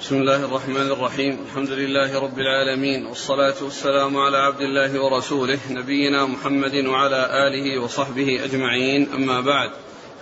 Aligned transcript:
بسم 0.00 0.16
الله 0.16 0.44
الرحمن 0.44 0.90
الرحيم. 0.90 1.38
الحمد 1.46 1.70
لله 1.70 2.20
رب 2.20 2.38
العالمين 2.38 3.06
والصلاة 3.06 3.54
والسلام 3.62 4.16
على 4.16 4.36
عبد 4.36 4.60
الله 4.60 5.02
ورسوله 5.02 5.58
نبينا 5.70 6.26
محمد 6.26 6.86
وعلى 6.86 7.46
آله 7.46 7.82
وصحبه 7.82 8.44
أجمعين. 8.44 9.12
أما 9.12 9.40
بعد 9.40 9.70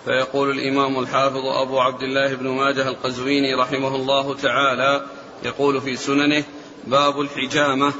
فيقول 0.04 0.50
الإمام 0.50 0.98
الحافظ 0.98 1.46
أبو 1.46 1.80
عبد 1.80 2.02
الله 2.02 2.34
بن 2.34 2.48
ماجه 2.48 2.88
القزويني 2.88 3.54
رحمه 3.54 3.96
الله 3.96 4.34
تعالى 4.34 5.06
يقول 5.44 5.80
في 5.80 5.96
سننه 5.96 6.44
باب 6.86 7.20
الحجامة. 7.20 7.92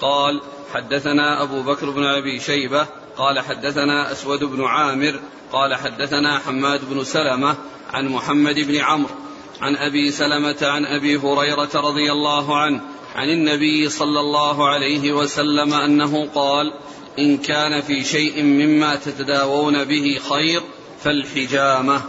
قال 0.00 0.40
حدثنا 0.72 1.42
أبو 1.42 1.62
بكر 1.62 1.90
بن 1.90 2.04
أبي 2.04 2.40
شيبة 2.40 2.86
قال 3.16 3.40
حدثنا 3.40 4.12
أسود 4.12 4.44
بن 4.44 4.64
عامر 4.64 5.20
قال 5.52 5.74
حدثنا 5.74 6.38
حماد 6.38 6.80
بن 6.90 7.04
سلمة 7.04 7.56
عن 7.90 8.08
محمد 8.08 8.54
بن 8.54 8.76
عمرو 8.76 9.14
عن 9.60 9.76
أبي 9.76 10.12
سلمة 10.12 10.56
عن 10.62 10.84
أبي 10.84 11.16
هريرة 11.16 11.70
رضي 11.74 12.12
الله 12.12 12.60
عنه 12.60 12.80
عن 13.16 13.28
النبي 13.28 13.88
صلى 13.88 14.20
الله 14.20 14.68
عليه 14.68 15.12
وسلم 15.12 15.74
أنه 15.74 16.28
قال 16.34 16.72
إن 17.18 17.38
كان 17.38 17.82
في 17.82 18.04
شيء 18.04 18.42
مما 18.42 18.96
تتداوون 18.96 19.84
به 19.84 20.20
خير 20.30 20.62
فالحجامة. 21.04 22.02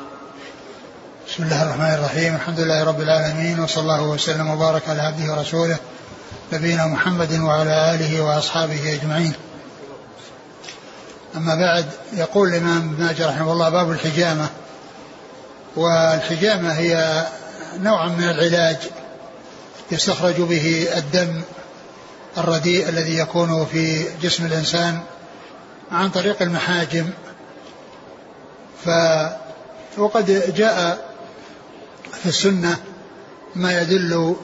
بسم 1.27 1.43
الله 1.43 1.63
الرحمن 1.63 1.93
الرحيم. 1.93 2.35
الحمد 2.35 2.59
لله 2.59 2.83
رب 2.83 3.01
العالمين 3.01 3.59
وصلى 3.59 3.81
الله 3.81 4.09
وسلم 4.09 4.49
وبارك 4.49 4.89
على 4.89 5.01
عبده 5.01 5.33
ورسوله 5.33 5.77
نبينا 6.53 6.87
محمد 6.87 7.39
وعلى 7.39 7.95
آله 7.95 8.21
وأصحابه 8.21 8.99
أجمعين. 9.01 9.33
أما 11.35 11.55
بعد 11.55 11.85
يقول 12.13 12.49
الإمام 12.49 12.97
ابن 12.99 13.25
رحمه 13.25 13.53
الله 13.53 13.69
باب 13.69 13.91
الحجامة. 13.91 14.49
والحجامة 15.75 16.71
هي 16.73 17.25
نوع 17.79 18.07
من 18.07 18.23
العلاج 18.23 18.77
يستخرج 19.91 20.41
به 20.41 20.87
الدم 20.97 21.41
الرديء 22.37 22.89
الذي 22.89 23.17
يكون 23.17 23.65
في 23.65 24.05
جسم 24.21 24.45
الإنسان 24.45 24.99
عن 25.91 26.09
طريق 26.09 26.41
المحاجم. 26.41 27.09
ف 28.85 28.89
وقد 29.97 30.53
جاء 30.55 31.09
في 32.23 32.29
السنة 32.29 32.77
ما 33.55 33.81
يدل 33.81 34.35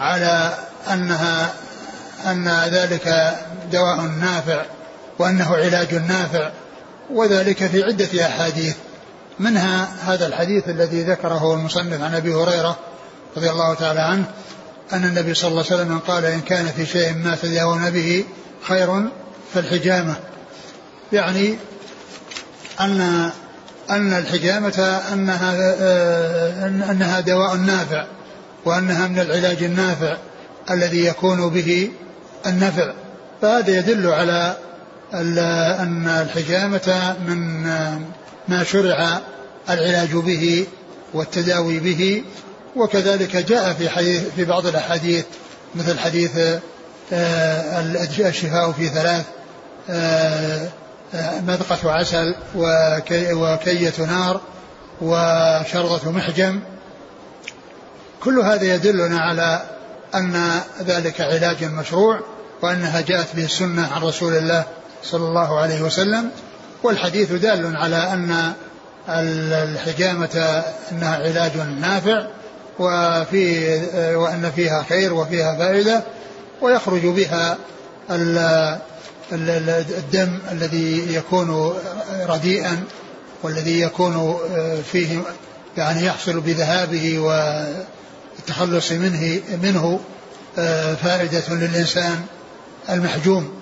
على 0.00 0.58
أنها 0.92 1.54
أن 2.26 2.48
ذلك 2.48 3.36
دواء 3.72 4.00
نافع 4.00 4.64
وأنه 5.18 5.56
علاج 5.56 5.94
نافع 5.94 6.50
وذلك 7.10 7.66
في 7.66 7.82
عدة 7.82 8.26
أحاديث. 8.26 8.76
منها 9.40 9.88
هذا 10.00 10.26
الحديث 10.26 10.68
الذي 10.68 11.02
ذكره 11.02 11.54
المصنف 11.54 12.02
عن 12.02 12.14
أبي 12.14 12.34
هريرة 12.34 12.78
رضي 13.36 13.50
الله 13.50 13.74
تعالى 13.74 14.00
عنه 14.00 14.24
أن 14.92 15.04
النبي 15.04 15.34
صلى 15.34 15.50
الله 15.50 15.64
عليه 15.70 15.74
وسلم 15.82 15.98
قال 15.98 16.24
إن 16.24 16.40
كان 16.40 16.66
في 16.66 16.86
شيء 16.86 17.14
ما 17.14 17.36
تداوون 17.42 17.90
به 17.90 18.24
خير 18.62 19.08
فالحجامة. 19.54 20.16
يعني 21.12 21.58
أن 22.80 23.30
أن 23.90 24.12
الحجامة 24.12 25.00
أنها 25.12 25.52
أنها 26.90 27.20
دواء 27.20 27.56
نافع 27.56 28.06
وأنها 28.64 29.08
من 29.08 29.18
العلاج 29.18 29.62
النافع 29.62 30.16
الذي 30.70 31.04
يكون 31.04 31.48
به 31.48 31.90
النفع 32.46 32.92
فهذا 33.42 33.78
يدل 33.78 34.06
على 34.06 34.56
أن 35.14 36.08
الحجامة 36.08 37.16
من 37.26 37.62
ما 38.48 38.64
شرع 38.64 39.20
العلاج 39.70 40.12
به 40.12 40.66
والتداوي 41.14 41.78
به 41.78 42.24
وكذلك 42.76 43.36
جاء 43.36 43.72
في 43.72 43.88
حديث 43.88 44.22
في 44.36 44.44
بعض 44.44 44.66
الأحاديث 44.66 45.24
مثل 45.74 45.98
حديث 45.98 46.38
آه، 47.12 47.80
الشفاء 48.18 48.72
في 48.72 48.88
ثلاث 48.88 49.24
آه، 49.90 50.68
آه، 51.14 51.40
مذقة 51.40 51.92
عسل 51.92 52.34
وكية 53.32 53.92
نار 53.98 54.40
وشرطة 55.00 56.10
محجم. 56.10 56.60
كل 58.22 58.38
هذا 58.38 58.74
يدلنا 58.74 59.20
على 59.20 59.62
أن 60.14 60.60
ذلك 60.82 61.20
علاج 61.20 61.64
مشروع 61.64 62.20
وأنها 62.62 63.00
جاءت 63.00 63.36
به 63.36 63.44
السنة 63.44 63.88
عن 63.92 64.02
رسول 64.02 64.32
الله 64.32 64.64
صلى 65.04 65.28
الله 65.28 65.58
عليه 65.58 65.82
وسلم 65.82 66.30
والحديث 66.82 67.32
دال 67.32 67.76
على 67.76 67.96
أن 67.96 68.52
الحجامة 69.08 70.62
أنها 70.92 71.16
علاج 71.16 71.56
نافع 71.80 72.26
وفي 72.78 73.76
وأن 74.16 74.52
فيها 74.56 74.82
خير 74.88 75.14
وفيها 75.14 75.56
فائدة 75.56 76.02
ويخرج 76.62 77.06
بها 77.06 77.56
الدم 79.32 80.38
الذي 80.52 81.14
يكون 81.14 81.74
رديئا 82.28 82.84
والذي 83.42 83.80
يكون 83.80 84.38
فيه 84.92 85.18
يعني 85.76 86.06
يحصل 86.06 86.40
بذهابه 86.40 87.18
والتخلص 87.18 88.92
منه 88.92 89.40
منه 89.62 90.00
فائدة 91.02 91.42
للإنسان 91.48 92.20
المحجوم. 92.90 93.54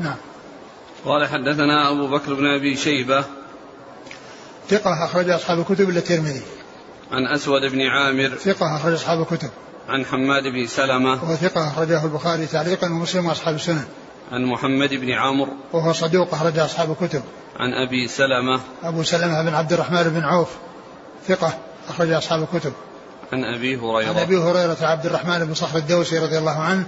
نعم. 0.00 0.16
قال 1.04 1.28
حدثنا 1.28 1.90
أبو 1.90 2.08
بكر 2.08 2.34
بن 2.34 2.46
أبي 2.46 2.76
شيبة. 2.76 3.24
ثقة 4.68 5.04
أخرج 5.04 5.30
أصحاب 5.30 5.58
الكتب 5.58 5.90
إلا 5.90 5.98
الترمذي. 5.98 6.42
عن 7.12 7.26
أسود 7.26 7.62
بن 7.72 7.82
عامر. 7.82 8.28
ثقة 8.28 8.76
أخرج 8.76 8.92
أصحاب 8.92 9.20
الكتب. 9.20 9.50
عن 9.88 10.04
حماد 10.04 10.42
بن 10.42 10.66
سلمة. 10.66 11.12
وهو 11.12 11.36
ثقة 11.36 11.68
أخرجه 11.68 12.04
البخاري 12.04 12.46
تعليقا 12.46 12.86
ومسلم 12.86 13.26
وأصحاب 13.26 13.54
السنن. 13.54 13.84
عن 14.32 14.44
محمد 14.44 14.94
بن 14.94 15.10
عمرو 15.10 15.52
وهو 15.72 15.92
صدوق 15.92 16.34
أخرج 16.34 16.58
أصحاب 16.58 16.96
الكتب. 17.00 17.22
عن 17.56 17.72
أبي 17.72 18.08
سلمة. 18.08 18.60
أبو 18.84 19.02
سلمة 19.02 19.42
بن 19.42 19.54
عبد 19.54 19.72
الرحمن 19.72 20.02
بن 20.02 20.24
عوف. 20.24 20.48
ثقة 21.28 21.58
أخرج 21.88 22.10
أصحاب 22.10 22.48
الكتب. 22.52 22.72
عن 23.32 23.44
أبي 23.44 23.76
هريرة. 23.76 24.08
عن 24.08 24.16
أبي 24.16 24.36
هريرة 24.36 24.76
عبد 24.80 25.06
الرحمن 25.06 25.44
بن 25.44 25.54
صخر 25.54 25.78
الدوسي 25.78 26.18
رضي 26.18 26.38
الله 26.38 26.60
عنه. 26.60 26.86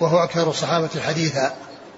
وهو 0.00 0.18
أكثر 0.18 0.50
الصحابة 0.50 1.00
حديثا. 1.06 1.52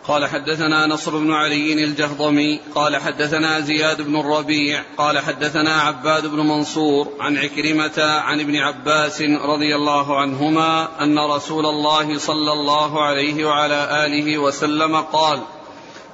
قال 0.08 0.26
حدثنا 0.26 0.86
نصر 0.86 1.18
بن 1.18 1.32
علي 1.32 1.84
الجهضمي 1.84 2.60
قال 2.74 2.96
حدثنا 2.96 3.60
زياد 3.60 4.02
بن 4.02 4.20
الربيع 4.20 4.82
قال 4.96 5.18
حدثنا 5.18 5.74
عباد 5.74 6.26
بن 6.26 6.36
منصور 6.36 7.12
عن 7.20 7.38
عكرمة 7.38 8.02
عن 8.02 8.40
ابن 8.40 8.56
عباس 8.56 9.22
رضي 9.22 9.74
الله 9.74 10.20
عنهما 10.20 10.88
أن 11.02 11.18
رسول 11.18 11.66
الله 11.66 12.18
صلى 12.18 12.52
الله 12.52 13.04
عليه 13.04 13.44
وعلى 13.44 14.06
آله 14.06 14.38
وسلم 14.38 14.96
قال 14.96 15.40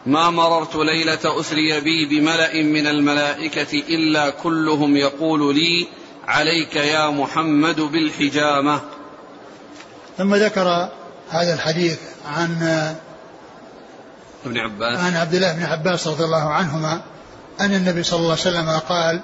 ما 0.07 0.31
مررت 0.31 0.77
ليلة 0.77 1.41
أسري 1.41 1.81
بي 1.81 2.07
بملأ 2.07 2.63
من 2.63 2.87
الملائكة 2.87 3.79
إلا 3.79 4.31
كلهم 4.31 4.97
يقول 4.97 5.55
لي 5.55 5.87
عليك 6.27 6.77
يا 6.77 7.11
محمد 7.11 7.81
بالحجامة. 7.81 8.81
ثم 10.19 10.35
ذكر 10.35 10.89
هذا 11.31 11.55
الحديث 11.55 11.99
عن 12.27 12.53
ابن 14.47 14.59
عباس. 14.59 14.99
عن 14.99 15.17
عبد 15.17 15.35
الله 15.35 15.53
بن 15.53 15.63
عباس 15.63 16.07
رضي 16.07 16.25
الله 16.25 16.49
عنهما 16.49 17.01
أن 17.61 17.75
النبي 17.75 18.03
صلى 18.03 18.19
الله 18.19 18.31
عليه 18.31 18.41
وسلم 18.41 18.71
قال 18.71 19.21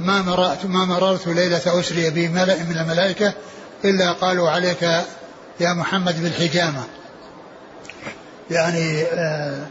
ما 0.00 0.22
مررت 0.22 0.66
ما 0.66 0.84
مررت 0.84 1.26
ليلة 1.26 1.80
أسري 1.80 2.10
بي 2.10 2.28
ملأ 2.28 2.62
من 2.64 2.78
الملائكة 2.78 3.32
إلا 3.84 4.12
قالوا 4.12 4.50
عليك 4.50 4.82
يا 5.60 5.72
محمد 5.72 6.22
بالحجامة. 6.22 6.84
يعني 8.50 9.02
آه، 9.02 9.66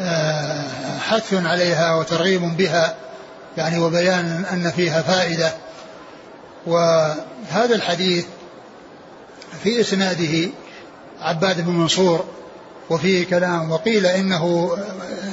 آه، 0.00 0.98
حث 0.98 1.34
عليها 1.34 1.94
وترغيب 1.94 2.56
بها 2.56 2.94
يعني 3.56 3.78
وبيان 3.78 4.44
أن 4.52 4.70
فيها 4.70 5.02
فائدة. 5.02 5.52
وهذا 6.66 7.74
الحديث 7.74 8.26
في 9.64 9.80
إسناده 9.80 10.50
عباد 11.20 11.60
بن 11.60 11.72
منصور 11.72 12.24
وفيه 12.90 13.26
كلام 13.26 13.70
وقيل 13.70 14.06
إنه 14.06 14.76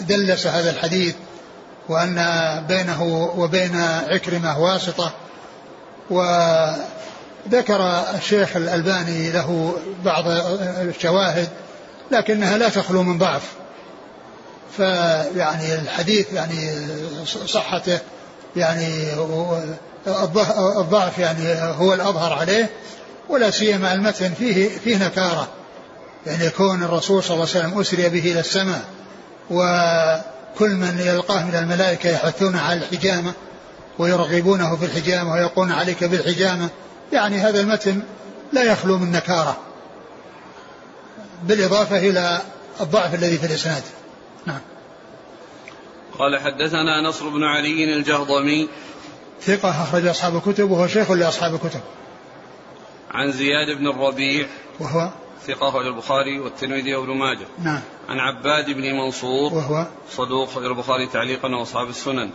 دلس 0.08 0.48
هذا 0.48 0.70
الحديث 0.70 1.16
وأن 1.90 2.16
بينه 2.68 3.04
وبين 3.38 3.76
عكرمة 4.08 4.60
واسطة 4.60 5.12
وذكر 6.10 8.04
الشيخ 8.16 8.56
الألباني 8.56 9.32
له 9.32 9.74
بعض 10.06 10.24
الشواهد 10.28 11.50
لكنها 12.12 12.58
لا 12.58 12.70
تخلو 12.70 13.04
من 13.04 13.18
ضعف. 13.18 13.52
فيعني 14.78 15.76
الحديث 15.76 16.34
يعني 16.34 16.72
صحته 17.46 18.00
يعني 18.56 18.88
الضعف 20.78 21.20
يعني 21.20 21.54
هو 21.62 21.94
الأظهر 21.94 22.34
عليه 22.34 22.70
ولا 23.30 23.52
سيما 23.52 23.94
المتن 23.94 24.34
فيه 24.34 24.70
فيه 24.84 25.06
نكارة. 25.06 25.48
يعني 26.26 26.46
يكون 26.46 26.84
الرسول 26.84 27.24
صلى 27.24 27.34
الله 27.36 27.48
عليه 27.56 27.60
وسلم 27.66 27.80
أسري 27.80 28.10
به 28.10 28.32
إلى 28.32 28.40
السماء 28.40 28.86
وكل 29.50 30.70
من 30.70 31.00
يلقاه 31.06 31.44
من 31.44 31.56
الملائكة 31.56 32.10
يحثون 32.10 32.56
على 32.56 32.80
الحجامة 32.80 33.34
ويرغبونه 34.00 34.76
في 34.76 34.86
الحجامة 34.86 35.34
ويقولون 35.34 35.72
عليك 35.72 36.04
بالحجامة. 36.04 36.70
يعني 37.14 37.38
هذا 37.38 37.62
المتن 37.62 38.04
لا 38.54 38.64
يخلو 38.64 38.98
من 38.98 39.12
نكارة 39.12 39.58
بالإضافة 41.44 41.98
إلى 41.98 42.42
الضعف 42.82 43.16
الذي 43.16 43.38
في 43.38 43.46
الإسناد. 43.46 43.84
نعم. 44.46 44.62
قال 46.20 46.40
حدثنا 46.40 47.02
نصر 47.02 47.30
بن 47.30 47.44
علي 47.44 47.94
الجهضمي. 47.94 48.70
ثقة 49.42 49.84
أخرج 49.84 50.08
أصحاب 50.08 50.36
الكتب 50.36 50.72
وهو 50.72 50.88
شيخ 50.88 51.12
لأصحاب 51.12 51.54
الكتب. 51.54 51.82
عن 53.12 53.32
زياد 53.32 53.78
بن 53.78 53.88
الربيع. 53.88 54.48
وهو 54.80 55.10
ثقة 55.48 55.70
أخرج 55.70 55.86
البخاري 55.86 56.40
والترمذي 56.40 56.96
وابن 56.96 57.12
ماجه. 57.12 57.46
نعم. 57.64 57.82
عن 58.10 58.20
عباد 58.20 58.66
بن 58.66 58.94
منصور 58.94 59.54
وهو؟ 59.54 59.86
صدوق 60.12 60.50
أخرج 60.50 60.66
البخاري 60.66 61.08
تعليقا 61.08 61.56
وأصحاب 61.56 61.90
السنن. 61.90 62.30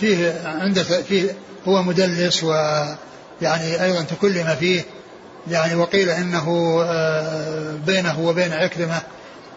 فيه 0.00 0.42
عنده 0.44 0.82
فيه 0.82 1.36
هو 1.68 1.82
مدلس 1.82 2.44
ويعني 2.44 3.84
أيضا 3.84 4.02
تكلم 4.02 4.56
فيه. 4.60 4.82
يعني 5.48 5.74
وقيل 5.74 6.10
إنه 6.10 6.78
آه، 6.84 7.76
بينه 7.86 8.20
وبين 8.20 8.52
عكرمة 8.52 9.00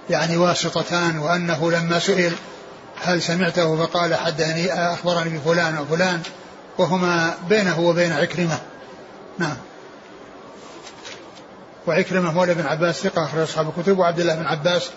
يعني 0.10 0.38
واسطتان 0.38 1.18
وأنه 1.18 1.72
لما 1.72 2.00
سئل 2.00 2.34
هل 3.02 3.22
سمعته 3.22 3.86
فقال 3.86 4.16
حدثني 4.16 4.74
أخبرني 4.74 5.38
بفلان 5.38 5.78
وفلان 5.78 6.22
وهما 6.78 7.34
بينه 7.50 7.80
وبين 7.80 8.12
عكرمة. 8.12 8.60
نعم. 9.40 9.58
وعكرمة 11.88 12.34
مولى 12.34 12.54
بن 12.54 12.66
عباس 12.66 13.04
ثقة 13.04 13.26
أخرج 13.26 13.42
أصحاب 13.42 13.74
الكتب 13.78 14.00
وعبد 14.00 14.20
الله 14.20 14.36
بن 14.36 14.46
عباس 14.46 14.90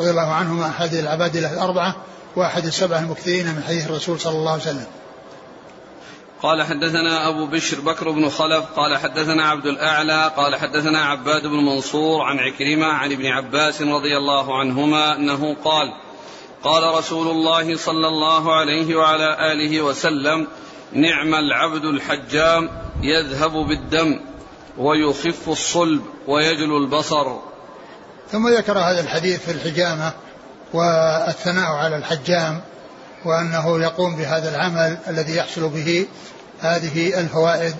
رضي 0.00 0.10
الله 0.10 0.32
عنهما 0.32 0.66
أحد 0.66 0.94
العباد 0.94 1.36
الأربعة 1.36 1.96
وأحد 2.36 2.64
السبعة 2.64 2.98
المكثرين 2.98 3.46
من 3.46 3.62
حديث 3.66 3.86
الرسول 3.86 4.20
صلى 4.20 4.38
الله 4.38 4.52
عليه 4.52 4.62
وسلم. 4.62 4.86
قال 6.42 6.62
حدثنا 6.62 7.28
أبو 7.28 7.46
بشر 7.46 7.80
بكر 7.80 8.10
بن 8.10 8.28
خلف 8.28 8.64
قال 8.76 8.96
حدثنا 8.96 9.48
عبد 9.48 9.66
الأعلى 9.66 10.32
قال 10.36 10.56
حدثنا 10.56 11.04
عباد 11.04 11.42
بن 11.42 11.56
منصور 11.56 12.22
عن 12.22 12.38
عكرمة 12.38 12.86
عن 12.86 13.12
ابن 13.12 13.26
عباس 13.26 13.82
رضي 13.82 14.16
الله 14.16 14.58
عنهما 14.58 15.16
أنه 15.16 15.56
قال 15.64 15.92
قال 16.62 16.94
رسول 16.94 17.28
الله 17.28 17.76
صلى 17.76 18.08
الله 18.08 18.54
عليه 18.54 18.96
وعلى 18.96 19.52
آله 19.52 19.82
وسلم 19.82 20.46
نعم 20.92 21.34
العبد 21.34 21.84
الحجام 21.84 22.70
يذهب 23.02 23.52
بالدم 23.52 24.20
ويخف 24.78 25.48
الصلب 25.48 26.02
ويجلو 26.26 26.76
البصر. 26.78 27.36
ثم 28.32 28.48
ذكر 28.48 28.78
هذا 28.78 29.00
الحديث 29.00 29.40
في 29.40 29.50
الحجامة 29.50 30.12
والثناء 30.72 31.72
على 31.72 31.96
الحجام 31.96 32.60
وأنه 33.24 33.80
يقوم 33.80 34.16
بهذا 34.16 34.50
العمل 34.50 34.98
الذي 35.08 35.36
يحصل 35.36 35.68
به 35.68 36.06
هذه 36.60 37.20
الفوائد. 37.20 37.74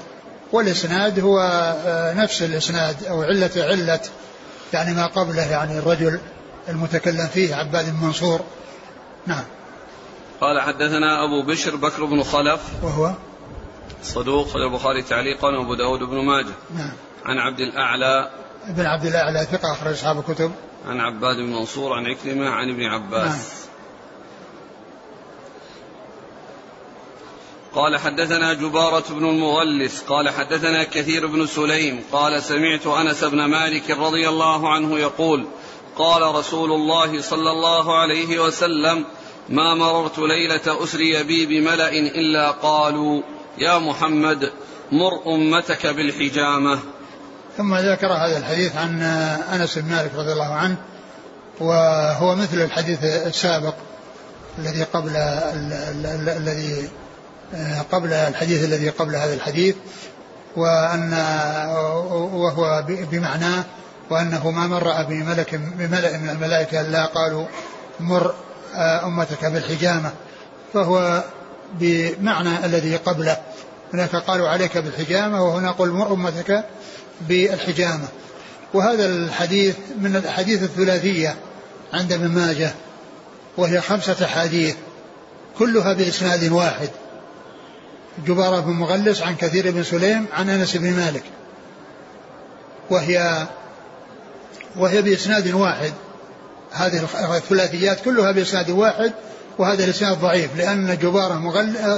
والإسناد 0.53 1.21
هو 1.21 1.39
آه، 1.87 2.13
نفس 2.13 2.43
الإسناد 2.43 3.05
أو 3.05 3.23
علة 3.23 3.51
علة 3.57 4.01
يعني 4.73 4.95
ما 4.95 5.07
قبله 5.07 5.51
يعني 5.51 5.79
الرجل 5.79 6.21
المتكلم 6.69 7.27
فيه 7.27 7.55
عباد 7.55 7.91
بن 7.91 8.07
منصور. 8.07 8.41
نعم. 9.27 9.45
قال 10.41 10.61
حدثنا 10.61 11.25
أبو 11.25 11.43
بشر 11.53 11.77
بكر 11.77 12.05
بن 12.05 12.23
خلف 12.23 12.61
وهو؟ 12.83 13.13
صدوق 14.05 14.57
البخاري 14.57 15.03
تعليقا 15.03 15.49
وأبو 15.49 15.75
داود 15.75 16.01
بن 16.01 16.17
ماجه. 16.17 16.55
نعم. 16.75 16.93
عن 17.25 17.39
عبد 17.39 17.61
الأعلى. 17.61 18.31
ابن 18.67 18.87
عبد 18.87 19.05
الأعلى 19.05 19.47
ثقة 19.53 19.73
أخرج 19.73 19.93
أصحاب 19.93 20.19
الكتب. 20.19 20.53
عن 20.89 21.01
عباد 21.01 21.37
بن 21.37 21.53
منصور 21.53 21.93
عن 21.93 22.07
عكرمة 22.07 22.49
عن 22.49 22.71
ابن 22.71 22.85
عباس. 22.85 23.33
نعم. 23.33 23.65
قال 27.75 27.97
حدثنا 27.97 28.53
جبارة 28.55 29.05
بن 29.11 29.29
المغلس 29.29 30.03
قال 30.03 30.31
حدثنا 30.31 30.85
كثير 30.85 31.27
بن 31.27 31.47
سليم 31.47 32.05
قال 32.13 32.43
سمعت 32.43 32.87
أنس 32.87 33.25
بن 33.25 33.45
مالك 33.45 33.91
رضي 33.91 34.29
الله 34.29 34.73
عنه 34.73 34.99
يقول 34.99 35.47
قال 35.97 36.35
رسول 36.35 36.73
الله 36.73 37.21
صلى 37.21 37.51
الله 37.51 37.99
عليه 37.99 38.39
وسلم 38.39 39.05
ما 39.49 39.75
مررت 39.75 40.19
ليلة 40.19 40.85
أسري 40.85 41.23
بي 41.23 41.47
بملأ 41.47 41.89
إلا 41.93 42.51
قالوا 42.51 43.23
يا 43.59 43.79
محمد 43.79 44.51
مر 44.93 45.35
أمتك 45.35 45.87
بالحجامة. 45.87 46.79
ثم 47.57 47.75
ذكر 47.77 48.13
هذا 48.13 48.39
الحديث 48.39 48.77
عن 48.77 49.03
أنس 49.53 49.79
بن 49.79 49.91
مالك 49.91 50.11
رضي 50.15 50.33
الله 50.33 50.53
عنه 50.53 50.77
وهو 51.61 52.35
مثل 52.35 52.61
الحديث 52.61 53.05
السابق 53.05 53.75
الذي 54.59 54.83
قبل 54.83 55.11
الذي 56.27 56.91
قبل 57.93 58.13
الحديث 58.13 58.65
الذي 58.65 58.89
قبل 58.89 59.17
هذا 59.17 59.35
الحديث 59.35 59.77
وأن 60.57 61.13
وهو 62.33 62.85
بمعناه 62.89 63.65
وأنه 64.11 64.51
ما 64.51 64.67
مر 64.67 65.03
بملك 65.03 65.55
بملأ 65.55 66.19
من 66.19 66.29
الملائكة 66.29 66.81
إلا 66.81 67.07
قالوا 67.07 67.47
مر 68.01 68.35
أمتك 69.05 69.45
بالحجامة. 69.45 70.13
فهو 70.75 71.23
بمعنى 71.73 72.67
الذي 72.67 72.97
قبله. 72.97 73.37
هناك 73.95 74.17
قالوا 74.17 74.49
عليك 74.49 74.79
بالحجامة 74.79 75.43
وهنا 75.45 75.71
قل 75.71 75.91
أمتك 75.91 76.65
بالحجامة. 77.21 78.09
وهذا 78.75 79.07
الحديث 79.07 79.77
من 80.01 80.17
الأحاديث 80.17 80.63
الثلاثية 80.63 81.37
عند 81.93 82.13
ابن 82.13 82.29
ماجه 82.29 82.75
وهي 83.57 83.81
خمسة 83.81 84.25
أحاديث 84.25 84.75
كلها 85.59 85.93
بإسناد 85.93 86.53
واحد. 86.53 86.89
جبارة 88.27 88.61
بن 88.61 88.73
مغلس 88.73 89.23
عن 89.23 89.37
كثير 89.37 89.71
بن 89.71 89.83
سليم 89.83 90.27
عن 90.33 90.51
أنس 90.51 90.77
بن 90.77 90.91
مالك. 90.91 91.25
وهي 92.91 93.47
وهي 94.77 95.03
بإسناد 95.03 95.55
واحد. 95.55 95.93
هذه 96.73 97.09
الثلاثيات 97.37 98.05
كلها 98.05 98.33
بإسناد 98.33 98.71
واحد 98.71 99.13
وهذا 99.59 99.85
الإسناد 99.85 100.21
ضعيف 100.21 100.57
لأن 100.57 100.99
جبارة 101.03 101.35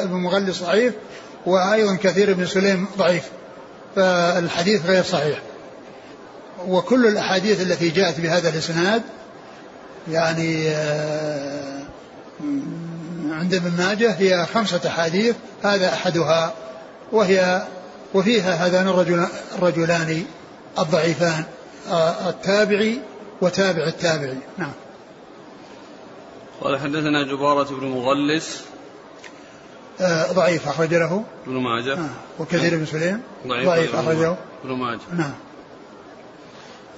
بن 0.05 0.13
مغلس 0.13 0.63
ضعيف 0.63 0.95
وأيضا 1.47 1.97
كثير 1.97 2.33
بن 2.33 2.47
سليم 2.47 2.87
ضعيف 2.99 3.25
فالحديث 3.97 4.87
غير 4.87 5.03
صحيح. 5.03 5.39
وكل 6.69 7.07
الأحاديث 7.07 7.61
التي 7.61 7.89
جاءت 7.89 8.21
بهذا 8.21 8.49
الإسناد 8.49 9.03
يعني 10.11 10.69
آه، 10.69 11.83
عند 13.31 13.55
ابن 13.55 13.73
ماجه 13.79 14.11
هي 14.19 14.47
خمسة 14.55 14.81
أحاديث 14.87 15.35
هذا 15.65 15.89
أحدها 15.89 16.55
وهي 17.13 17.63
وفيها 18.15 18.67
هذان 18.67 18.89
الرجل 18.89 19.27
الرجلان 19.59 20.25
الضعيفان 20.79 21.45
آه، 21.91 22.29
التابعي 22.29 23.01
وتابع 23.41 23.87
التابعي. 23.87 24.39
نعم. 24.59 24.73
قال 26.67 26.79
حدثنا 26.79 27.23
جبارة 27.23 27.69
بن 27.71 27.87
مغلس. 27.87 28.65
آه 30.01 30.33
ضعيف 30.33 30.69
أخرج 30.69 30.95
له 30.95 31.25
ابن 31.47 31.57
ماجه. 31.57 31.95
آه 31.95 32.11
وكثير 32.39 32.77
بن 32.77 32.87
سليم. 32.87 33.23
ضعيف, 33.47 33.67
ضعيف 33.67 33.95
أخرجه. 33.95 34.37
ابن 34.65 34.73
ماجه. 34.73 35.01
نعم. 35.17 35.35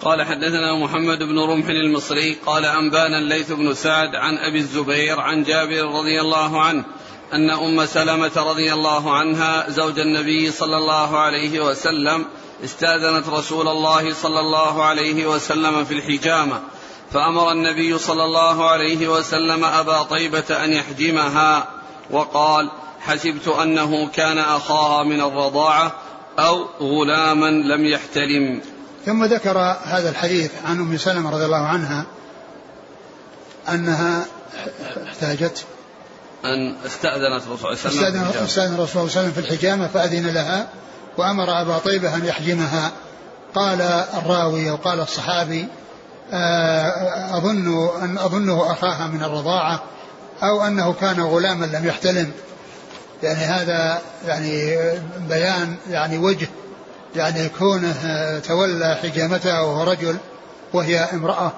قال 0.03 0.23
حدثنا 0.23 0.85
محمد 0.85 1.19
بن 1.19 1.39
رمح 1.39 1.67
المصري. 1.69 2.37
قال 2.47 2.65
أنبانا 2.65 3.19
الليث 3.19 3.53
بن 3.53 3.75
سعد 3.75 4.15
عن 4.15 4.39
أبي 4.39 4.59
الزبير 4.59 5.21
عن 5.21 5.43
جابر 5.43 5.83
رضي 5.99 6.21
الله 6.21 6.61
عنه 6.61 6.85
أن 7.33 7.51
أم 7.51 7.87
سلمة 7.87 8.33
رضي 8.37 8.73
الله 8.73 9.17
عنها 9.17 9.71
زوج 9.71 9.99
النبي 9.99 10.51
صلى 10.51 10.77
الله 10.77 11.19
عليه 11.19 11.61
وسلم 11.61 12.25
استاذنت 12.65 13.29
رسول 13.29 13.69
الله 13.69 14.15
صلى 14.15 14.41
الله 14.41 14.85
عليه 14.85 15.27
وسلم 15.27 15.85
في 15.85 15.95
الحجامة. 15.95 16.61
فأمر 17.13 17.53
النبي 17.53 17.99
صلى 17.99 18.25
الله 18.25 18.71
عليه 18.71 19.09
وسلم 19.09 19.65
أبا 19.65 20.03
طيبة 20.03 20.65
أن 20.65 20.73
يحجمها 20.73 21.69
وقال 22.11 22.71
حسبت 23.01 23.49
أنه 23.49 24.09
كان 24.09 24.39
أخاها 24.39 25.05
من 25.05 25.21
الرضاعة 25.21 25.93
أو 26.39 26.67
غلاما 26.81 27.51
لم 27.51 27.85
يحتلم 27.85 28.61
ثم 29.07 29.25
ذكر 29.25 29.59
هذا 29.85 30.11
الحديث 30.11 30.51
عن 30.65 30.81
أم 30.81 30.97
سلمة 30.97 31.31
رضي 31.31 31.45
الله 31.45 31.67
عنها 31.67 32.07
أنها 33.69 34.27
احتاجت 35.07 35.65
أن 36.45 36.77
استأذنت 36.87 37.43
الرسول 37.47 37.77
صلى 37.79 37.91
الله 37.91 38.05
عليه 38.05 38.21
وسلم 38.21 38.45
استأذن 38.45 38.75
الرسول 38.75 38.89
صلى 38.89 39.03
الله 39.03 39.13
عليه 39.17 39.21
وسلم 39.21 39.33
في 39.33 39.41
الحجامة 39.41 39.89
فأذن 39.89 40.27
لها 40.27 40.69
وأمر 41.19 41.61
أبا 41.61 41.79
طيبة 41.79 42.17
أن 42.17 42.25
يحجمها. 42.25 42.93
قال 43.55 43.81
الراوي 44.15 44.71
أو 44.71 44.77
قال 44.77 45.01
الصحابي 45.01 45.67
آه، 46.33 47.37
أظن 47.37 47.89
أن 48.03 48.19
أظنه 48.19 48.73
أخاها 48.73 49.07
من 49.07 49.23
الرضاعة 49.23 49.83
أو 50.43 50.63
أنه 50.67 50.93
كان 50.93 51.21
غلاما 51.21 51.65
لم 51.65 51.87
يحتلم. 51.87 52.33
يعني 53.23 53.39
هذا 53.39 53.99
يعني 54.27 54.77
بيان 55.29 55.77
يعني 55.91 56.19
وجه 56.19 56.49
يعني 57.17 57.49
كونه 57.49 58.39
تولى 58.39 58.99
حجامته 59.03 59.63
وهو 59.63 59.83
رجل 59.83 60.17
وهي 60.73 61.01
امرأة. 61.01 61.53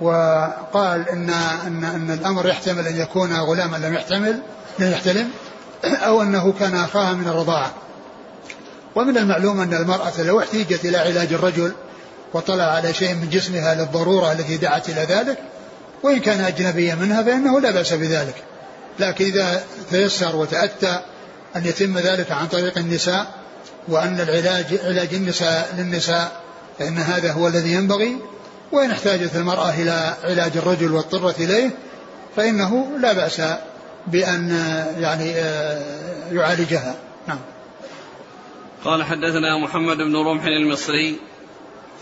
وقال 0.00 1.08
إن, 1.08 1.30
إن, 1.66 1.84
إن 1.84 2.10
الأمر 2.10 2.48
يحتمل 2.48 2.86
أن 2.86 2.96
يكون 2.96 3.32
غلاما 3.32 3.76
لم 3.76 3.94
يحتمل 3.94 4.42
لم 4.78 4.92
يحتلم 4.92 5.30
أو 5.84 6.22
أنه 6.22 6.52
كان 6.52 6.74
أخاها 6.74 7.12
من 7.12 7.28
الرضاعة. 7.28 7.72
ومن 8.94 9.18
المعلوم 9.18 9.60
أن 9.60 9.74
المرأة 9.74 10.22
لو 10.22 10.40
احتيجت 10.40 10.84
إلى 10.84 10.98
علاج 10.98 11.32
الرجل 11.32 11.72
وطلع 12.34 12.64
على 12.64 12.94
شيء 12.94 13.14
من 13.14 13.28
جسمها 13.30 13.74
للضرورة 13.74 14.32
التي 14.32 14.56
دعت 14.56 14.88
إلى 14.88 15.00
ذلك 15.00 15.38
وإن 16.02 16.20
كان 16.20 16.40
أجنبيا 16.40 16.94
منها 16.94 17.22
فإنه 17.22 17.60
لا 17.60 17.70
بأس 17.70 17.92
بذلك. 17.92 18.34
لكن 18.98 19.24
إذا 19.24 19.64
تيسر 19.90 20.36
وتأتى 20.36 21.00
أن 21.56 21.66
يتم 21.66 21.98
ذلك 21.98 22.32
عن 22.32 22.46
طريق 22.46 22.78
النساء 22.78 23.26
وأن 23.88 24.20
العلاج 24.20 24.66
علاج 24.84 25.14
النساء 25.14 25.74
للنساء 25.78 26.40
فإن 26.78 26.98
هذا 26.98 27.32
هو 27.32 27.48
الذي 27.48 27.72
ينبغي. 27.72 28.16
وإن 28.72 28.90
احتاجت 28.90 29.36
المرأة 29.36 29.70
إلى 29.70 30.14
علاج 30.24 30.56
الرجل 30.56 30.92
واضطرت 30.92 31.40
إليه 31.40 31.70
فإنه 32.36 32.98
لا 33.00 33.12
بأس 33.12 33.42
بأن 34.06 34.50
يعني 34.98 35.32
آه، 35.34 35.82
يعالجها. 36.32 36.94
نعم. 37.28 37.40
قال 38.84 39.04
حدثنا 39.04 39.58
محمد 39.58 39.96
بن 39.96 40.16
رمح 40.16 40.44
المصري 40.44 41.18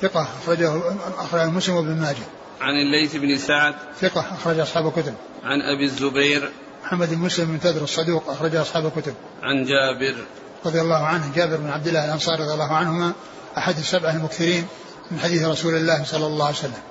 ثقة 0.02 0.28
أخرجه 0.42 0.82
أخرجه 1.18 1.50
مسلم 1.50 1.74
وابن 1.74 2.00
ماجه. 2.00 2.26
عن 2.60 2.74
الليث 2.74 3.16
بن 3.16 3.38
سعد. 3.38 3.74
ثقة 4.00 4.20
أخرج 4.20 4.58
أصحاب 4.58 4.86
الكتب. 4.86 5.14
عن 5.44 5.62
أبي 5.62 5.84
الزبير. 5.84 6.50
محمد 6.84 7.10
بن 7.10 7.18
مسلم 7.18 7.46
بن 7.46 7.60
تدر 7.60 7.82
الصدوق 7.82 8.30
أخرج 8.30 8.56
أصحاب 8.56 8.86
الكتب. 8.86 9.14
عن 9.42 9.64
جابر. 9.64 10.24
رضي 10.66 10.80
الله 10.80 11.06
عنه 11.06 11.32
جابر 11.36 11.56
بن 11.56 11.70
عبد 11.70 11.86
الله 11.88 12.04
الأنصاري 12.04 12.42
رضي 12.42 12.52
الله 12.52 12.72
عنهما 12.72 13.12
أحد 13.58 13.78
السبعة 13.78 14.10
المكثرين 14.10 14.66
من 15.10 15.18
حديث 15.18 15.44
رسول 15.44 15.74
الله 15.74 16.04
صلى 16.04 16.26
الله 16.26 16.46
عليه 16.46 16.56
وسلم. 16.56 16.82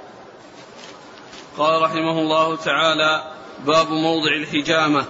قال 1.58 1.82
رحمه 1.82 2.20
الله 2.20 2.56
تعالى 2.56 3.32
باب 3.66 3.90
موضع 3.90 4.32
الحجامة. 4.32 5.06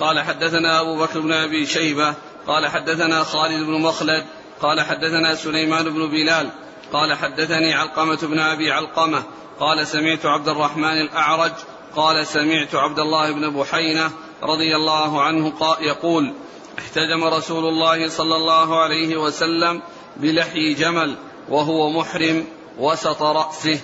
قال 0.00 0.20
حدثنا 0.20 0.80
أبو 0.80 0.98
بكر 0.98 1.20
بن 1.20 1.32
أبي 1.32 1.66
شيبة. 1.66 2.14
قال 2.46 2.66
حدثنا 2.66 3.24
خالد 3.24 3.66
بن 3.66 3.80
مخلد. 3.80 4.24
قال 4.60 4.80
حدثنا 4.80 5.34
سليمان 5.34 5.84
بن 5.84 6.10
بلال. 6.10 6.50
قال 6.94 7.14
حدثني 7.14 7.74
علقمة 7.74 8.18
بن 8.22 8.38
أبي 8.38 8.72
علقمة 8.72 9.22
قال 9.60 9.86
سمعت 9.86 10.26
عبد 10.26 10.48
الرحمن 10.48 11.00
الأعرج 11.00 11.52
قال 11.96 12.26
سمعت 12.26 12.74
عبد 12.74 12.98
الله 12.98 13.32
بن 13.32 13.50
بحينة 13.50 14.10
رضي 14.42 14.76
الله 14.76 15.22
عنه 15.22 15.52
يقول 15.80 16.34
احتجم 16.78 17.24
رسول 17.24 17.64
الله 17.68 18.08
صلى 18.08 18.36
الله 18.36 18.82
عليه 18.82 19.16
وسلم 19.16 19.82
بلحي 20.16 20.74
جمل 20.74 21.16
وهو 21.48 21.90
محرم 21.90 22.44
وسط 22.78 23.22
رأسه. 23.22 23.80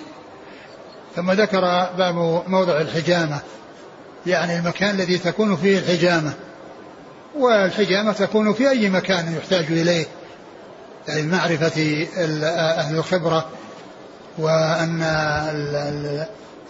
ثم 1.15 1.31
ذكر 1.31 1.61
باب 1.97 2.43
موضع 2.47 2.81
الحجامة 2.81 3.41
يعني 4.25 4.59
المكان 4.59 4.95
الذي 4.95 5.17
تكون 5.17 5.55
فيه 5.55 5.79
الحجامة 5.79 6.33
والحجامة 7.35 8.13
تكون 8.13 8.53
في 8.53 8.69
أي 8.69 8.89
مكان 8.89 9.35
يحتاج 9.37 9.65
إليه. 9.65 10.05
يعني 11.07 11.21
معرفة 11.21 12.07
أهل 12.77 12.95
الخبرة 12.95 13.49
وأن 14.37 15.01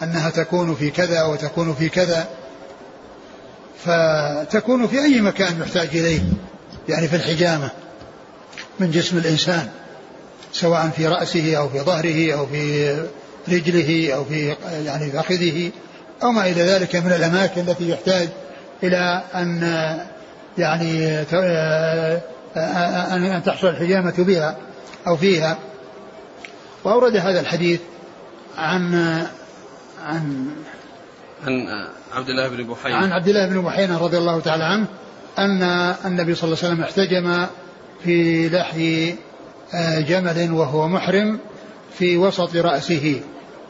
أنها 0.03 0.29
تكون 0.29 0.75
في 0.75 0.89
كذا 0.89 1.23
وتكون 1.23 1.73
في 1.73 1.89
كذا. 1.89 2.27
فتكون 3.85 4.87
في 4.87 5.03
أي 5.03 5.21
مكان 5.21 5.61
يحتاج 5.61 5.87
إليه 5.87 6.21
يعني 6.89 7.07
في 7.07 7.15
الحجامة 7.15 7.69
من 8.79 8.91
جسم 8.91 9.17
الإنسان 9.17 9.69
سواء 10.53 10.89
في 10.89 11.07
رأسه 11.07 11.57
أو 11.57 11.69
في 11.69 11.79
ظهره 11.79 12.33
أو 12.33 12.45
في 12.45 12.95
رجله 13.47 14.13
أو 14.13 14.25
في 14.25 14.55
يعني 14.85 15.11
فخذه 15.11 15.71
أو 16.23 16.31
ما 16.31 16.45
إلى 16.45 16.61
ذلك 16.61 16.95
من 16.95 17.11
الأماكن 17.11 17.61
التي 17.61 17.89
يحتاج 17.89 18.29
إلى 18.83 19.23
أن 19.35 19.61
يعني 20.57 21.25
أن 22.57 23.43
تحصل 23.45 23.67
الحجامة 23.67 24.13
بها 24.17 24.57
أو 25.07 25.17
فيها. 25.17 25.57
وأورد 26.83 27.15
هذا 27.15 27.39
الحديث 27.39 27.79
عن 28.57 28.95
عن 30.05 30.47
عن 31.47 31.67
عبد 32.13 32.29
الله 32.29 32.47
بن 32.47 32.63
بحيرة. 32.63 32.95
عن 32.95 33.11
عبد 33.11 33.27
الله 33.27 33.47
بن 33.47 33.61
بحيرة 33.61 33.97
رضي 33.97 34.17
الله 34.17 34.39
تعالى 34.39 34.63
عنه 34.63 34.87
أن 35.39 35.63
النبي 36.05 36.35
صلى 36.35 36.47
الله 36.47 36.57
عليه 36.63 36.73
وسلم 36.73 36.81
احتجم 36.81 37.47
في 38.03 38.49
لحي 38.49 39.15
آه، 39.73 39.99
جمل 39.99 40.51
وهو 40.51 40.87
محرم 40.87 41.39
في 41.97 42.17
وسط 42.17 42.55
رأسه. 42.55 43.21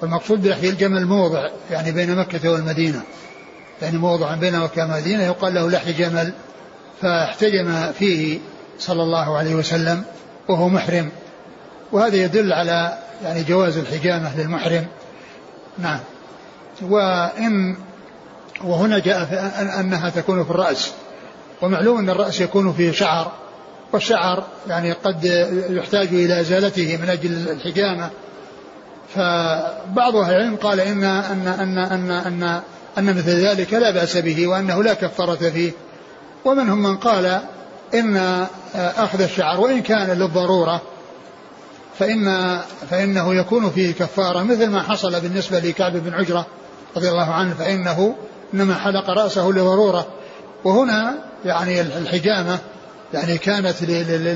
والمقصود 0.02 0.42
بلحي 0.42 0.70
الجمل 0.70 1.06
موضع 1.06 1.50
يعني 1.72 1.92
بين 1.92 2.16
مكة 2.16 2.52
والمدينة. 2.52 3.02
يعني 3.82 3.98
موضع 3.98 4.36
بين 4.36 4.60
مكة 4.60 4.82
والمدينة 4.82 5.24
يقال 5.24 5.54
له 5.54 5.70
لحي 5.70 5.94
جمل. 5.94 6.34
فاحتجم 7.02 7.92
فيه 7.92 8.40
صلى 8.82 9.04
الله 9.04 9.38
عليه 9.38 9.56
وسلم 9.56 10.04
وهو 10.48 10.70
محرم. 10.70 11.12
وهذا 11.92 12.16
يدل 12.16 12.54
على 12.54 12.98
يعني 13.24 13.44
جواز 13.44 13.78
الحجامة 13.78 14.38
للمحرم. 14.38 14.88
نعم. 15.78 16.00
وإن 16.82 17.78
وهنا 18.64 19.00
جاء 19.00 19.52
أنها 19.80 20.10
تكون 20.10 20.44
في 20.44 20.50
الرأس. 20.52 20.92
ومعلوم 21.62 21.98
أن 21.98 22.10
الرأس 22.10 22.42
يكون 22.42 22.74
فيه 22.74 22.92
شعر. 22.92 23.32
والشعر 23.94 24.44
يعني 24.68 24.92
قد 24.92 25.26
يحتاج 25.70 26.08
إلى 26.08 26.40
إزالته 26.40 26.98
من 27.02 27.10
أجل 27.10 27.50
الحجامة. 27.50 28.10
فبعض 29.16 30.16
أهل 30.16 30.34
العلم 30.34 30.56
قال 30.56 30.80
إن 30.80 31.04
أن 31.04 31.48
أن 31.48 31.78
أن 31.78 32.12
أن 32.12 32.62
أن 32.98 33.18
مثل 33.18 33.30
ذلك 33.30 33.74
لا 33.74 33.92
بأس 33.92 34.18
به 34.18 34.48
وأنه 34.48 34.84
لا 34.84 34.94
كفارة 34.94 35.50
فيه. 35.50 35.72
ومنهم 36.46 36.84
من 36.84 36.98
قال 36.98 37.42
إن 37.94 38.46
أخذ 38.76 39.22
الشعر 39.22 39.60
وإن 39.60 39.82
كان 39.82 40.10
للضرورة 40.10 40.82
فإن 42.00 42.58
فإنه 42.90 43.36
يكون 43.36 43.70
فيه 43.70 43.94
كفارة 43.94 44.44
مثل 44.44 44.68
ما 44.68 44.82
حصل 44.82 45.22
بالنسبة 45.22 45.60
لكعب 45.60 45.98
بن 45.98 46.14
عجرة 46.14 46.46
رضي 46.98 47.10
الله 47.10 47.32
عنه 47.34 47.54
فإنه 47.54 48.16
إنما 48.54 48.76
حلق 48.76 49.10
رأسه 49.10 49.50
لضرورة. 49.50 50.08
وهنا 50.64 51.16
يعني 51.46 51.82
الحجامة 51.82 52.60
يعني 53.14 53.38
كانت 53.38 53.76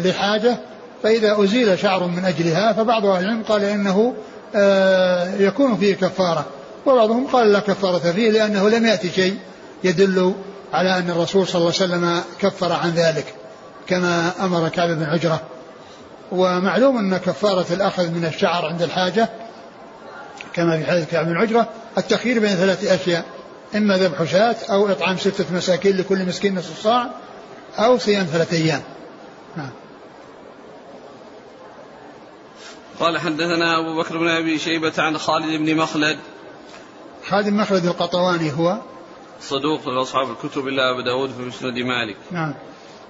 لحاجة 0.08 0.58
فإذا 1.04 1.44
أزيل 1.44 1.80
شعر 1.80 2.08
من 2.08 2.26
أجلها 2.26 2.74
فبعض 2.74 3.06
أهل 3.06 3.24
العلم 3.24 3.44
قال 3.44 3.64
إنه 3.64 4.14
آه، 4.56 5.36
يكون 5.36 5.78
فيه 5.78 5.96
كفارة. 5.96 6.46
وبعضهم 6.86 7.28
قال 7.28 7.52
لا 7.52 7.60
كفارة 7.60 8.12
فيه 8.12 8.32
لأنه 8.32 8.70
لم 8.70 8.86
يأتي 8.86 9.10
شيء 9.10 9.38
يدل 9.84 10.34
على 10.74 10.98
أن 10.98 11.10
الرسول 11.10 11.48
صلى 11.48 11.62
الله 11.62 11.74
عليه 11.82 11.94
وسلم 11.94 12.22
كفر 12.40 12.74
عن 12.74 12.92
ذلك. 12.92 13.45
كما 13.88 14.46
أمر 14.46 14.70
كعب 14.70 14.90
بن 14.90 15.04
عجرة. 15.04 15.42
ومعلوم 16.32 16.98
أن 16.98 17.18
كفارة 17.18 17.74
الأخذ 17.74 18.12
من 18.12 18.26
الشعر 18.26 18.66
عند 18.66 18.82
الحاجة 18.82 19.30
كما 20.54 20.78
في 20.78 20.86
حديث 20.86 21.12
كعب 21.12 21.26
بن 21.26 21.38
عجرة 21.38 21.70
التخيير 21.98 22.40
بين 22.40 22.56
ثلاثة 22.56 22.96
أشياء. 22.96 23.26
إما 23.76 23.98
ذبح 23.98 24.24
شاة 24.24 24.56
أو 24.70 24.92
إطعام 24.92 25.18
ستة 25.18 25.56
مساكين 25.56 25.98
لكل 25.98 26.26
مسكين 26.26 26.56
نصف 26.56 26.84
صاع 26.84 27.10
أو 27.78 27.98
صيام 27.98 28.26
ثلاثة 28.26 28.58
أيام. 28.58 28.82
نعم. 29.58 29.70
قال 33.00 33.18
حدثنا 33.18 33.80
أبو 33.80 34.02
بكر 34.02 34.18
بن 34.18 34.28
أبي 34.28 34.60
شيبة 34.60 34.94
عن 34.98 35.18
خالد 35.18 35.62
بن 35.62 35.76
مخلد. 35.76 36.18
خالد 37.30 37.50
بن 37.50 37.58
مخلد 37.58 37.86
القطواني 37.86 38.52
هو. 38.52 38.78
صدوق 39.42 39.90
لأصحاب 39.90 40.32
الكتب 40.32 40.68
إلا 40.68 40.92
أبو 40.92 41.02
داود 41.02 41.30
في 41.30 41.42
مسند 41.42 41.78
مالك. 41.78 42.18
نعم. 42.32 42.54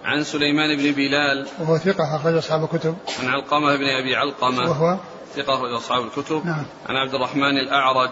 عن 0.05 0.23
سليمان 0.23 0.77
بن 0.77 0.91
بلال 0.91 1.47
وهو 1.59 1.77
ثقة 1.77 2.15
أخرج 2.15 2.33
أصحاب 2.33 2.63
الكتب. 2.63 2.95
عن 3.19 3.27
علقمة 3.27 3.75
بن 3.75 3.89
أبي 3.89 4.15
علقمة. 4.15 4.69
وهو؟ 4.69 4.97
ثقة 5.35 5.53
أخرج 5.53 5.71
أصحاب 5.71 6.03
الكتب. 6.05 6.45
نعم. 6.45 6.65
عن 6.89 6.95
عبد 6.95 7.13
الرحمن 7.13 7.57
الأعرج. 7.57 8.11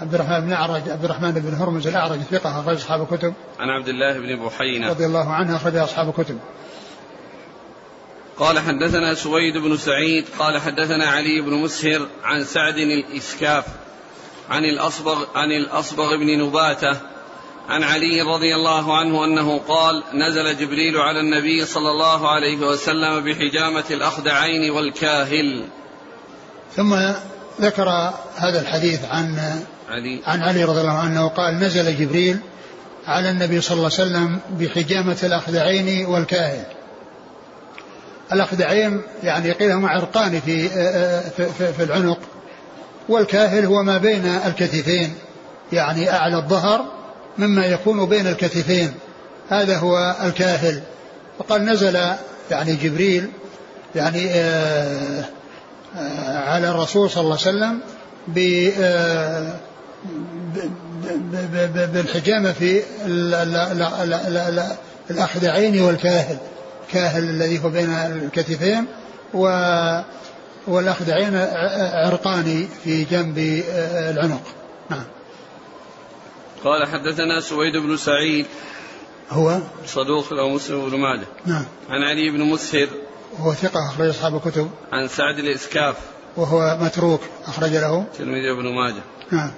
عبد 0.00 0.14
الرحمن 0.14 0.40
بن 0.40 0.52
أعرج 0.52 0.88
عبد 0.88 1.04
الرحمن 1.04 1.32
بن 1.32 1.54
هرمز 1.54 1.86
الأعرج 1.86 2.18
ثقة 2.18 2.60
أخرج 2.60 2.76
أصحاب 2.76 3.02
الكتب. 3.02 3.34
عن 3.60 3.68
عبد 3.68 3.88
الله 3.88 4.18
بن 4.18 4.46
بحينة. 4.46 4.88
رضي 4.88 5.06
الله 5.06 5.32
عنه 5.32 5.56
أخرج 5.56 5.76
أصحاب 5.76 6.08
الكتب. 6.08 6.38
قال 8.38 8.58
حدثنا 8.58 9.14
سويد 9.14 9.56
بن 9.56 9.76
سعيد 9.76 10.24
قال 10.38 10.60
حدثنا 10.60 11.06
علي 11.06 11.40
بن 11.40 11.52
مسهر 11.52 12.06
عن 12.24 12.44
سعد 12.44 12.76
الإسكاف 12.76 13.64
عن 14.50 14.64
الأصبغ 14.64 15.24
عن 15.34 15.52
الأصبغ 15.52 16.16
بن 16.16 16.46
نباتة 16.46 17.00
عن 17.68 17.82
علي 17.82 18.22
رضي 18.22 18.54
الله 18.54 18.98
عنه 18.98 19.24
أنه 19.24 19.58
قال 19.58 20.02
نزل 20.14 20.56
جبريل 20.56 20.96
على 20.96 21.20
النبي 21.20 21.64
صلى 21.64 21.90
الله 21.90 22.28
عليه 22.28 22.56
وسلم 22.56 23.20
بحجامة 23.20 23.84
الأخدعين 23.90 24.70
والكاهل. 24.70 25.64
ثم 26.76 26.94
ذكر 27.60 28.12
هذا 28.36 28.60
الحديث 28.60 29.04
عن 29.04 29.38
علي. 29.90 30.20
عن 30.26 30.42
علي 30.42 30.64
رضي 30.64 30.80
الله 30.80 30.98
عنه 30.98 31.28
قال 31.28 31.58
نزل 31.58 31.96
جبريل 31.96 32.38
على 33.06 33.30
النبي 33.30 33.60
صلى 33.60 33.76
الله 33.76 33.90
عليه 33.98 34.10
وسلم 34.10 34.40
بحجامة 34.50 35.18
الأخدعين 35.22 36.06
والكاهل. 36.06 36.64
الأخدعين 38.32 39.02
يعني 39.22 39.52
قيل 39.52 39.70
هما 39.70 39.88
عرقان 39.88 40.40
في, 40.40 40.68
في, 41.36 41.72
في, 41.76 41.82
العنق 41.82 42.18
والكاهل 43.08 43.64
هو 43.64 43.82
ما 43.82 43.98
بين 43.98 44.26
الكتفين 44.26 45.14
يعني 45.72 46.10
أعلى 46.10 46.36
الظهر 46.36 46.84
مما 47.38 47.66
يكون 47.66 48.06
بين 48.06 48.26
الكتفين. 48.26 48.94
هذا 49.48 49.76
هو 49.76 50.16
الكاهل. 50.24 50.82
فقال 51.38 51.64
نزل 51.64 51.98
يعني 52.50 52.74
جبريل 52.76 53.30
يعني 53.94 54.30
آه، 54.30 55.24
آه، 55.98 56.38
على 56.38 56.68
الرسول 56.68 57.10
صلى 57.10 57.22
الله 57.24 57.38
عليه 57.46 57.48
وسلم 57.48 57.80
آه، 58.82 59.52
بالحجامة 61.92 62.52
في 62.52 62.82
الأخدعين 65.10 65.82
والكاهل. 65.82 66.36
كاهل 66.92 67.22
الذي 67.22 67.64
هو 67.64 67.68
بين 67.68 67.90
الكتفين 67.90 68.86
و 69.34 69.48
والأخدعين 70.66 71.36
عرقان 71.94 72.68
في 72.84 73.04
جنب 73.04 73.62
العنق. 74.10 74.42
نعم. 74.90 75.04
قال 76.64 76.88
حدثنا 76.88 77.40
سويد 77.40 77.76
بن 77.76 77.96
سعيد. 77.96 78.46
هو؟ 79.30 79.58
صدوق 79.86 80.32
له 80.32 80.48
مسلم 80.48 80.90
بن 80.90 80.98
ماجه. 80.98 81.26
نعم. 81.46 81.64
عن 81.90 82.02
علي 82.02 82.30
بن 82.30 82.40
مسهر. 82.40 82.88
وهو 83.38 83.54
ثقة 83.54 83.88
أخرج 83.90 84.08
أصحاب 84.08 84.36
الكتب. 84.36 84.70
عن 84.92 85.08
سعد 85.08 85.38
الإسكاف. 85.38 85.96
وهو 86.36 86.78
متروك 86.80 87.20
أخرج 87.46 87.70
له. 87.70 88.04
تلميذ 88.18 88.44
ابن 88.58 88.74
ماجه. 88.74 89.02
نعم. 89.32 89.50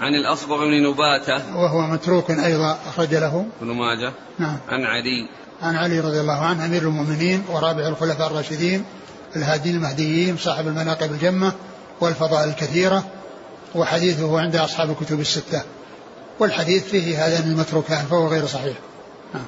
عن 0.00 0.14
الأصبغ 0.14 0.64
بن 0.64 0.90
نباتة. 0.90 1.56
وهو 1.56 1.80
متروك 1.80 2.30
أيضا 2.30 2.78
أخرج 2.88 3.14
له. 3.14 3.46
ابن 3.62 3.72
ماجه. 3.72 4.12
نعم. 4.38 4.58
عن 4.68 4.84
علي. 4.84 5.28
عن 5.62 5.76
علي 5.76 6.00
رضي 6.00 6.20
الله 6.20 6.44
عنه 6.44 6.64
أمير 6.64 6.82
المؤمنين 6.82 7.44
ورابع 7.48 7.88
الخلفاء 7.88 8.26
الراشدين 8.26 8.84
الهادين 9.36 9.74
المهديين 9.74 10.36
صاحب 10.36 10.66
المناقب 10.66 11.12
الجمة 11.12 11.52
والفضائل 12.00 12.48
الكثيرة 12.48 13.04
وحديثه 13.74 14.40
عند 14.40 14.56
أصحاب 14.56 14.90
الكتب 14.90 15.20
الستة. 15.20 15.62
والحديث 16.38 16.84
فيه 16.84 17.26
هذان 17.26 17.50
المتروكان 17.50 18.06
فهو 18.06 18.28
غير 18.28 18.46
صحيح. 18.46 18.76
نعم. 19.34 19.44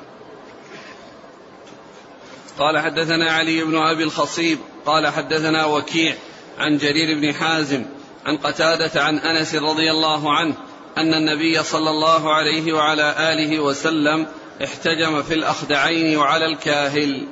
قال 2.58 2.78
حدثنا 2.78 3.32
علي 3.32 3.64
بن 3.64 3.76
أبي 3.76 4.04
الخصيب 4.04 4.58
قال 4.86 5.08
حدثنا 5.08 5.64
وكيع 5.64 6.14
عن 6.58 6.78
جرير 6.78 7.20
بن 7.20 7.34
حازم 7.34 7.84
عن 8.26 8.36
قتادة 8.36 9.02
عن 9.02 9.18
أنس 9.18 9.54
رضي 9.54 9.90
الله 9.90 10.36
عنه 10.36 10.54
أن 10.98 11.14
النبي 11.14 11.62
صلى 11.62 11.90
الله 11.90 12.34
عليه 12.34 12.72
وعلى 12.72 13.32
آله 13.32 13.60
وسلم 13.60 14.26
احتجم 14.64 15.22
في 15.22 15.34
الأخدعين 15.34 16.16
وعلى 16.16 16.46
الكاهل. 16.46 17.28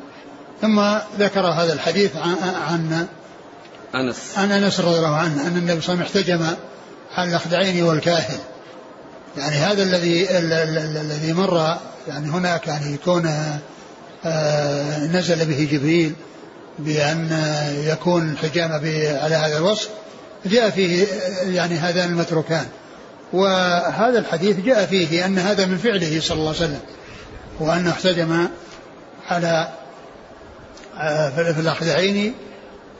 ثم 0.60 0.80
ذكر 1.18 1.40
هذا 1.40 1.72
الحديث 1.72 2.16
عن, 2.16 2.36
عن 2.42 3.06
أنس. 3.94 4.38
عن 4.38 4.52
أنس 4.52 4.80
رضي 4.80 4.96
الله 4.96 5.16
عنه 5.16 5.46
أن 5.46 5.56
النبي 5.56 5.80
صلى 5.80 5.94
الله 5.94 6.04
عليه 6.04 6.10
وسلم 6.10 6.40
احتجم 6.40 6.56
على 7.16 7.30
الأخدعين 7.30 7.82
والكاهل. 7.82 8.38
يعني 9.38 9.56
هذا 9.56 9.82
الذي 9.82 10.38
الذي 10.38 11.32
مر 11.32 11.76
يعني 12.08 12.28
هناك 12.28 12.66
يعني 12.66 12.94
يكون 12.94 13.26
آه، 14.24 15.06
نزل 15.06 15.46
به 15.46 15.68
جبريل 15.72 16.12
بأن 16.78 17.28
يكون 17.84 18.32
الحجامة 18.32 18.74
على 19.22 19.34
هذا 19.34 19.58
الوصف. 19.58 19.88
جاء 20.46 20.70
فيه 20.70 21.06
يعني 21.46 21.74
هذان 21.74 22.10
المتروكان. 22.10 22.66
وهذا 23.32 24.18
الحديث 24.18 24.60
جاء 24.60 24.86
فيه 24.86 25.26
أن 25.26 25.38
هذا 25.38 25.66
من 25.66 25.78
فعله 25.78 26.20
صلى 26.20 26.38
الله 26.38 26.48
عليه 26.48 26.58
وسلم 26.58 26.80
وأنه 27.60 27.90
احتجم 27.90 28.48
على 29.28 29.68
آه، 30.98 31.30
في 31.52 31.60
الأخذعين 31.60 32.34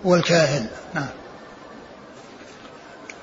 والكاهل 0.04 0.66
نعم. 0.94 1.06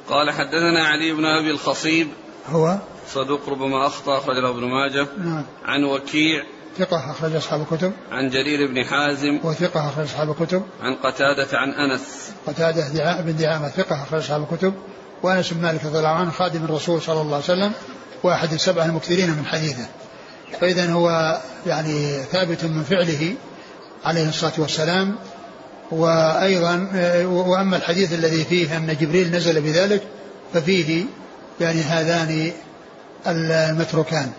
قال 0.10 0.32
حدثنا 0.32 0.88
علي 0.88 1.12
بن 1.12 1.26
أبي 1.26 1.52
الخصيب. 1.52 2.08
هو؟ 2.50 2.78
صدوق 3.14 3.50
ربما 3.50 3.88
أخطأ 3.88 4.18
أخرج 4.18 4.36
له 4.38 4.50
ابن 4.50 4.64
ماجه. 4.64 5.08
نعم. 5.18 5.46
عن 5.66 5.84
وكيع. 5.84 6.44
ثقة 6.78 7.12
أخرج 7.12 7.36
أصحاب 7.36 7.62
الكتب. 7.62 7.92
عن 8.12 8.30
جرير 8.30 8.68
بن 8.68 8.86
حازم. 8.86 9.40
وثقة 9.44 9.90
أخرج 9.90 10.06
أصحاب 10.06 10.32
الكتب. 10.32 10.64
عن 10.82 10.96
قتادة 10.96 11.58
عن 11.58 11.70
أنس. 11.70 12.32
قتادة 12.48 13.22
بن 13.22 13.36
دعامة 13.36 13.70
ثقة 13.70 14.04
أخرج 14.04 14.20
أصحاب 14.20 14.48
الكتب. 14.52 14.74
وأنس 15.24 15.54
بن 15.54 15.62
مالك 15.62 15.86
رضي 15.86 15.98
الله 15.98 16.10
عنه 16.10 16.32
خادم 16.32 16.64
الرسول 16.64 17.02
صلى 17.02 17.22
الله 17.22 17.36
عليه 17.36 17.44
وسلم. 17.44 17.72
وأحد 18.24 18.54
السبعة 18.54 18.86
المكثرين 18.86 19.30
من 19.30 19.46
حديثه. 19.46 19.86
فإذا 20.62 20.92
هو 20.92 21.40
يعني 21.68 22.24
ثابت 22.32 22.66
من 22.66 22.84
فعله 22.84 23.36
عليه 24.06 24.30
الصلاة 24.30 24.54
والسلام. 24.58 25.16
وأيضا 25.92 26.90
وأما 27.26 27.78
الحديث 27.78 28.14
الذي 28.14 28.44
فيه 28.44 28.78
أن 28.78 28.98
جبريل 29.02 29.32
نزل 29.32 29.62
بذلك 29.62 30.02
ففيه 30.54 31.06
يعني 31.62 31.82
هذان 31.82 32.52
المتروكان. 33.28 34.32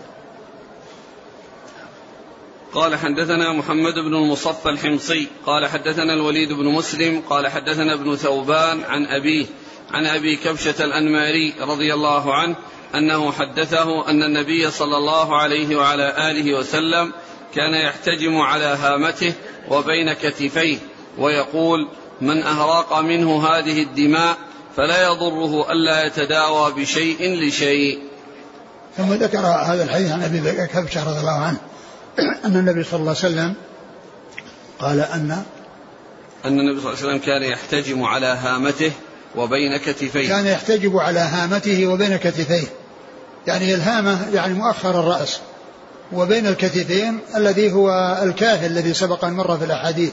قال 2.73 2.95
حدثنا 2.95 3.53
محمد 3.53 3.93
بن 3.93 4.15
المصفى 4.15 4.69
الحمصي 4.69 5.27
قال 5.45 5.67
حدثنا 5.67 6.13
الوليد 6.13 6.53
بن 6.53 6.65
مسلم 6.65 7.23
قال 7.29 7.47
حدثنا 7.47 7.93
ابن 7.93 8.15
ثوبان 8.15 8.83
عن 8.83 9.05
أبيه 9.05 9.45
عن 9.91 10.05
أبي 10.05 10.35
كبشة 10.35 10.85
الأنماري 10.85 11.53
رضي 11.61 11.93
الله 11.93 12.33
عنه 12.33 12.55
أنه 12.95 13.31
حدثه 13.31 14.09
أن 14.09 14.23
النبي 14.23 14.71
صلى 14.71 14.97
الله 14.97 15.37
عليه 15.37 15.75
وعلى 15.75 16.31
آله 16.31 16.53
وسلم 16.53 17.13
كان 17.55 17.73
يحتجم 17.73 18.37
على 18.37 18.65
هامته 18.65 19.33
وبين 19.69 20.13
كتفيه 20.13 20.77
ويقول 21.17 21.87
من 22.21 22.43
أهراق 22.43 22.99
منه 22.99 23.47
هذه 23.47 23.83
الدماء 23.83 24.37
فلا 24.75 25.03
يضره 25.03 25.71
ألا 25.71 26.05
يتداوى 26.05 26.71
بشيء 26.71 27.35
لشيء. 27.35 28.06
ثم 28.97 29.13
ذكر 29.13 29.39
هذا 29.39 29.83
الحديث 29.83 30.11
عن 30.11 30.23
أبي 30.23 30.67
كبشة 30.67 31.09
رضي 31.09 31.19
الله 31.19 31.31
عنه 31.31 31.57
أن 32.45 32.55
النبي 32.55 32.83
صلى 32.83 32.99
الله 32.99 33.15
عليه 33.23 33.33
وسلم 33.33 33.53
قال 34.79 34.99
أن 34.99 35.43
أن 36.45 36.59
النبي 36.59 36.81
صلى 36.81 36.93
الله 36.93 37.03
عليه 37.03 37.09
وسلم 37.09 37.17
كان 37.17 37.43
يحتجم 37.43 38.03
على 38.03 38.25
هامته 38.25 38.91
وبين 39.35 39.77
كتفيه. 39.77 40.27
كان 40.27 40.45
يحتجب 40.45 40.97
على 40.97 41.19
هامته 41.19 41.87
وبين 41.87 42.17
كتفيه. 42.17 42.67
يعني 43.47 43.73
الهامة 43.73 44.29
يعني 44.33 44.53
مؤخر 44.53 44.99
الرأس 44.99 45.39
وبين 46.13 46.47
الكتفين 46.47 47.19
الذي 47.35 47.71
هو 47.71 48.17
الكاهل 48.23 48.71
الذي 48.71 48.93
سبق 48.93 49.25
أن 49.25 49.33
مر 49.33 49.57
في 49.57 49.65
الأحاديث 49.65 50.11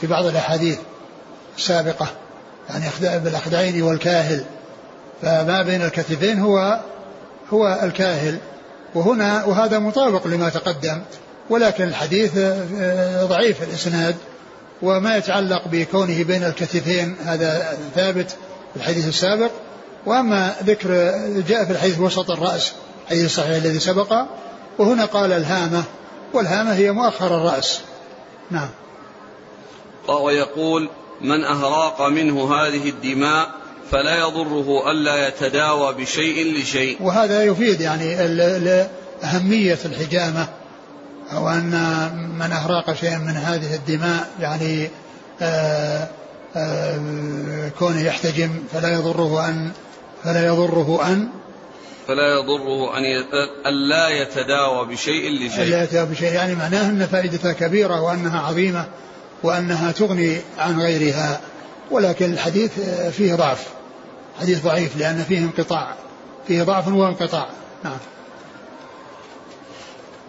في 0.00 0.06
بعض 0.06 0.26
الأحاديث 0.26 0.78
السابقة 1.58 2.06
يعني 2.70 2.84
بالأخدعين 3.18 3.82
والكاهل. 3.82 4.44
فما 5.22 5.62
بين 5.62 5.82
الكتفين 5.82 6.40
هو 6.40 6.80
هو 7.52 7.80
الكاهل. 7.82 8.38
وهنا 8.94 9.44
وهذا 9.44 9.78
مطابق 9.78 10.26
لما 10.26 10.48
تقدم 10.48 11.02
ولكن 11.50 11.84
الحديث 11.84 12.32
آه، 12.36 13.24
ضعيف 13.24 13.62
الإسناد 13.62 14.16
وما 14.82 15.16
يتعلق 15.16 15.62
بكونه 15.66 16.24
بين 16.24 16.44
الكتفين 16.44 17.16
هذا 17.24 17.78
ثابت 17.94 18.30
في 18.30 18.76
الحديث 18.76 19.08
السابق. 19.08 19.50
وأما 20.06 20.54
ذكر 20.62 20.88
جاء 21.48 21.64
في 21.64 21.70
الحديث 21.70 22.00
وسط 22.00 22.30
الرأس 22.30 22.72
الحديث 23.04 23.24
الصحيح 23.24 23.56
الذي 23.56 23.78
سبق. 23.78 24.12
وهنا 24.78 25.04
قال 25.04 25.32
الهامة 25.32 25.84
والهامة 26.32 26.74
هي 26.74 26.92
مؤخر 26.92 27.36
الرأس. 27.36 27.80
نعم. 28.50 28.68
ويقول 30.08 30.88
من 31.20 31.44
أهراق 31.44 32.02
منه 32.02 32.54
هذه 32.54 32.88
الدماء 32.88 33.61
فلا 33.92 34.18
يضره 34.18 34.90
ألا 34.90 35.28
يتداوى 35.28 35.94
بشيء 35.94 36.56
لشيء. 36.56 36.96
وهذا 37.00 37.44
يفيد 37.44 37.80
يعني 37.80 38.14
أهمية 39.24 39.78
الحجامة 39.84 40.48
أو 41.32 41.48
أن 41.48 41.70
من 42.38 42.52
أهراق 42.52 42.92
شيئا 42.94 43.18
من 43.18 43.36
هذه 43.36 43.74
الدماء 43.74 44.30
يعني 44.40 44.90
آآ 45.42 46.08
آآ 46.56 47.70
كونه 47.78 48.00
يحتجم 48.00 48.50
فلا 48.72 48.88
يضره 48.88 49.48
أن 49.48 49.70
فلا 50.24 50.46
يضره 50.46 51.06
أن 51.06 51.28
فلا 52.08 52.34
يضره 52.34 52.98
أن 52.98 53.04
أن 53.66 53.88
لا 53.88 54.08
يتداوى 54.08 54.86
بشيء 54.86 55.30
لشيء. 55.30 55.64
لا 55.64 55.82
يتداوى 55.84 56.06
بشيء. 56.06 56.32
يعني 56.32 56.54
معناه 56.54 56.90
أن 56.90 57.06
فائدتها 57.06 57.52
كبيرة 57.52 58.00
وأنها 58.00 58.40
عظيمة 58.40 58.84
وأنها 59.42 59.92
تغني 59.92 60.36
عن 60.58 60.80
غيرها. 60.80 61.40
ولكن 61.90 62.32
الحديث 62.32 62.70
فيه 63.10 63.34
ضعف. 63.34 63.68
حديث 64.40 64.64
ضعيف 64.64 64.96
لأن 64.96 65.16
فيه 65.16 65.38
انقطاع 65.38 65.94
فيه 66.46 66.62
ضعف 66.62 66.88
وانقطاع. 66.88 67.48
نعم. 67.84 67.98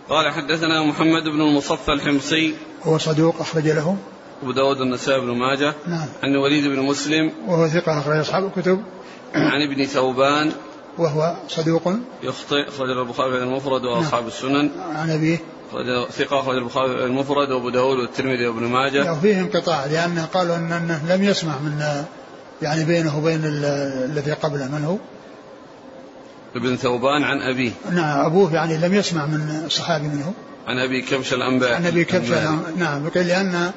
قال 0.09 0.31
حدثنا 0.31 0.83
محمد 0.83 1.23
بن 1.23 1.41
المصفى 1.41 1.91
الحمصي. 1.91 2.55
هو 2.83 2.97
صدوق 2.97 3.41
أخرج 3.41 3.67
له. 3.67 3.97
أبو 4.43 4.51
داود 4.51 4.81
النسائي 4.81 5.21
بن 5.21 5.37
ماجه. 5.37 5.73
نعم. 5.87 6.07
عن 6.23 6.35
وليد 6.35 6.67
بن 6.67 6.79
مسلم. 6.79 7.31
وهو 7.47 7.67
ثقة 7.67 7.99
أخرج 7.99 8.17
أصحاب 8.17 8.45
الكتب. 8.45 8.83
عن 9.35 9.61
ابن 9.61 9.85
ثوبان. 9.85 10.51
وهو 10.97 11.35
صدوق. 11.47 11.93
يخطئ 12.23 12.69
أخرج 12.69 12.89
البخاري 12.89 13.43
المفرد 13.43 13.85
وأصحاب 13.85 14.21
نعم. 14.21 14.27
السنن. 14.27 14.71
عن 14.95 15.09
أبيه. 15.09 15.37
ثقة 16.11 16.39
أخرج 16.39 16.57
البخاري 16.57 17.05
المفرد 17.05 17.51
وأبو 17.51 17.69
داود 17.69 17.97
والترمذي 17.97 18.47
وابن 18.47 18.63
ماجه. 18.63 19.13
وفيه 19.13 19.39
انقطاع 19.39 19.85
لأن 19.85 20.27
قالوا 20.33 20.55
أن 20.55 20.71
أنه 20.71 21.15
لم 21.15 21.23
يسمع 21.23 21.57
من 21.57 22.03
يعني 22.63 22.83
بينه 22.83 23.17
وبين 23.17 23.41
الذي 23.43 24.31
قبله 24.31 24.67
من 24.67 24.85
هو؟ 24.85 24.97
ابن 26.55 26.77
ثوبان 26.77 27.23
عن 27.23 27.41
أبيه. 27.41 27.71
نعم 27.91 28.25
أبوه 28.25 28.53
يعني 28.53 28.77
لم 28.77 28.93
يسمع 28.93 29.25
من 29.25 29.63
الصحابي 29.65 30.07
منه 30.07 30.33
عن 30.67 30.79
أبي 30.79 31.01
كبش 31.01 31.33
الأنباء. 31.33 31.73
عن 31.73 31.85
أبي 31.85 32.05
كبش 32.05 32.29
نعم 32.75 33.09
قيل 33.09 33.27
لأن 33.27 33.71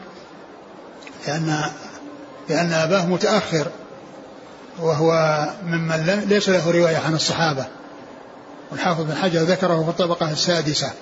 لأن 1.26 1.64
لأن 2.48 2.72
أباه 2.72 3.06
متأخر 3.06 3.66
وهو 4.78 5.42
ممن 5.66 6.24
ليس 6.28 6.48
له 6.48 6.70
رواية 6.70 6.96
عن 6.96 7.14
الصحابة. 7.14 7.66
والحافظ 8.70 9.04
بن 9.04 9.14
حجر 9.14 9.40
ذكره 9.40 9.82
في 9.82 9.88
الطبقة 9.88 10.32
السادسة. 10.32 10.92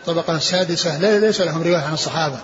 الطبقة 0.00 0.36
السادسة 0.36 1.18
ليس 1.18 1.40
لهم 1.40 1.62
رواية 1.62 1.84
عن 1.84 1.92
الصحابة. 1.92 2.38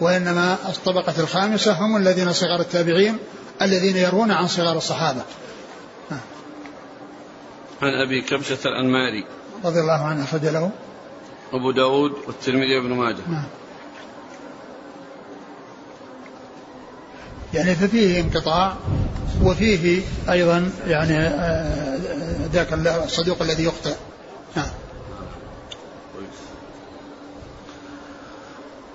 وإنما 0.00 0.56
الطبقة 0.68 1.20
الخامسة 1.20 1.72
هم 1.72 1.96
الذين 1.96 2.32
صغار 2.32 2.60
التابعين 2.60 3.18
الذين 3.62 3.96
يروون 3.96 4.30
عن 4.30 4.48
صغار 4.48 4.76
الصحابة. 4.76 5.22
عن 7.82 7.92
أبي 8.06 8.22
كبشة 8.22 8.58
الأنماري. 8.64 9.24
رضي 9.64 9.80
الله 9.80 10.04
عنه 10.04 10.24
أخرج 10.24 10.44
له. 10.44 10.70
أبو 11.52 11.70
داود 11.70 12.12
والترمذي 12.26 12.78
وابن 12.78 12.90
ماجه. 12.90 13.28
نعم 13.28 13.44
يعني 17.54 17.74
ففيه 17.74 18.20
انقطاع 18.20 18.76
وفيه 19.42 20.02
أيضا 20.30 20.70
يعني 20.86 21.18
آه، 21.18 22.06
ذاك 22.52 22.72
الصدوق 23.04 23.42
الذي 23.42 23.64
يخطئ. 23.64 23.94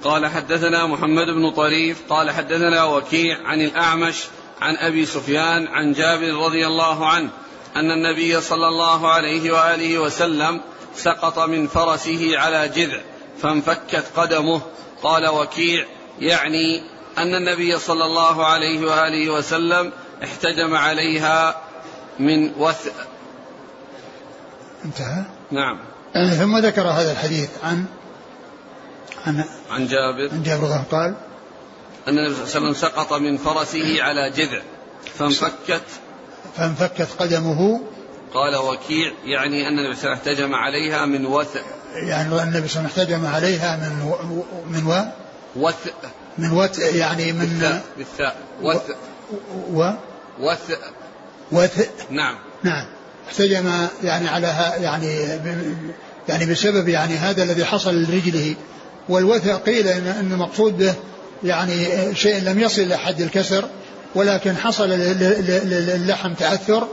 قال 0.03 0.27
حدثنا 0.27 0.85
محمد 0.85 1.27
بن 1.27 1.51
طريف 1.51 2.01
قال 2.09 2.31
حدثنا 2.31 2.83
وكيع 2.83 3.37
عن 3.45 3.61
الأعمش 3.61 4.23
عن 4.61 4.75
أبي 4.75 5.05
سفيان 5.05 5.67
عن 5.67 5.93
جابر 5.93 6.33
رضي 6.33 6.67
الله 6.67 7.07
عنه 7.07 7.29
أن 7.75 7.91
النبي 7.91 8.41
صلى 8.41 8.67
الله 8.67 9.11
عليه 9.11 9.51
وآله 9.51 9.99
وسلم 9.99 10.61
سقط 10.95 11.39
من 11.39 11.67
فرسه 11.67 12.39
على 12.39 12.67
جذع 12.67 12.99
فانفكت 13.41 14.05
قدمه. 14.15 14.61
قال 15.03 15.27
وكيع 15.27 15.85
يعني 16.19 16.83
أن 17.17 17.35
النبي 17.35 17.79
صلى 17.79 18.05
الله 18.05 18.45
عليه 18.45 18.85
وآله 18.85 19.29
وسلم 19.29 19.91
احتجم 20.23 20.75
عليها 20.75 21.61
من 22.19 22.51
وث. 22.57 22.91
انتهى؟ 24.85 25.23
نعم. 25.51 25.79
ثم 26.13 26.57
ذكر 26.57 26.81
هذا 26.81 27.11
الحديث 27.11 27.49
عن 27.63 27.85
عن 29.25 29.43
عن 29.69 29.87
جابر. 29.87 30.29
عن 30.31 30.43
جابر 30.43 30.83
قال 30.91 31.15
أن 32.07 32.17
النبي 32.17 32.35
صلى 32.35 32.43
الله 32.43 32.55
عليه 32.55 32.69
وسلم 32.69 32.73
سقط 32.73 33.13
من 33.13 33.37
فرسه 33.37 34.03
على 34.03 34.29
جذع 34.29 34.61
فانفكت. 35.17 35.83
فانفكت 36.57 37.07
قدمه. 37.19 37.81
قال 38.33 38.55
وكيع 38.55 39.11
يعني 39.25 39.67
أن 39.67 39.79
النبي 39.79 39.95
صلى 39.95 40.03
الله 40.03 40.21
عليه 40.21 40.33
وسلم 40.33 40.53
احتجم 40.53 40.55
عليها 40.55 41.05
من 41.05 41.25
وث 41.25 41.55
يعني 41.95 42.43
النبي 42.43 42.67
صلى 42.67 42.79
الله 42.79 42.91
عليه 42.97 43.03
وسلم 43.03 43.25
احتجم 43.25 43.25
عليها 43.25 43.77
من 43.77 44.01
و 44.01 44.43
من 44.69 44.87
و 44.87 45.05
وث 45.55 45.87
من 46.37 46.51
وث 46.51 46.79
يعني 46.79 47.33
من 47.33 47.39
بالثاء, 47.39 47.83
بالثاء 47.97 48.35
وث 48.61 48.81
و 49.73 49.91
وث 50.39 50.71
وث 51.51 51.89
نعم. 52.09 52.35
نعم. 52.63 52.85
احتجم 53.27 53.87
يعني 54.03 54.27
على 54.27 54.73
يعني 54.77 55.15
يعني 56.29 56.45
بسبب 56.45 56.89
يعني 56.89 57.13
هذا 57.13 57.43
الذي 57.43 57.65
حصل 57.65 57.95
لرجله. 57.95 58.55
والوثق 59.09 59.63
قيل 59.63 59.87
ان 59.87 60.31
المقصود 60.31 60.77
به 60.77 60.93
يعني 61.43 61.87
شيء 62.15 62.43
لم 62.43 62.59
يصل 62.59 62.81
إلى 62.81 62.97
حد 62.97 63.21
الكسر 63.21 63.65
ولكن 64.15 64.57
حصل 64.57 64.89
للحم 64.89 66.33
تأثر 66.33 66.87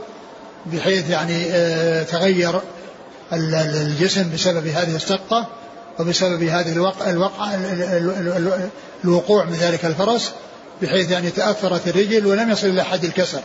بحيث 0.65 1.09
يعني 1.09 1.45
آه، 1.51 2.03
تغير 2.03 2.61
الجسم 3.33 4.31
بسبب 4.33 4.67
هذه 4.67 4.95
السقطة 4.95 5.47
وبسبب 5.99 6.43
هذه 6.43 6.71
الوقع, 6.71 7.09
الوقع 7.09 7.55
الوقوع 9.03 9.45
من 9.45 9.53
ذلك 9.53 9.85
الفرس 9.85 10.31
بحيث 10.81 11.11
يعني 11.11 11.29
تأثرت 11.29 11.87
الرجل 11.87 12.25
ولم 12.25 12.51
يصل 12.51 12.67
إلى 12.67 12.83
حد 12.83 13.03
الكسر. 13.03 13.41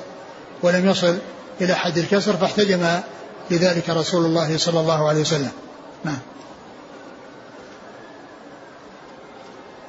ولم 0.63 0.91
يصل 0.91 1.19
إلى 1.61 1.75
حد 1.75 1.99
الكسر 1.99 2.37
فاحتجم 2.37 3.01
لذلك 3.51 3.91
رسول 3.91 4.25
الله 4.25 4.59
صلى 4.59 4.81
الله 4.81 5.09
عليه 5.09 5.21
وسلم. 5.21 5.51
نعم. 6.05 6.19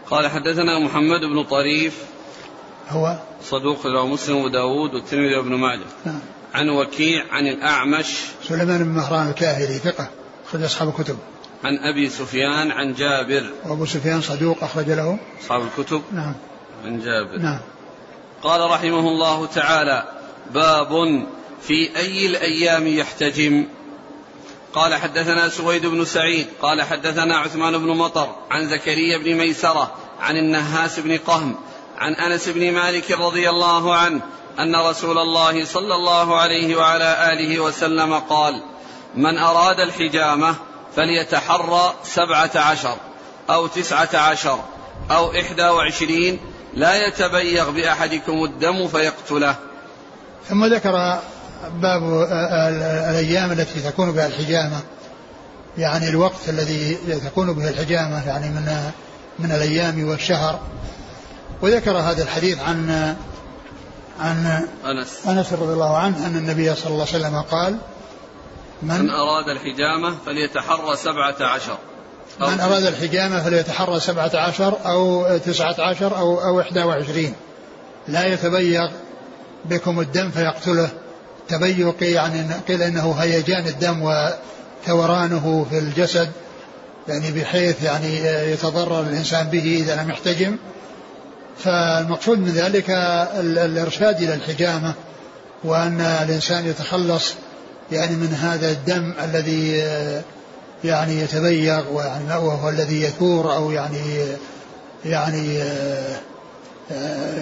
قال 0.10 0.28
حدثنا 0.28 0.80
محمد 0.80 1.22
بن 1.22 1.44
طريف 1.44 2.04
هو 2.90 3.18
صدوق 3.44 3.88
له 3.88 4.08
مسلم 4.08 4.38
وداود 4.38 4.94
والترمذي 4.94 5.36
وابن 5.36 5.56
ماجه. 5.56 5.86
نعم. 6.06 6.20
عن 6.54 6.70
وكيع 6.70 7.24
عن 7.32 7.48
الأعمش 7.48 8.16
سليمان 8.48 8.84
بن 8.84 8.90
مهران 8.90 9.30
الكاهلي 9.30 9.78
ثقة 9.78 10.10
أخرج 10.48 10.64
أصحاب 10.64 10.90
الكتب. 10.90 11.18
عن 11.64 11.78
أبي 11.78 12.10
سفيان 12.10 12.72
عن 12.72 12.94
جابر. 12.94 13.44
وأبو 13.66 13.86
سفيان 13.86 14.22
صدوق 14.22 14.64
أخرج 14.64 14.90
له. 14.90 15.20
أصحاب 15.44 15.62
الكتب؟ 15.62 16.02
نعم. 16.12 16.34
عن 16.86 17.00
جابر. 17.00 17.38
نعم. 17.38 17.60
قال 18.44 18.72
رحمه 18.72 19.00
الله 19.00 19.46
تعالى 19.46 20.04
باب 20.54 21.26
في 21.62 21.98
أي 21.98 22.26
الأيام 22.26 22.88
يحتجم. 22.88 23.66
قال 24.76 24.96
حدثنا 24.96 25.50
سويد 25.50 25.86
بن 25.86 26.06
سعيد 26.06 26.48
قال 26.62 26.82
حدثنا 26.82 27.38
عثمان 27.38 27.78
بن 27.78 27.88
مطر 27.88 28.36
عن 28.52 28.70
زكريا 28.70 29.18
بن 29.18 29.36
ميسرة 29.36 29.92
عن 30.20 30.38
النهاس 30.38 31.00
بن 31.00 31.18
قهم 31.18 31.56
عن 31.98 32.14
أنس 32.14 32.50
بن 32.50 32.72
مالك 32.72 33.12
رضي 33.12 33.50
الله 33.50 33.96
عنه 33.96 34.22
أن 34.60 34.76
رسول 34.76 35.18
الله 35.18 35.66
صلى 35.66 35.96
الله 35.96 36.40
عليه 36.40 36.76
وعلى 36.76 37.34
آله 37.34 37.60
وسلم 37.60 38.14
قال 38.14 38.64
من 39.16 39.38
أراد 39.38 39.80
الحجامة 39.80 40.56
فليتحرى 40.96 41.94
سبعة 42.04 42.52
عشر 42.56 42.96
أو 43.50 43.68
تسعة 43.68 44.18
عشر 44.18 44.60
أو 45.12 45.32
إحدى 45.32 45.64
وعشرين 45.68 46.40
لا 46.74 47.08
يتبيغ 47.08 47.70
بأحدكم 47.70 48.44
الدم 48.44 48.88
فيقتله. 48.88 49.56
ثم 50.50 50.66
ذكر 50.66 51.20
باب 51.70 52.04
الأيام 53.10 53.52
التي 53.52 53.80
تكون 53.80 54.12
بها 54.12 54.28
الحجامة. 54.28 54.80
يعني 55.78 56.10
الوقت 56.10 56.50
الذي 56.50 56.98
تكون 57.26 57.54
به 57.54 57.70
الحجامة 57.70 58.28
يعني 58.28 58.50
من 58.50 58.92
من 59.40 59.52
الأيام 59.52 60.08
والشهر. 60.08 60.60
وذكر 61.62 61.98
هذا 61.98 62.24
الحديث 62.24 62.60
عن 62.60 63.16
عن 64.20 64.68
أنس. 64.86 65.28
أنس 65.28 65.54
رضي 65.54 65.74
الله 65.74 65.98
عنه 65.98 66.28
أن 66.28 66.38
النبي 66.38 66.76
صلى 66.76 66.92
الله 66.92 67.08
عليه 67.14 67.26
وسلم 67.26 67.42
قال 67.42 67.78
من, 68.82 69.02
من 69.02 69.10
أراد 69.10 69.50
الحجامة 69.50 70.16
فليتحرى 70.26 70.96
سبعة 70.96 71.36
عشر. 71.40 71.78
من 72.40 72.60
أراد 72.60 72.84
الحجامة 72.86 73.44
فليتحرى 73.44 74.00
سبعة 74.00 74.32
عشر 74.34 74.78
أو 74.86 75.38
تسعة 75.38 75.76
عشر 75.80 76.18
أو 76.18 76.44
أو 76.44 76.62
إحدى 76.62 76.84
وعشرين. 76.84 77.34
لا 78.08 78.26
يتبيغ 78.26 78.90
بكم 79.66 80.00
الدم 80.00 80.32
فيقتله. 80.32 80.90
تبيق 81.50 81.96
يعني 82.02 82.54
قيل 82.68 82.82
إنه 82.82 83.12
هيجان 83.12 83.68
الدم 83.68 84.02
وثورانه 84.02 85.66
في 85.70 85.78
الجسد 85.78 86.30
يعني 87.08 87.32
بحيث 87.32 87.84
يعني 87.84 88.18
يتضرر 88.52 89.02
الإنسان 89.02 89.48
به 89.48 89.84
إذا 89.84 90.04
لم 90.04 90.10
يحتجم. 90.10 90.58
فالمقصود 91.58 92.40
من 92.40 92.50
ذلك 92.50 92.90
الإرشاد 93.40 94.22
إلى 94.22 94.34
الحجامة 94.34 94.94
وأن 95.64 96.02
الإنسان 96.02 96.68
يتخلص 96.68 97.34
يعني 97.92 98.16
من 98.16 98.34
هذا 98.34 98.72
الدم 98.72 99.14
الذي 99.24 99.84
يعني 100.84 101.22
يتبيغ 101.22 101.84
وهو 102.30 102.70
الذي 102.70 103.02
يثور 103.02 103.56
أو 103.56 103.72
يعني 103.72 104.26
يعني 105.06 105.64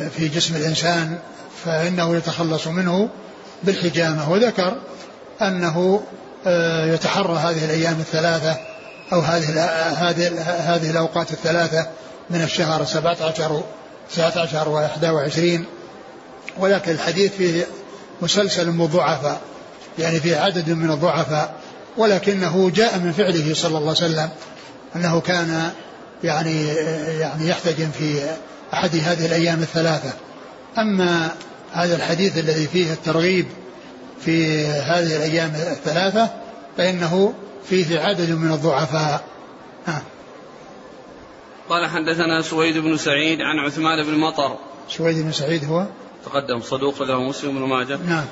في 0.10 0.28
جسم 0.28 0.56
الإنسان 0.56 1.18
فإنه 1.66 2.16
يتخلص 2.16 2.68
منه. 2.68 3.10
بالحجامة 3.64 4.32
وذكر 4.32 4.78
أنه 5.42 6.04
آه، 6.48 6.94
يتحرى 6.94 7.38
هذه 7.38 7.66
الأيام 7.66 8.00
الثلاثة 8.00 8.58
أو 9.14 9.20
هذه 9.20 9.64
هذه 10.76 10.90
الأوقات 10.90 11.32
الثلاثة 11.32 11.88
من 12.30 12.42
الشهر 12.42 12.86
سبعة 12.86 13.18
عشر 13.22 13.64
تسعة 14.12 14.42
عشر 14.42 14.70
وإحدى 14.70 15.10
وعشرين 15.10 15.66
ولكن 16.58 16.92
الحديث 16.92 17.36
فيه 17.36 17.66
مسلسل 18.22 18.72
بالضعفاء 18.72 19.42
يعني 20.00 20.20
فيه 20.20 20.38
عدد 20.38 20.70
من 20.70 20.92
الضعفاء 20.92 21.54
ولكنه 21.98 22.72
جاء 22.76 23.00
من 23.00 23.12
فعله 23.12 23.54
صلى 23.54 23.78
الله 23.78 23.96
عليه 24.02 24.12
وسلم 24.12 24.30
أنه 24.96 25.22
كان 25.22 25.72
يعني 26.24 26.68
يعني 27.20 27.50
يحتجم 27.50 27.90
في 27.92 28.20
أحد 28.74 28.96
هذه 28.96 29.26
الأيام 29.26 29.62
الثلاثة. 29.62 30.14
أما 30.78 31.30
هذا 31.74 31.96
الحديث 31.96 32.38
الذي 32.38 32.68
فيه 32.68 32.94
الترغيب 32.94 33.46
في 34.20 34.66
هذه 34.66 35.16
الأيام 35.16 35.50
الثلاثة 35.56 36.30
فإنه 36.78 37.34
فيه 37.70 38.00
عدد 38.00 38.32
من 38.32 38.52
الضعفاء. 38.52 39.24
قال 41.70 41.90
حدثنا 41.90 42.42
سويد 42.42 42.78
بن 42.78 42.98
سعيد 42.98 43.42
عن 43.42 43.60
عثمان 43.60 44.04
بن 44.04 44.18
مطر. 44.18 44.58
سويد 44.90 45.24
بن 45.24 45.32
سعيد 45.32 45.66
هو؟ 45.66 45.86
تقدم 46.26 46.62
صدوق 46.62 47.04
له 47.04 47.24
مسلم 47.24 47.52
بن 47.52 47.68
ماجه. 47.68 47.98
نعم. 47.98 48.26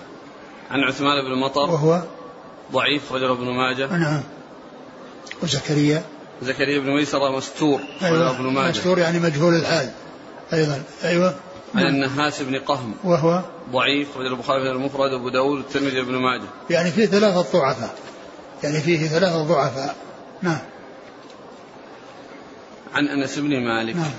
عن 0.71 0.79
عثمان 0.79 1.23
بن 1.23 1.39
مطر. 1.39 1.71
وهو؟ 1.71 2.01
ضعيف 2.71 3.13
رجل 3.13 3.31
ابن 3.31 3.45
ماجه. 3.45 3.87
نعم. 3.87 4.23
وزكريا؟ 5.43 6.03
زكريا 6.41 6.79
بن 6.79 6.89
ميسرة 6.89 7.37
مستور. 7.37 7.79
أيوة. 8.03 8.29
ابن 8.29 8.43
ماجه. 8.43 8.69
مستور 8.69 8.99
يعني 8.99 9.19
مجهول 9.19 9.55
الحال. 9.55 9.91
أيضا. 10.53 10.83
أيوة. 11.03 11.35
عن 11.75 11.87
النهاس 11.87 12.41
بن 12.41 12.55
قهم. 12.55 12.93
وهو 13.03 13.41
ضعيف 13.71 14.17
رجل 14.17 14.27
البخاري 14.27 14.63
في 14.63 14.71
المفرد 14.71 15.13
أبو 15.13 15.29
داود 15.29 15.57
والترمذي 15.57 16.01
بن 16.01 16.15
ماجه. 16.15 16.47
يعني 16.69 16.91
فيه 16.91 17.05
ثلاثة 17.05 17.41
ضعفاء. 17.41 17.95
يعني 18.63 18.79
فيه 18.79 19.07
ثلاثة 19.07 19.43
ضعفاء. 19.43 19.95
نعم. 20.41 20.59
عن 22.93 23.07
أنس 23.07 23.39
بن 23.39 23.63
مالك. 23.63 23.95
نعم. 23.95 24.11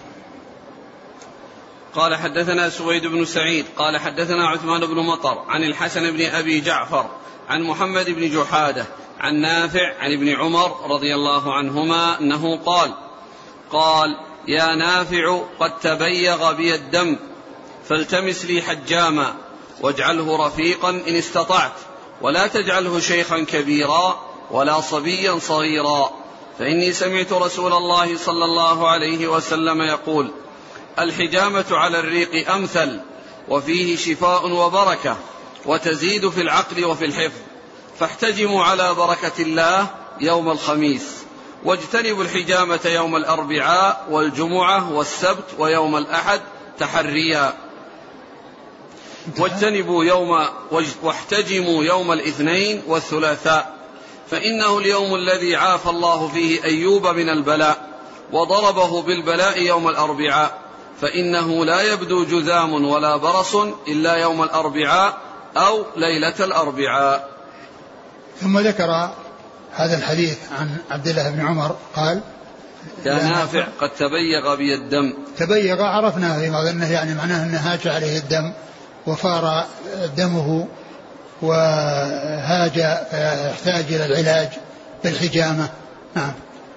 قال 1.94 2.14
حدثنا 2.14 2.68
سويد 2.68 3.06
بن 3.06 3.24
سعيد. 3.24 3.64
قال 3.76 3.98
حدثنا 3.98 4.48
عثمان 4.48 4.80
بن 4.86 4.96
مطر 4.96 5.38
عن 5.48 5.64
الحسن 5.64 6.10
بن 6.10 6.26
أبي 6.26 6.60
جعفر 6.60 7.10
عن 7.48 7.62
محمد 7.62 8.10
بن 8.10 8.30
جحادة 8.30 8.84
عن 9.20 9.40
نافع 9.40 9.94
عن 9.98 10.12
ابن 10.12 10.28
عمر 10.28 10.90
رضي 10.90 11.14
الله 11.14 11.54
عنهما 11.54 12.20
أنه 12.20 12.56
قال 12.56 12.94
قال 13.70 14.16
يا 14.48 14.74
نافع 14.74 15.42
قد 15.60 15.78
تبيغ 15.78 16.52
بي 16.52 16.74
الدم 16.74 17.16
فالتمس 17.88 18.44
لي 18.44 18.62
حجاما 18.62 19.34
واجعله 19.80 20.46
رفيقا 20.46 20.90
إن 20.90 21.16
استطعت 21.16 21.72
ولا 22.20 22.46
تجعله 22.46 23.00
شيخا 23.00 23.38
كبيرا 23.38 24.20
ولا 24.50 24.80
صبيا 24.80 25.38
صغيرا. 25.38 26.10
فإني 26.58 26.92
سمعت 26.92 27.32
رسول 27.32 27.72
الله 27.72 28.16
صلى 28.16 28.44
الله 28.44 28.88
عليه 28.88 29.28
وسلم 29.28 29.82
يقول 29.82 30.30
الحجامة 30.98 31.64
على 31.70 32.00
الريق 32.00 32.50
أمثل 32.50 33.00
وفيه 33.48 33.96
شفاء 33.96 34.50
وبركة 34.50 35.16
وتزيد 35.66 36.28
في 36.28 36.40
العقل 36.40 36.84
وفي 36.84 37.04
الحفظ. 37.04 37.40
فاحتجموا 37.98 38.64
على 38.64 38.94
بركة 38.94 39.42
الله 39.42 39.86
يوم 40.20 40.50
الخميس 40.50 41.02
واجتنبوا 41.64 42.24
الحجامة 42.24 42.80
يوم 42.84 43.16
الأربعاء 43.16 44.06
والجمعة 44.10 44.92
والسبت 44.92 45.44
ويوم 45.58 45.96
الأحد 45.96 46.40
تحريا. 46.78 47.54
واجتنبوا 49.38 50.04
يوم 50.04 50.46
واحتجموا 51.02 51.84
يوم 51.84 52.12
الاثنين 52.12 52.82
والثلاثاء 52.86 53.74
فإنه 54.30 54.78
اليوم 54.78 55.14
الذي 55.14 55.56
عافى 55.56 55.90
الله 55.90 56.28
فيه 56.28 56.64
أيوب 56.64 57.06
من 57.06 57.28
البلاء 57.28 57.92
وضربه 58.32 59.02
بالبلاء 59.02 59.62
يوم 59.62 59.88
الأربعاء 59.88 60.58
فإنه 61.00 61.64
لا 61.64 61.92
يبدو 61.92 62.24
جذام 62.24 62.84
ولا 62.84 63.16
برص 63.16 63.54
إلا 63.88 64.16
يوم 64.16 64.42
الأربعاء 64.42 65.18
أو 65.56 65.84
ليلة 65.96 66.34
الأربعاء. 66.40 67.28
ثم 68.40 68.58
ذكر 68.58 69.10
هذا 69.72 69.98
الحديث 69.98 70.38
عن 70.58 70.76
عبد 70.90 71.08
الله 71.08 71.30
بن 71.30 71.46
عمر 71.46 71.76
قال 71.96 72.20
يا 73.04 73.14
نافع 73.14 73.66
قد 73.80 73.90
تبيغ 73.90 74.54
بي 74.54 74.74
الدم. 74.74 75.14
تبيغ 75.38 75.82
عرفنا 75.82 76.38
في 76.38 76.70
أنه 76.70 76.92
يعني 76.92 77.14
معناه 77.14 77.44
أنه 77.44 77.58
هاج 77.58 77.88
عليه 77.88 78.18
الدم. 78.18 78.52
وفار 79.06 79.64
دمه 80.16 80.66
وهاج 81.42 82.72
فيحتاج 83.10 83.84
إلى 83.92 84.06
العلاج 84.06 84.48
بالحجامة. 85.04 85.68
نعم. 86.14 86.32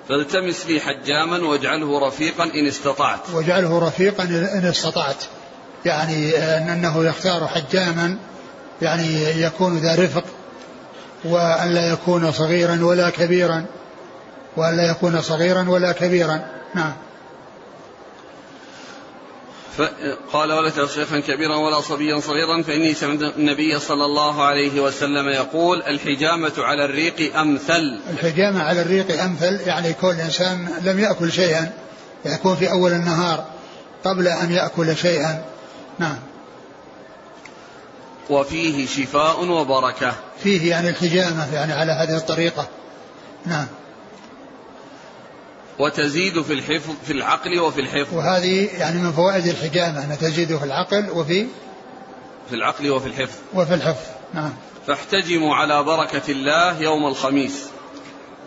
فالتمس 0.09 0.65
لي 0.65 0.79
حجاما 0.79 1.47
واجعله 1.47 2.07
رفيقا 2.07 2.43
إن 2.43 2.67
استطعت. 2.67 3.19
واجعله 3.33 3.87
رفيقا 3.87 4.23
إن 4.23 4.65
استطعت. 4.65 5.23
يعني 5.85 6.37
أنه 6.73 7.05
يختار 7.05 7.47
حجاما 7.47 8.17
يعني 8.81 9.41
يكون 9.41 9.77
ذا 9.77 9.95
رفق 9.95 10.23
وأن 11.23 11.69
لا 11.69 11.89
يكون 11.89 12.31
صغيرا 12.31 12.79
ولا 12.81 13.09
كبيرا 13.09 13.65
وأن 14.57 14.77
لا 14.77 14.91
يكون 14.91 15.21
صغيرا 15.21 15.69
ولا 15.69 15.91
كبيرا. 15.91 16.39
نعم. 16.75 16.93
قال 20.33 20.51
ولا 20.51 20.87
شيخا 20.87 21.19
كبيرا 21.19 21.55
ولا 21.55 21.81
صبيا 21.81 22.19
صغيرا 22.19 22.61
فإني 22.61 22.93
سمعت 22.93 23.21
النبي 23.21 23.79
صلى 23.79 24.05
الله 24.05 24.43
عليه 24.43 24.81
وسلم 24.81 25.29
يقول 25.29 25.81
الحجامة 25.81 26.53
على 26.57 26.85
الريق 26.85 27.37
أمثل. 27.37 27.99
الحجامة 28.09 28.63
على 28.63 28.81
الريق 28.81 29.23
أمثل 29.23 29.61
يعني 29.65 29.93
كل 29.93 30.11
إنسان 30.11 30.69
لم 30.83 30.99
يأكل 30.99 31.31
شيئا 31.31 31.71
يكون 32.25 32.55
في 32.55 32.71
أول 32.71 32.91
النهار 32.91 33.45
قبل 34.03 34.27
أن 34.27 34.51
يأكل 34.51 34.97
شيئا. 34.97 35.45
نعم. 35.99 36.19
وفيه 38.29 38.87
شفاء 38.87 39.45
وبركة. 39.45 40.13
فيه 40.43 40.69
يعني 40.69 40.89
الحجامة 40.89 41.53
يعني 41.53 41.73
على 41.73 41.91
هذه 41.91 42.17
الطريقة. 42.17 42.67
نعم. 43.45 43.67
وتزيد 45.79 46.41
في 46.41 46.53
الحفظ 46.53 46.93
في 47.05 47.13
العقل 47.13 47.59
وفي 47.59 47.81
الحفظ. 47.81 48.13
وهذه 48.13 48.69
يعني 48.79 48.99
من 48.99 49.11
فوائد 49.11 49.45
الحجامة 49.45 50.03
أنها 50.03 50.15
تزيد 50.15 50.57
في 50.57 50.63
العقل 50.63 51.09
وفي 51.09 51.47
في 52.49 52.55
العقل 52.55 52.91
وفي 52.91 53.07
الحفظ. 53.07 53.37
وفي 53.53 53.73
الحفظ. 53.73 54.07
نعم. 54.33 54.53
فاحتجموا 54.87 55.55
على 55.55 55.83
بركة 55.83 56.31
الله 56.31 56.81
يوم 56.81 57.07
الخميس. 57.07 57.65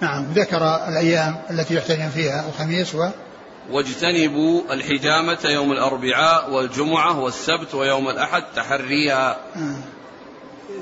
نعم. 0.01 0.25
ذكر 0.33 0.89
الأيام 0.89 1.37
التي 1.51 1.75
يحتجم 1.75 2.09
فيها 2.09 2.49
الخميس 2.49 2.95
و 2.95 3.09
واجتنبوا 3.71 4.63
الحجامة 4.75 5.39
يوم 5.45 5.73
الأربعاء 5.73 6.51
والجمعة 6.51 7.19
والسبت 7.19 7.75
ويوم 7.75 8.09
الأحد 8.09 8.43
تحريا. 8.57 9.31
آه. 9.31 9.77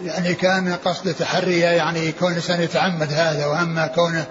يعني 0.03 0.35
كان 0.35 0.77
قصد 0.85 1.15
تحريا 1.15 1.71
يعني 1.71 2.13
كون 2.13 2.31
الإنسان 2.31 2.63
يتعمد 2.63 3.13
هذا 3.13 3.47
وأما 3.47 3.87
كونه 3.87 4.27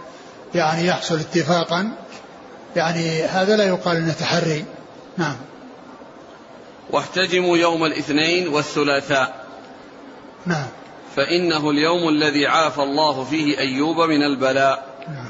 يعني 0.53 0.87
يحصل 0.87 1.19
اتفاقا 1.19 1.91
يعني 2.75 3.23
هذا 3.23 3.55
لا 3.55 3.63
يقال 3.63 3.97
إنه 3.97 4.13
تحري. 4.13 4.65
نعم. 5.17 5.35
واحتجموا 6.89 7.57
يوم 7.57 7.85
الاثنين 7.85 8.47
والثلاثاء. 8.47 9.45
نعم. 10.45 10.67
فإنه 11.15 11.69
اليوم 11.69 12.09
الذي 12.09 12.47
عافى 12.47 12.81
الله 12.81 13.23
فيه 13.23 13.59
أيوب 13.59 14.01
من 14.01 14.23
البلاء. 14.23 14.83
نعم. 15.07 15.29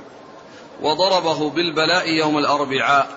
وضربه 0.82 1.50
بالبلاء 1.50 2.10
يوم 2.10 2.38
الأربعاء. 2.38 3.08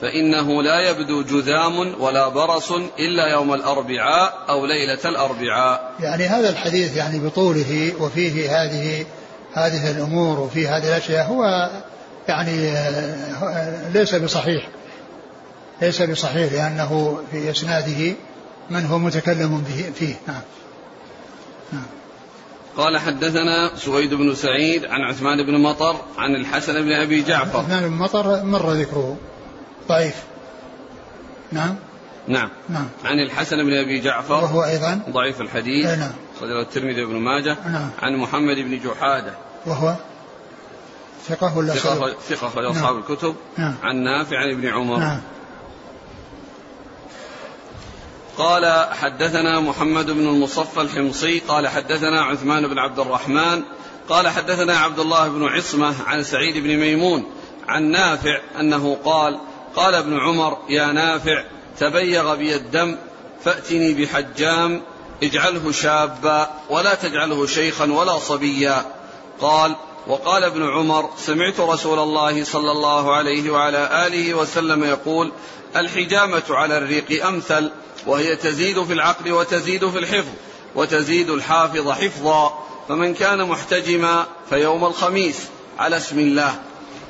فإنه 0.00 0.62
لا 0.62 0.90
يبدو 0.90 1.22
جذام 1.22 2.02
ولا 2.02 2.28
برص 2.28 2.72
إلا 2.98 3.26
يوم 3.26 3.54
الأربعاء 3.54 4.44
أو 4.48 4.66
ليلة 4.66 4.98
الأربعاء. 5.04 5.92
يعني 6.00 6.24
هذا 6.24 6.48
الحديث 6.50 6.96
يعني 6.96 7.18
بطوله 7.18 7.92
وفيه 8.00 8.62
هذه 8.62 9.06
هذه 9.56 9.90
الأمور 9.90 10.40
وفي 10.40 10.68
هذه 10.68 10.88
الأشياء 10.88 11.26
هو 11.26 11.70
يعني 12.28 12.74
ليس 13.92 14.14
بصحيح. 14.14 14.68
ليس 15.82 16.02
بصحيح 16.02 16.52
لأنه 16.52 17.20
في 17.30 17.50
إسناده 17.50 18.14
من 18.70 18.86
هو 18.86 18.98
متكلم 18.98 19.64
به 19.68 19.92
فيه. 19.94 20.14
نعم. 20.28 20.40
نعم. 21.72 21.86
قال 22.76 22.98
حدثنا 22.98 23.70
سويد 23.76 24.14
بن 24.14 24.34
سعيد 24.34 24.84
عن 24.84 25.00
عثمان 25.00 25.46
بن 25.46 25.60
مطر 25.60 25.96
عن 26.18 26.34
الحسن 26.34 26.82
بن 26.82 26.92
أبي 26.92 27.22
جعفر. 27.22 27.58
عثمان 27.58 27.88
بن 27.88 27.96
مطر 27.96 28.44
مر 28.44 28.72
ذكره. 28.72 29.16
ضعيف. 29.88 30.14
نعم. 31.52 31.76
نعم. 32.28 32.50
نعم. 32.68 32.88
عن 33.04 33.18
الحسن 33.18 33.56
بن 33.56 33.72
أبي 33.72 34.00
جعفر. 34.00 34.34
وهو 34.34 34.64
أيضا. 34.64 35.00
ضعيف 35.10 35.40
الحديث. 35.40 35.86
نعم. 35.86 36.12
صدر 36.40 36.60
الترمذي 36.60 37.04
وابن 37.04 37.16
ماجه. 37.16 37.56
نعم. 37.66 37.90
عن 38.02 38.16
محمد 38.16 38.56
بن 38.56 38.78
جحادة. 38.78 39.45
وهو 39.66 39.94
ثقة 41.28 41.58
ولا 41.58 41.74
ثقة 41.74 42.14
ثقة 42.28 42.46
أخرج 42.46 42.64
أصحاب 42.64 42.94
نعم. 42.94 42.98
الكتب 42.98 43.34
نعم. 43.58 43.74
عن 43.82 43.96
نافع 43.96 44.38
عن 44.38 44.50
ابن 44.50 44.68
عمر 44.68 44.96
نعم. 44.96 45.20
قال 48.38 48.86
حدثنا 48.94 49.60
محمد 49.60 50.10
بن 50.10 50.28
المصفى 50.28 50.80
الحمصي 50.80 51.38
قال 51.38 51.68
حدثنا 51.68 52.22
عثمان 52.22 52.68
بن 52.68 52.78
عبد 52.78 52.98
الرحمن 52.98 53.62
قال 54.08 54.28
حدثنا 54.28 54.78
عبد 54.78 54.98
الله 54.98 55.28
بن 55.28 55.44
عصمة 55.44 55.94
عن 56.06 56.22
سعيد 56.22 56.56
بن 56.56 56.76
ميمون 56.76 57.24
عن 57.68 57.82
نافع 57.82 58.40
أنه 58.60 58.96
قال 59.04 59.38
قال 59.76 59.94
ابن 59.94 60.18
عمر 60.18 60.58
يا 60.68 60.86
نافع 60.86 61.44
تبيغ 61.78 62.34
بي 62.34 62.56
الدم 62.56 62.96
فأتني 63.44 63.94
بحجام 63.94 64.82
اجعله 65.22 65.72
شابا 65.72 66.50
ولا 66.70 66.94
تجعله 66.94 67.46
شيخا 67.46 67.92
ولا 67.92 68.18
صبيا 68.18 68.84
قال 69.40 69.76
وقال 70.06 70.44
ابن 70.44 70.70
عمر 70.70 71.10
سمعت 71.18 71.60
رسول 71.60 71.98
الله 71.98 72.44
صلى 72.44 72.70
الله 72.72 73.14
عليه 73.14 73.50
وعلى 73.50 74.06
آله 74.06 74.34
وسلم 74.34 74.84
يقول 74.84 75.32
الحجامة 75.76 76.42
على 76.50 76.78
الريق 76.78 77.26
أمثل 77.26 77.70
وهي 78.06 78.36
تزيد 78.36 78.84
في 78.84 78.92
العقل 78.92 79.32
وتزيد 79.32 79.90
في 79.90 79.98
الحفظ 79.98 80.32
وتزيد 80.74 81.30
الحافظ 81.30 81.90
حفظا 81.90 82.64
فمن 82.88 83.14
كان 83.14 83.48
محتجما 83.48 84.26
فيوم 84.50 84.84
الخميس 84.84 85.36
على 85.78 85.96
اسم 85.96 86.18
الله. 86.18 86.60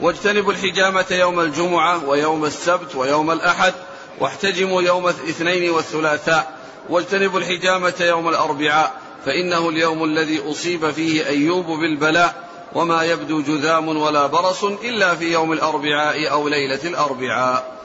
واجتنبوا 0.03 0.53
الحجامة 0.53 1.07
يوم 1.11 1.41
الجمعة 1.41 2.09
ويوم 2.09 2.45
السبت 2.45 2.95
ويوم 2.95 3.31
الأحد 3.31 3.75
واحتجموا 4.21 4.83
يوم 4.83 5.09
الاثنين 5.09 5.71
والثلاثاء 5.71 6.57
واجتنبوا 6.89 7.39
الحجامة 7.39 7.95
يوم 8.01 8.29
الأربعاء 8.29 9.06
فإنه 9.27 9.69
اليوم 9.69 10.05
الذي 10.05 10.51
أصيب 10.51 10.91
فيه 10.91 11.27
أيوب 11.27 11.67
بالبلاء 11.67 12.35
وما 12.75 13.03
يبدو 13.03 13.43
جذام 13.43 13.89
ولا 13.89 14.27
برص 14.27 14.65
إلا 14.65 15.15
في 15.15 15.33
يوم 15.33 15.53
الأربعاء 15.53 16.31
أو 16.31 16.49
ليلة 16.49 16.81
الأربعاء. 16.85 17.77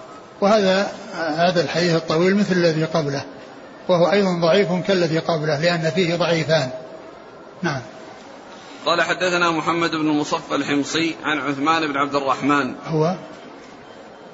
وهذا 0.42 0.92
هذا 1.14 1.64
الحديث 1.64 1.96
الطويل 1.96 2.36
مثل 2.36 2.54
الذي 2.54 2.84
قبله 2.84 3.26
وهو 3.90 4.12
أيضا 4.12 4.40
ضعيف 4.42 4.88
كالذي 4.88 5.20
قبله 5.20 5.62
لأن 5.62 5.92
فيه 5.96 6.16
ضعيفان. 6.16 6.70
نعم. 7.62 7.82
قال 8.86 9.02
حدثنا 9.02 9.52
محمد 9.52 9.92
بن 9.92 10.10
المصفى 10.10 10.56
الحمصي 10.56 11.16
عن 11.24 11.40
عثمان 11.40 11.88
بن 11.88 11.98
عبد 11.98 12.16
الرحمن. 12.16 12.74
هو؟ 12.86 13.16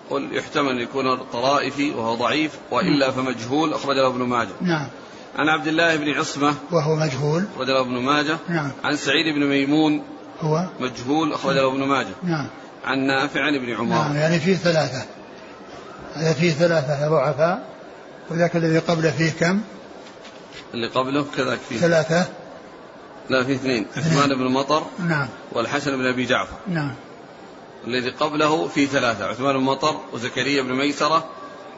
قل 0.10 0.36
يحتمل 0.36 0.82
يكون 0.82 1.14
الطرائفي 1.14 1.92
وهو 1.92 2.16
ضعيف 2.16 2.52
وإلا 2.72 3.12
فمجهول 3.12 3.74
اخرج 3.74 3.96
له 3.96 4.08
ابن 4.08 4.24
ماجه. 4.24 4.56
نعم. 4.62 4.88
عن 5.38 5.50
عبد 5.50 5.68
الله 5.68 5.96
بن 5.96 6.10
عصمة 6.14 6.56
وهو 6.72 6.96
مجهول 6.96 7.46
اخرج 7.56 7.68
له 7.68 7.82
ابن 7.82 7.98
ماجه. 7.98 8.38
نعم. 8.50 8.72
عن 8.84 8.96
سعيد 8.96 9.36
بن 9.36 9.46
ميمون 9.46 10.04
هو 10.42 10.70
مجهول 10.80 11.34
اخرج 11.34 11.56
له 11.56 11.68
ابن 11.68 11.84
ماجه. 11.84 12.14
نعم. 12.24 12.48
عن 12.86 13.00
نافع 13.00 13.42
عن 13.42 13.56
ابن 13.56 13.76
عمر. 13.76 13.96
نعم 13.96 14.16
يعني 14.16 14.40
فيه 14.40 14.56
ثلاثة. 14.56 15.06
هذا 16.14 16.34
فيه 16.34 16.52
ثلاثة 16.52 17.10
ضعفاء 17.10 17.78
وذاك 18.30 18.56
الذي 18.56 18.80
قبله 18.80 19.12
فيه 19.12 19.32
كم؟ 19.32 19.62
اللي 20.74 20.88
قبله 20.88 21.26
كذاك 21.38 21.60
فيه 21.70 21.78
ثلاثة 21.78 22.26
لا 23.30 23.44
فيه 23.44 23.56
اثنين 23.56 23.86
عثمان 23.98 24.30
بن 24.30 24.52
مطر 24.52 24.84
نعم 25.00 25.28
والحسن 25.52 25.98
بن 25.98 26.06
أبي 26.06 26.26
جعفر 26.26 26.58
نعم 26.68 26.96
الذي 27.88 28.10
قبله 28.10 28.68
فيه 28.68 28.88
ثلاثة 28.88 29.26
عثمان 29.26 29.58
بن 29.58 29.64
مطر 29.64 29.96
وزكريا 30.14 30.62
بن 30.62 30.74
ميسرة 30.74 31.26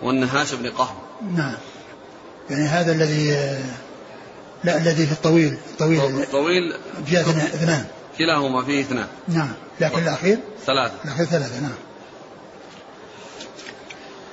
والنهاش 0.01 0.53
بن 0.53 0.69
قهم 0.69 0.95
نعم 1.35 1.55
يعني 2.49 2.63
هذا 2.67 2.91
الذي 2.91 3.31
لا 4.63 4.77
الذي 4.77 5.05
في 5.05 5.11
الطويل 5.11 5.57
الطويل 5.71 6.01
الطويل 6.01 6.73
جاء 7.07 7.21
اثنان. 7.21 7.85
كلاهما 8.17 8.63
فيه 8.63 8.81
اثنان. 8.81 9.07
نعم. 9.27 9.51
لكن 9.81 10.03
الأخير؟ 10.03 10.37
ثلاثة. 10.65 10.93
الأخير 11.05 11.25
ثلاثة 11.25 11.61
نعم. 11.61 11.71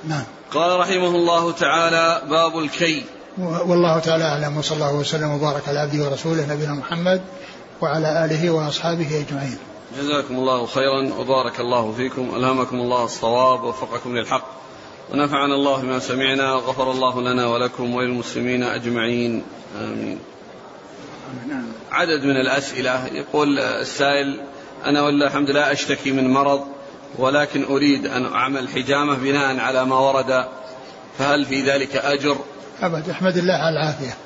نعم. 0.07 0.23
قال 0.51 0.79
رحمه 0.79 1.07
الله 1.07 1.51
تعالى 1.51 2.21
باب 2.29 2.57
الكي. 2.57 3.05
والله 3.37 3.99
تعالى 3.99 4.23
أعلم 4.23 4.57
وصلى 4.57 4.75
الله 4.75 4.93
وسلم 4.93 5.31
وبارك 5.31 5.67
على 5.67 5.79
عبده 5.79 6.03
ورسوله 6.03 6.53
نبينا 6.53 6.73
محمد 6.73 7.21
وعلى 7.81 8.25
آله 8.25 8.49
وأصحابه 8.49 9.25
أجمعين. 9.27 9.57
جزاكم 9.99 10.35
الله 10.35 10.65
خيرا 10.65 11.13
وبارك 11.13 11.59
الله 11.59 11.93
فيكم. 11.93 12.35
ألهمكم 12.35 12.75
الله 12.75 13.05
الصواب 13.05 13.63
ووفقكم 13.63 14.17
للحق. 14.17 14.57
ونفعنا 15.13 15.55
الله 15.55 15.81
بما 15.81 15.99
سمعنا 15.99 16.53
وغفر 16.53 16.91
الله 16.91 17.21
لنا 17.21 17.47
ولكم 17.47 17.95
وللمسلمين 17.95 18.63
أجمعين. 18.63 19.43
آمين. 19.81 20.19
عدد 21.91 22.23
من 22.23 22.37
الأسئلة. 22.37 23.05
يقول 23.05 23.59
السائل 23.59 24.41
أنا 24.85 25.01
والله 25.01 25.27
الحمد 25.27 25.49
لله 25.49 25.71
أشتكي 25.71 26.11
من 26.11 26.33
مرض 26.33 26.67
ولكن 27.17 27.63
أريد 27.63 28.07
أن 28.07 28.25
أعمل 28.25 28.69
حجامة 28.69 29.15
بناء 29.15 29.59
على 29.59 29.85
ما 29.85 29.99
ورد. 29.99 30.45
فهل 31.17 31.45
في 31.45 31.61
ذلك 31.61 31.95
أجر؟ 31.95 32.37
أبد 32.81 33.09
أحمد 33.09 33.37
الله 33.37 33.53
على 33.53 33.79
العافية. 33.79 34.17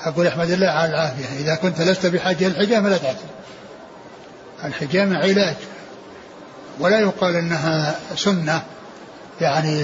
أقول 0.00 0.26
أحمد 0.26 0.50
الله 0.50 0.68
على 0.68 0.90
العافية. 0.90 1.40
إذا 1.40 1.54
كنت 1.54 1.80
لست 1.80 2.06
بحاجة 2.06 2.48
للحجامة 2.48 2.88
لا 2.88 2.96
تعتل 2.96 3.26
الحجامة 4.64 5.16
علاج. 5.16 5.56
ولا 6.80 7.00
يقال 7.00 7.36
إنها 7.36 8.00
سنة. 8.16 8.62
يعني 9.42 9.80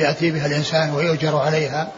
يأتي 0.00 0.30
بها 0.30 0.46
الإنسان 0.46 0.94
ويؤجر 0.94 1.36
عليها 1.36 1.92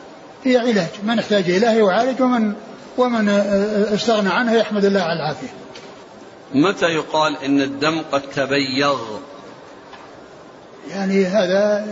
هي 0.44 0.56
علاج 0.56 0.88
من 1.02 1.18
احتاج 1.18 1.50
اليها 1.50 1.72
يعالج 1.72 2.20
ومن 2.22 2.52
ومن 2.98 3.28
استغنى 3.28 4.28
عنها 4.28 4.56
يحمد 4.56 4.84
الله 4.84 5.00
على 5.00 5.12
العافية. 5.12 5.48
متى 6.54 6.86
يقال 6.86 7.36
إن 7.44 7.60
الدم 7.60 8.02
قد 8.12 8.22
تبيض؟ 8.22 9.20
يعني 10.90 11.26
هذا 11.26 11.86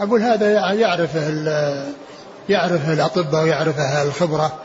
أقول 0.00 0.20
هذا 0.22 0.72
يعرفه 0.72 1.28
يعرفه 2.48 2.92
الأطباء 2.92 3.42
ويعرفه 3.42 4.02
الخبرة 4.02 4.58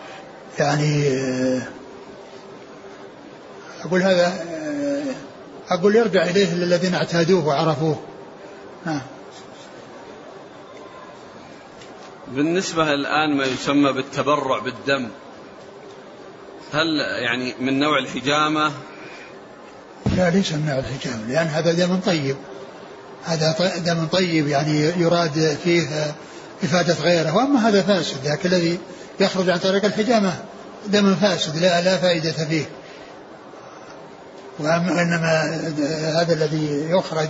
يعني 0.59 1.03
أقول 3.85 4.01
هذا 4.01 4.33
أقول 5.69 5.95
يرجع 5.95 6.23
إليه 6.23 6.53
الذين 6.53 6.93
اعتادوه 6.93 7.47
وعرفوه 7.47 7.99
بالنسبة 12.27 12.93
الآن 12.93 13.37
ما 13.37 13.45
يسمى 13.45 13.91
بالتبرع 13.93 14.59
بالدم 14.59 15.07
هل 16.73 16.99
يعني 17.23 17.53
من 17.59 17.79
نوع 17.79 17.97
الحجامة؟ 17.99 18.71
لا 20.15 20.29
ليس 20.29 20.51
من 20.51 20.65
نوع 20.65 20.79
الحجامة 20.79 21.27
لأن 21.27 21.47
هذا 21.47 21.73
دم 21.73 21.99
طيب. 22.05 22.35
هذا 23.25 23.77
دم 23.77 24.05
طيب 24.05 24.47
يعني 24.47 24.79
يراد 24.79 25.57
فيه 25.63 26.15
إفادة 26.63 26.93
غيره 26.93 27.35
وأما 27.35 27.69
هذا 27.69 27.81
فاسد 27.81 28.17
ذاك 28.23 28.45
الذي 28.45 28.79
يخرج 29.19 29.49
عن 29.49 29.59
طريق 29.59 29.85
الحجامة 29.85 30.33
دم 30.87 31.15
فاسد 31.15 31.57
لا 31.57 31.81
لا 31.81 31.97
فائدة 31.97 32.31
فيه. 32.31 32.65
وإنما 34.59 35.59
هذا 36.21 36.33
الذي 36.33 36.87
يخرج 36.89 37.29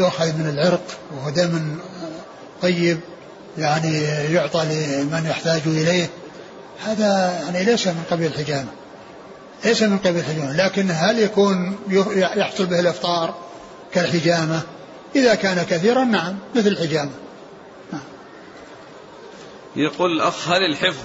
يؤخذ 0.00 0.32
من 0.32 0.48
العرق 0.48 0.82
وهو 1.16 1.30
دم 1.30 1.78
طيب 2.62 3.00
يعني 3.58 4.02
يعطى 4.32 4.64
لمن 4.64 5.26
يحتاج 5.30 5.60
إليه. 5.66 6.08
هذا 6.86 7.40
يعني 7.44 7.64
ليس 7.64 7.86
من 7.86 8.02
قبيل 8.10 8.26
الحجامة 8.26 8.68
ليس 9.64 9.82
من 9.82 9.98
قبيل 9.98 10.18
الحجامة 10.18 10.52
لكن 10.52 10.90
هل 10.90 11.18
يكون 11.18 11.76
يحصل 12.16 12.66
به 12.66 12.80
الإفطار 12.80 13.34
كالحجامة؟ 13.92 14.62
إذا 15.16 15.34
كان 15.34 15.62
كثيرا 15.70 16.04
نعم 16.04 16.36
مثل 16.54 16.68
الحجامة. 16.68 17.10
نعم. 17.92 18.02
يقول 19.76 20.12
الأخ 20.12 20.48
هل 20.48 20.62
الحفظ 20.62 21.04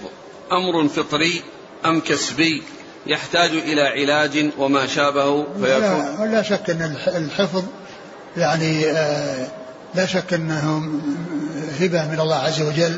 أمر 0.51 0.87
فطري 0.87 1.41
أم 1.85 1.99
كسبي؟ 1.99 2.63
يحتاج 3.07 3.49
إلى 3.49 3.81
علاج 3.81 4.49
وما 4.57 4.87
شابه؟ 4.87 5.43
فيكون 5.43 5.65
لا, 6.19 6.25
لا 6.25 6.41
شك 6.41 6.69
أن 6.69 6.95
الحفظ 7.07 7.63
يعني 8.37 8.85
آه، 8.85 9.47
لا 9.95 10.05
شك 10.05 10.33
أنه 10.33 10.91
هبة 11.79 12.07
من 12.07 12.19
الله 12.19 12.35
عز 12.35 12.61
وجل 12.61 12.95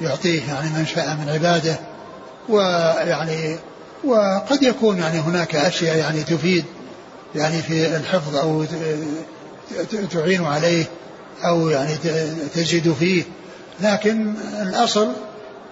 يعطيه 0.00 0.42
يعني 0.48 0.70
من 0.70 0.86
شاء 0.86 1.06
من 1.06 1.28
عباده. 1.28 1.76
ويعني 2.48 3.56
وقد 4.04 4.62
يكون 4.62 4.98
يعني 4.98 5.18
هناك 5.18 5.56
أشياء 5.56 5.96
يعني 5.96 6.22
تفيد 6.22 6.64
يعني 7.34 7.62
في 7.62 7.96
الحفظ 7.96 8.36
أو 8.36 8.64
تعين 10.10 10.44
عليه 10.44 10.84
أو 11.44 11.68
يعني 11.68 11.96
تزيد 12.54 12.92
فيه. 12.92 13.22
لكن 13.80 14.34
الأصل 14.62 15.12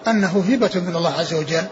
أنه 0.07 0.43
هبة 0.49 0.71
من 0.75 0.95
الله 0.95 1.13
عز 1.13 1.33
وجل 1.33 1.63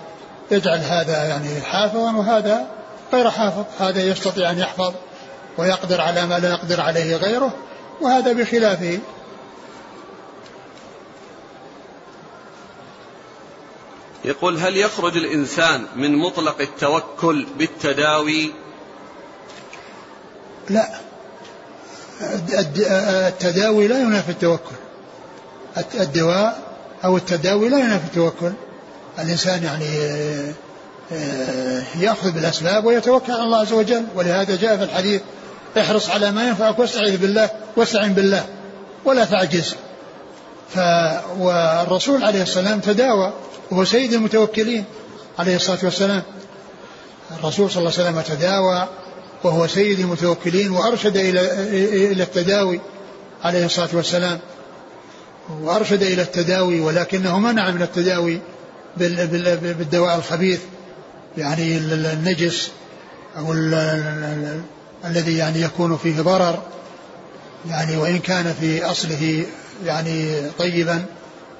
يجعل 0.51 0.79
هذا 0.79 1.25
يعني 1.25 1.61
حافظا 1.61 2.11
وهذا 2.11 2.67
غير 3.13 3.29
حافظ 3.29 3.63
هذا 3.79 4.01
يستطيع 4.01 4.51
أن 4.51 4.59
يحفظ. 4.59 4.93
ويقدر 5.59 6.01
على 6.01 6.25
ما 6.25 6.39
لا 6.39 6.49
يقدر 6.49 6.81
عليه 6.81 7.15
غيره 7.15 7.53
وهذا 8.01 8.33
بخلافه 8.33 8.99
يقول 14.25 14.57
هل 14.57 14.77
يخرج 14.77 15.17
الإنسان 15.17 15.85
من 15.95 16.17
مطلق 16.17 16.61
التوكل 16.61 17.45
بالتداوي؟ 17.57 18.51
لا. 20.69 20.89
التداوي 23.27 23.87
لا 23.87 23.99
ينافي 23.99 24.29
التوكل. 24.29 24.75
الدواء 25.99 26.75
أو 27.03 27.17
التداوي 27.17 27.69
لا 27.69 27.79
ينافي 27.79 28.05
التوكل. 28.05 28.51
الإنسان 29.19 29.63
يعني 29.63 29.85
آه، 29.85 30.53
آه، 31.11 31.83
يأخذ 31.99 32.31
بالأسباب 32.31 32.85
ويتوكل 32.85 33.31
على 33.31 33.43
الله 33.43 33.59
عز 33.59 33.73
وجل 33.73 34.05
ولهذا 34.15 34.55
جاء 34.55 34.77
في 34.77 34.83
الحديث 34.83 35.21
احرص 35.77 36.09
على 36.09 36.31
ما 36.31 36.47
ينفعك 36.47 36.79
واستعذ 36.79 37.17
بالله 37.17 37.49
واستعن 37.75 38.13
بالله 38.13 38.45
ولا 39.05 39.25
تعجز. 39.25 39.75
ف 40.75 40.79
والرسول 41.39 42.23
عليه 42.23 42.41
السلام 42.41 42.79
تداوى 42.79 43.33
وهو 43.71 43.85
سيد 43.85 44.13
المتوكلين 44.13 44.85
عليه 45.39 45.55
الصلاة 45.55 45.79
والسلام. 45.83 46.23
الرسول 47.39 47.71
صلى 47.71 47.79
الله 47.79 47.93
عليه 47.99 48.09
وسلم 48.09 48.37
تداوى 48.37 48.87
وهو 49.43 49.67
سيد 49.67 49.99
المتوكلين 49.99 50.71
وأرشد 50.71 51.17
إلى 51.17 51.41
إلى 52.11 52.23
التداوي 52.23 52.79
عليه 53.43 53.65
الصلاة 53.65 53.89
والسلام. 53.93 54.39
وأرشد 55.61 56.01
إلى 56.01 56.21
التداوي 56.21 56.79
ولكنه 56.79 57.39
منع 57.39 57.71
من 57.71 57.81
التداوي 57.81 58.39
بالدواء 58.97 60.15
الخبيث 60.15 60.59
يعني 61.37 61.77
النجس 61.77 62.71
أو 63.37 63.53
الذي 65.05 65.37
يعني 65.37 65.61
يكون 65.61 65.97
فيه 65.97 66.21
ضرر 66.21 66.63
يعني 67.69 67.97
وإن 67.97 68.19
كان 68.19 68.55
في 68.59 68.85
أصله 68.85 69.45
يعني 69.85 70.49
طيبا 70.59 71.05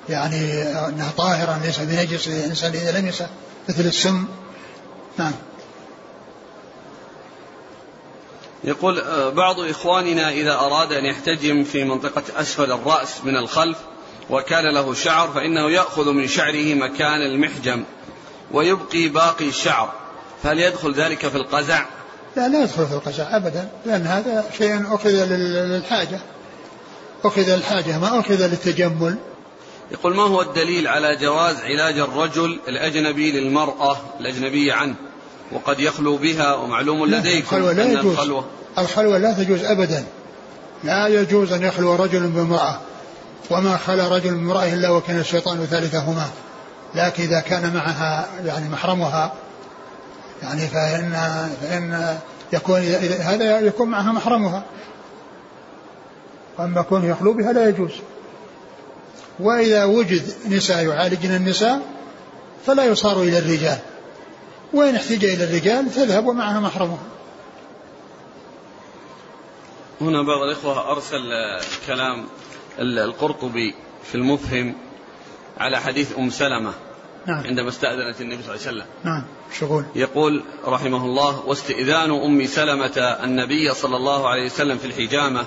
يعني 0.10 0.64
أنه 0.64 1.12
طاهرا 1.18 1.60
ليس 1.64 1.80
بنجس 1.80 2.28
الإنسان 2.28 2.72
إذا 2.72 3.00
لمسة 3.00 3.28
مثل 3.70 3.82
السم 3.82 4.26
نعم 5.18 5.32
يقول 8.64 9.00
آه، 9.00 9.30
بعض 9.30 9.60
إخواننا 9.60 10.32
إذا 10.32 10.54
أراد 10.54 10.94
أن 10.94 11.06
يحتجم 11.06 11.64
في 11.64 11.84
منطقة 11.84 12.24
أسفل 12.36 12.72
الرأس 12.72 13.24
من 13.24 13.38
الخلف 13.38 13.78
وكان 14.30 14.74
له 14.74 14.94
شعر 14.94 15.28
فإنه 15.28 15.72
يأخذ 15.72 16.12
من 16.12 16.28
شعره 16.28 16.74
مكان 16.74 17.22
المحجم 17.22 17.84
ويبقي 18.52 19.08
باقي 19.08 19.48
الشعر 19.48 19.94
فهل 20.44 20.60
يدخل 20.60 20.94
ذلك 20.94 21.28
في 21.28 21.38
القزع؟ 21.38 21.86
لا 22.40 22.48
لا 22.48 22.64
يدخل 22.64 22.88
في 22.88 22.94
القزع 22.94 23.36
أبدا 23.36 23.68
لأن 23.86 24.08
هذا 24.08 24.46
شيء 24.58 24.96
أخذ 24.96 25.10
للحاجة. 25.10 26.20
أخذ 27.26 27.56
للحاجة 27.56 28.00
ما 28.00 28.20
أخذ 28.20 28.48
للتجمل. 28.48 29.16
يقول 29.92 30.16
ما 30.16 30.24
هو 30.24 30.42
الدليل 30.42 30.88
على 30.88 31.16
جواز 31.16 31.56
علاج 31.62 32.00
الرجل 32.00 32.60
الأجنبي 32.68 33.32
للمرأة 33.32 33.98
الأجنبية 34.20 34.74
عنه؟ 34.74 34.96
وقد 35.52 35.80
يخلو 35.80 36.18
بها 36.18 36.56
ومعلوم 36.56 37.06
لديكم 37.06 37.56
الخلوة 37.56 37.74
لا 37.74 37.92
يجوز. 37.92 38.06
الخلوة, 38.06 38.46
الخلوة 38.78 39.18
لا 39.18 39.34
تجوز 39.34 39.64
أبدا. 39.64 40.06
لا 40.84 41.08
يجوز 41.08 41.54
أن 41.54 41.64
يخلو 41.64 41.96
رجل 41.96 42.28
بامرأة. 42.28 42.80
وما 43.50 43.78
خلا 43.78 44.08
رجل 44.08 44.32
بامرأة 44.32 44.74
إلا 44.74 44.90
وكان 44.90 45.20
الشيطان 45.20 45.66
ثالثهما. 45.66 46.30
لكن 46.96 47.24
إذا 47.24 47.40
كان 47.40 47.74
معها 47.74 48.28
يعني 48.46 48.70
محرمها 48.70 49.34
يعني 50.42 50.68
فإن 50.68 51.12
فإن 51.62 52.18
يكون 52.54 52.80
هذا 53.22 53.60
يكون 53.60 53.90
معها 53.90 54.12
محرمها. 54.12 54.64
وأما 56.58 56.82
كون 56.82 57.06
يخلو 57.06 57.34
بها 57.34 57.54
لا 57.54 57.70
يجوز. 57.70 57.92
وإذا 59.40 59.86
وجد 59.86 60.34
نساء 60.50 60.86
يعالجن 60.86 61.36
النساء 61.36 61.82
فلا 62.66 62.86
يصار 62.86 63.22
إلى 63.22 63.38
الرجال. 63.38 63.78
وإن 64.74 64.96
احتج 64.96 65.26
إلى 65.26 65.44
الرجال 65.44 65.92
تذهب 65.92 66.28
ومعها 66.28 66.60
محرمها. 66.60 67.04
هنا 70.02 70.22
بعض 70.22 70.42
الإخوة 70.42 70.92
أرسل 70.92 71.20
كلام 71.88 72.26
القرطبي 72.80 73.76
في 74.04 74.16
المفهم 74.16 74.76
على 75.58 75.78
حديث 75.78 76.18
أم 76.18 76.30
سلمة 76.30 76.74
نعم. 77.26 77.44
عندما 77.48 77.70
استأذنت 77.70 78.22
النبي 78.22 78.44
صلى 78.44 78.56
الله 78.56 78.68
عليه 78.68 78.78
وسلم. 78.78 78.86
نعم. 79.04 79.24
شغول. 79.60 79.86
يقول 79.96 80.44
رحمه 80.66 81.06
الله 81.06 81.44
واستئذان 81.46 82.12
أم 82.12 82.46
سلمة 82.46 83.18
النبي 83.24 83.74
صلى 83.74 83.98
الله 83.98 84.30
عليه 84.30 84.46
وسلم 84.46 84.78
في 84.78 84.88
الحجامة 84.88 85.46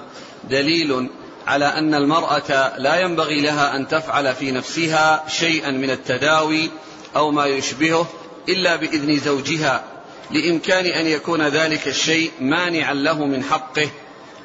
دليل 0.51 1.09
على 1.47 1.65
أن 1.65 1.95
المرأة 1.95 2.79
لا 2.79 3.01
ينبغي 3.01 3.41
لها 3.41 3.77
أن 3.77 3.89
تفعل 3.89 4.35
في 4.35 4.51
نفسها 4.51 5.25
شيئا 5.29 5.71
من 5.71 5.91
التداوي 5.91 6.71
أو 7.17 7.31
ما 7.31 7.47
يشبهه 7.47 8.07
إلا 8.49 8.77
بإذن 8.77 9.19
زوجها 9.19 9.85
لإمكان 10.31 10.87
أن 10.87 11.07
يكون 11.07 11.43
ذلك 11.43 11.89
الشيء 11.89 12.31
مانعا 12.41 12.95
له 12.95 13.27
من 13.27 13.45
حقه 13.45 13.89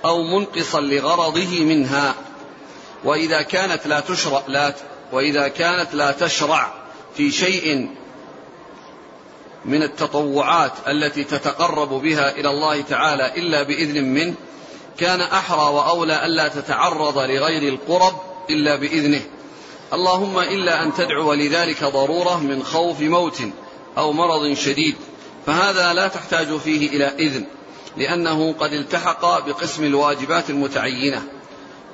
أو 0.05 0.23
منقصا 0.23 0.81
لغرضه 0.81 1.63
منها. 1.63 2.15
وإذا 3.03 3.41
كانت 3.41 3.87
لا 3.87 3.99
تشرع 3.99 4.43
لا 4.47 4.75
وإذا 5.11 5.47
كانت 5.47 5.93
لا 5.93 6.11
تشرع 6.11 6.73
في 7.17 7.31
شيء 7.31 7.89
من 9.67 9.83
التطوعات 9.83 10.71
التي 10.87 11.23
تتقرب 11.23 11.89
بها 11.89 12.31
إلى 12.31 12.49
الله 12.49 12.81
تعالى 12.81 13.33
إلا 13.37 13.63
بإذن 13.63 14.03
منه 14.03 14.33
كان 14.97 15.21
أحرى 15.21 15.73
وأولى 15.73 16.25
ألا 16.25 16.47
تتعرض 16.47 17.17
لغير 17.17 17.73
القرب 17.73 18.13
إلا 18.49 18.75
بإذنه. 18.75 19.21
اللهم 19.93 20.39
إلا 20.39 20.83
أن 20.83 20.93
تدعو 20.93 21.33
لذلك 21.33 21.83
ضرورة 21.83 22.39
من 22.39 22.63
خوف 22.63 23.01
موت 23.01 23.41
أو 23.97 24.13
مرض 24.13 24.53
شديد 24.53 24.95
فهذا 25.45 25.93
لا 25.93 26.07
تحتاج 26.07 26.57
فيه 26.57 26.89
إلى 26.89 27.05
إذن 27.05 27.45
لأنه 27.97 28.53
قد 28.53 28.73
التحق 28.73 29.47
بقسم 29.47 29.83
الواجبات 29.83 30.49
المتعينة. 30.49 31.23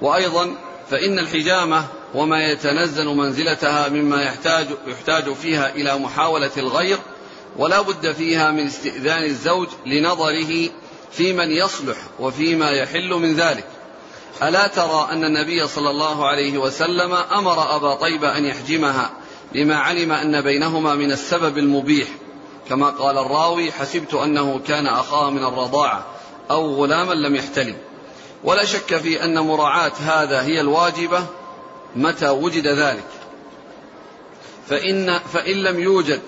وأيضا 0.01 0.55
فإن 0.89 1.19
الحجامة 1.19 1.85
وما 2.13 2.47
يتنزل 2.47 3.07
منزلتها 3.07 3.89
مما 3.89 4.21
يحتاج 4.23 4.67
يحتاج 4.87 5.33
فيها 5.33 5.69
إلى 5.75 5.97
محاولة 5.97 6.51
الغير 6.57 6.97
ولا 7.57 7.81
بد 7.81 8.11
فيها 8.11 8.51
من 8.51 8.65
استئذان 8.65 9.23
الزوج 9.23 9.67
لنظره 9.85 10.69
في 11.11 11.33
من 11.33 11.51
يصلح 11.51 11.97
وفيما 12.19 12.69
يحل 12.69 13.09
من 13.09 13.35
ذلك. 13.35 13.65
ألا 14.43 14.67
ترى 14.67 15.07
أن 15.11 15.23
النبي 15.23 15.67
صلى 15.67 15.89
الله 15.89 16.27
عليه 16.27 16.57
وسلم 16.57 17.13
أمر 17.13 17.75
أبا 17.75 17.95
طيبة 17.95 18.37
أن 18.37 18.45
يحجمها 18.45 19.11
لما 19.55 19.75
علم 19.75 20.11
أن 20.11 20.41
بينهما 20.41 20.95
من 20.95 21.11
السبب 21.11 21.57
المبيح. 21.57 22.07
كما 22.69 22.89
قال 22.89 23.17
الراوي 23.17 23.71
حسبت 23.71 24.13
أنه 24.13 24.61
كان 24.67 24.87
أخاه 24.87 25.29
من 25.29 25.45
الرضاعة 25.45 26.05
أو 26.51 26.75
غلاما 26.75 27.13
لم 27.13 27.35
يحتلم 27.35 27.75
ولا 28.43 28.65
شك 28.65 28.97
في 28.97 29.23
أن 29.23 29.39
مراعاة 29.39 29.91
هذا 29.99 30.41
هي 30.41 30.61
الواجبة 30.61 31.25
متى 31.95 32.29
وجد 32.29 32.67
ذلك. 32.67 33.07
فإن, 34.67 35.19
فإن 35.33 35.55
لم 35.55 35.79
يوجد 35.79 36.21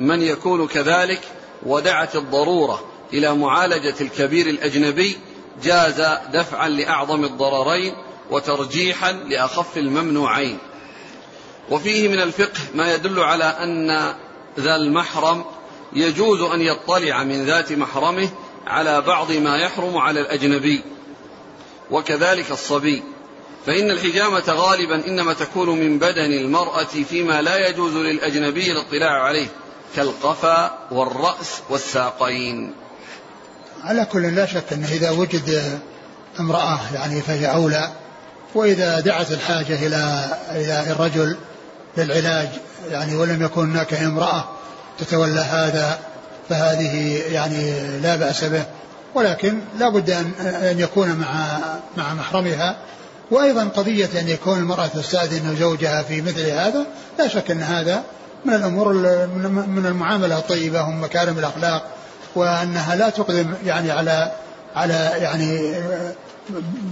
من 0.00 0.22
يكون 0.22 0.66
كذلك 0.66 1.20
ودعت 1.66 2.16
الضرورة 2.16 2.84
إلى 3.12 3.34
معالجة 3.34 3.94
الكبير 4.00 4.46
الأجنبي 4.46 5.18
جاز 5.62 6.00
دفعا 6.32 6.68
لأعظم 6.68 7.24
الضررين 7.24 7.94
وترجيحا 8.30 9.12
لأخف 9.12 9.78
الممنوعين. 9.78 10.58
وفيه 11.70 12.08
من 12.08 12.20
الفقه 12.20 12.60
ما 12.74 12.94
يدل 12.94 13.20
على 13.20 13.44
أن 13.44 14.14
ذا 14.58 14.76
المحرم 14.76 15.44
يجوز 15.92 16.40
أن 16.40 16.60
يطلع 16.60 17.24
من 17.24 17.44
ذات 17.44 17.72
محرمه 17.72 18.28
على 18.66 19.00
بعض 19.00 19.32
ما 19.32 19.56
يحرم 19.56 19.96
على 19.96 20.20
الأجنبي 20.20 20.82
وكذلك 21.90 22.50
الصبي. 22.50 23.02
فإن 23.66 23.90
الحجامة 23.90 24.44
غالبا 24.48 25.06
إنما 25.06 25.32
تكون 25.32 25.68
من 25.68 25.98
بدن 25.98 26.32
المرأة 26.32 26.84
فيما 26.84 27.42
لا 27.42 27.68
يجوز 27.68 27.96
للأجنبي 27.96 28.72
الاطلاع 28.72 29.22
عليه. 29.22 29.48
كالقفا 29.96 30.78
والرأس 30.90 31.60
والساقين. 31.70 32.74
على 33.84 34.04
كل 34.04 34.34
لا 34.34 34.46
شك 34.46 34.72
أنه 34.72 34.88
إذا 34.88 35.10
وجد 35.10 35.78
امرأة 36.40 36.80
يعني 36.94 37.20
فهي 37.20 37.46
أولى 37.46 37.88
وإذا 38.54 39.00
دعت 39.00 39.32
الحاجة 39.32 39.86
إلى 39.86 40.24
إلى 40.50 40.92
الرجل 40.92 41.36
للعلاج 41.96 42.48
يعني 42.90 43.16
ولم 43.16 43.42
يكن 43.42 43.70
هناك 43.70 43.94
امرأة 43.94 44.44
تتولى 44.98 45.40
هذا 45.40 45.98
فهذه 46.48 47.22
يعني 47.32 47.80
لا 48.00 48.16
بأس 48.16 48.44
به. 48.44 48.64
ولكن 49.14 49.58
لا 49.78 49.88
بد 49.88 50.10
أن 50.10 50.32
أن 50.46 50.80
يكون 50.80 51.08
مع 51.08 51.58
مع 51.96 52.14
محرمها. 52.14 52.76
وأيضا 53.30 53.64
قضية 53.64 54.20
أن 54.20 54.28
يكون 54.28 54.58
المرأة 54.58 54.86
تستأذن 54.86 55.56
زوجها 55.56 56.02
في 56.02 56.22
مثل 56.22 56.46
هذا 56.46 56.86
لا 57.18 57.28
شك 57.28 57.50
أن 57.50 57.62
هذا 57.62 58.02
من 58.44 58.54
الأمور 58.54 58.92
من 59.68 59.86
المعاملة 59.86 60.38
الطيبة 60.38 60.82
ومن 60.82 61.00
مكارم 61.00 61.38
الأخلاق 61.38 61.88
وأنها 62.34 62.96
لا 62.96 63.10
تقدم 63.10 63.54
يعني 63.66 63.90
على 63.90 64.32
على 64.76 65.12
يعني 65.18 65.74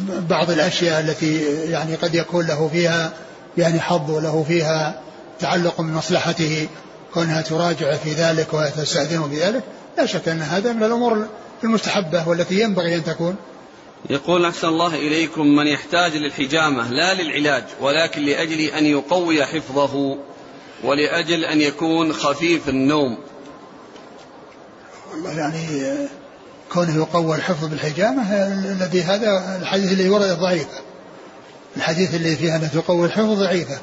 بعض 0.09 0.51
الأشياء 0.51 1.01
التي 1.01 1.43
يعني 1.71 1.95
قد 1.95 2.15
يكون 2.15 2.47
له 2.47 2.69
فيها 2.73 3.13
يعني 3.59 3.81
حظ 3.81 4.11
وله 4.11 4.45
فيها 4.49 5.01
تعلق 5.41 5.81
بمصلحته 5.81 6.69
كونها 7.15 7.43
تراجع 7.43 7.97
في 7.97 8.13
ذلك 8.13 8.55
وتستأذنه 8.55 9.29
في 9.29 9.41
ذلك 9.41 9.63
لا 9.99 10.07
شك 10.07 10.29
أن 10.29 10.43
هذا 10.43 10.73
من 10.73 10.85
الأمور 10.85 11.27
المستحبة 11.65 12.29
والتي 12.29 12.61
ينبغي 12.61 12.97
أن 12.97 13.05
تكون. 13.05 13.37
يقول 14.11 14.45
أحسن 14.45 14.69
الله 14.69 14.95
إليكم 14.95 15.47
من 15.47 15.67
يحتاج 15.67 16.17
للحجامة 16.17 16.91
لا 16.91 17.15
للعلاج 17.15 17.65
ولكن 17.81 18.23
لأجل 18.23 18.61
أن 18.61 18.87
يقوي 18.87 19.45
حفظه. 19.45 20.19
ولأجل 20.85 21.45
أن 21.45 21.61
يكون 21.61 22.13
خفيف 22.13 22.69
النوم. 22.69 23.19
والله 25.13 25.39
يعني 25.39 25.97
كونه 26.73 26.97
يقوى 26.97 27.37
الحفظ 27.37 27.65
بالحجامة 27.65 28.33
الذي 28.73 29.03
هذا 29.03 29.59
الحديث 29.61 29.93
اللي 29.93 30.09
ورد 30.09 30.39
ضعيفة 30.39 30.81
الحديث 31.77 32.15
اللي 32.15 32.37
فيها 32.37 32.57
أنها 32.57 32.69
تقوي 32.69 33.07
الحفظ 33.07 33.39
ضعيفة 33.39 33.79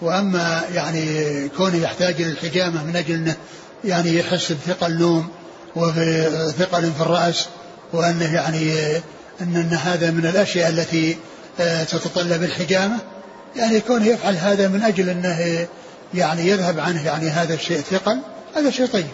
وأما 0.00 0.64
يعني 0.74 1.04
كونه 1.48 1.76
يحتاج 1.76 2.22
للحجامة 2.22 2.84
من 2.84 2.96
أجل 2.96 3.14
أنه 3.14 3.36
يعني 3.84 4.18
يحس 4.18 4.52
بثقل 4.52 4.98
نوم 4.98 5.28
وثقل 5.76 6.92
في 6.92 7.00
الرأس 7.00 7.46
وأنه 7.92 8.34
يعني 8.34 8.96
أن, 9.40 9.78
هذا 9.82 10.10
من 10.10 10.26
الأشياء 10.26 10.68
التي 10.68 11.16
تتطلب 11.90 12.42
الحجامة. 12.42 12.98
يعني 13.56 13.80
كونه 13.80 14.06
يفعل 14.06 14.36
هذا 14.36 14.68
من 14.68 14.82
أجل 14.82 15.08
أنه 15.08 15.68
يعني 16.14 16.48
يذهب 16.48 16.80
عنه 16.80 17.06
يعني 17.06 17.28
هذا 17.28 17.54
الشيء 17.54 17.80
ثقل 17.80 18.20
هذا 18.54 18.70
شيء 18.70 18.86
طيب. 18.86 19.06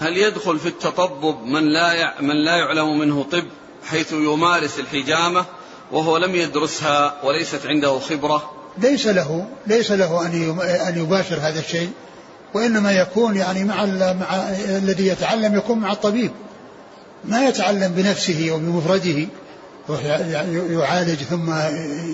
هل 0.00 0.16
يدخل 0.16 0.58
في 0.58 0.68
التطبب 0.68 1.42
من 1.44 1.72
لا 1.72 2.20
من 2.20 2.44
لا 2.44 2.56
يعلم 2.56 2.98
منه 2.98 3.26
طب 3.32 3.44
حيث 3.86 4.12
يمارس 4.12 4.78
الحجامة 4.78 5.44
وهو 5.92 6.16
لم 6.16 6.34
يدرسها 6.34 7.14
وليست 7.24 7.66
عنده 7.66 7.98
خبرة؟ 7.98 8.50
ليس 8.78 9.06
له 9.06 9.46
ليس 9.66 9.92
له 9.92 10.26
أن 10.26 10.60
أن 10.88 10.98
يباشر 10.98 11.36
هذا 11.36 11.60
الشيء 11.60 11.90
وإنما 12.54 12.92
يكون 12.92 13.36
يعني 13.36 13.64
مع, 13.64 13.84
مع 13.84 14.48
الذي 14.68 15.06
يتعلم 15.06 15.56
يكون 15.56 15.78
مع 15.78 15.92
الطبيب. 15.92 16.30
ما 17.24 17.48
يتعلم 17.48 17.92
بنفسه 17.92 18.50
وبمفرده. 18.52 19.26
يعالج 20.70 21.22
ثم 21.22 21.54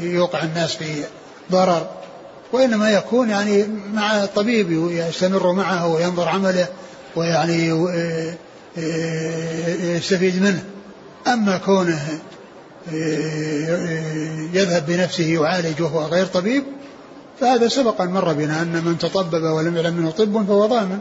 يوقع 0.02 0.42
الناس 0.42 0.76
في 0.76 1.04
ضرر 1.52 1.86
وإنما 2.52 2.90
يكون 2.90 3.30
يعني 3.30 3.66
مع 3.92 4.24
الطبيب 4.24 4.90
يستمر 4.90 5.52
معه 5.52 5.86
وينظر 5.86 6.28
عمله 6.28 6.66
ويعني 7.16 7.88
يستفيد 9.96 10.42
منه. 10.42 10.64
أما 11.26 11.58
كونه 11.58 12.08
يذهب 14.52 14.86
بنفسه 14.86 15.24
يعالج 15.24 15.82
وهو 15.82 16.04
غير 16.04 16.26
طبيب 16.26 16.64
فهذا 17.40 17.68
سبق 17.68 18.00
أن 18.00 18.10
مر 18.10 18.32
بنا 18.32 18.62
أن 18.62 18.84
من 18.84 18.98
تطبب 18.98 19.42
ولم 19.42 19.76
يعلم 19.76 19.96
منه 19.96 20.10
طب 20.10 20.46
فهو 20.46 20.66
ضامن 20.66 20.98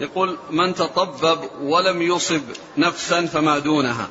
يقول 0.00 0.38
من 0.50 0.74
تطبب 0.74 1.40
ولم 1.60 2.02
يصب 2.02 2.42
نفسا 2.76 3.26
فما 3.26 3.58
دونها. 3.58 4.08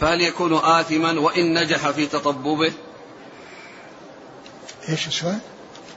فهل 0.00 0.20
يكون 0.20 0.54
آثما 0.54 1.20
وإن 1.20 1.58
نجح 1.58 1.90
في 1.90 2.06
تطببه؟ 2.06 2.72
إيش 4.88 5.06
السؤال؟ 5.06 5.38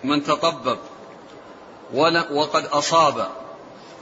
من 0.04 0.24
تطبب 0.24 0.78
وقد 2.32 2.66
أصاب 2.66 3.28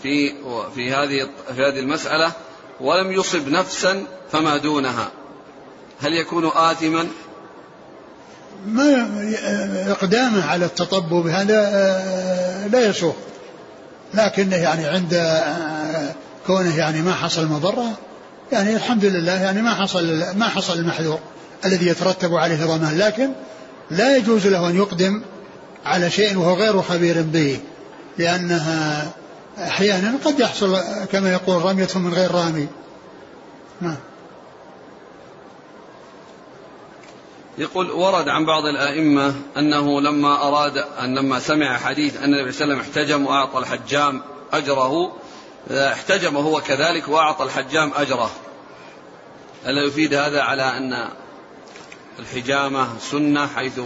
في 0.03 0.35
في 0.75 0.93
هذه 0.93 1.29
في 1.55 1.61
هذه 1.61 1.79
المسألة 1.79 2.31
ولم 2.79 3.11
يصب 3.11 3.47
نفسا 3.47 4.05
فما 4.31 4.57
دونها. 4.57 5.11
هل 6.01 6.13
يكون 6.13 6.45
آثما؟ 6.45 7.07
ما 8.65 9.07
إقدامه 9.91 10.45
على 10.45 10.65
التطبب 10.65 11.27
هذا 11.27 11.71
آه، 11.73 12.67
لا 12.67 12.89
يسوق. 12.89 13.15
لكنه 14.13 14.55
يعني 14.55 14.85
عند 14.85 15.13
آه، 15.13 16.15
كونه 16.47 16.77
يعني 16.77 17.01
ما 17.01 17.13
حصل 17.13 17.47
مضرة 17.47 17.85
يعني 18.51 18.75
الحمد 18.75 19.05
لله 19.05 19.31
يعني 19.31 19.61
ما 19.61 19.73
حصل 19.73 20.23
ما 20.35 20.47
حصل 20.47 20.79
المحذور 20.79 21.19
الذي 21.65 21.87
يترتب 21.87 22.35
عليه 22.35 22.65
ضمان 22.65 22.97
لكن 22.97 23.29
لا 23.91 24.17
يجوز 24.17 24.47
له 24.47 24.69
أن 24.69 24.75
يقدم 24.75 25.21
على 25.85 26.09
شيء 26.09 26.37
وهو 26.37 26.53
غير 26.53 26.81
خبير 26.81 27.21
به 27.21 27.59
لأنها 28.17 29.11
أحيانا 29.57 30.13
قد 30.25 30.39
يحصل 30.39 30.77
كما 31.11 31.31
يقول 31.31 31.65
رمية 31.65 31.87
من 31.95 32.13
غير 32.13 32.31
رامي. 32.31 32.67
نعم. 33.81 33.95
يقول 37.57 37.91
ورد 37.91 38.29
عن 38.29 38.45
بعض 38.45 38.65
الأئمة 38.65 39.33
أنه 39.57 40.01
لما 40.01 40.47
أراد 40.47 40.77
أن 40.77 41.15
لما 41.15 41.39
سمع 41.39 41.77
حديث 41.77 42.17
أن 42.17 42.33
النبي 42.33 42.51
صلى 42.51 42.63
الله 42.63 42.75
عليه 42.75 42.83
وسلم 42.83 43.01
احتجم 43.01 43.25
وأعطى 43.25 43.59
الحجام 43.59 44.21
أجره 44.53 45.13
احتجم 45.71 46.37
هو 46.37 46.61
كذلك 46.61 47.07
وأعطى 47.07 47.43
الحجام 47.43 47.91
أجره. 47.95 48.31
ألا 49.65 49.87
يفيد 49.87 50.13
هذا 50.13 50.41
على 50.41 50.63
أن 50.63 51.09
الحجامة 52.19 52.87
سنة 52.99 53.47
حيث 53.47 53.79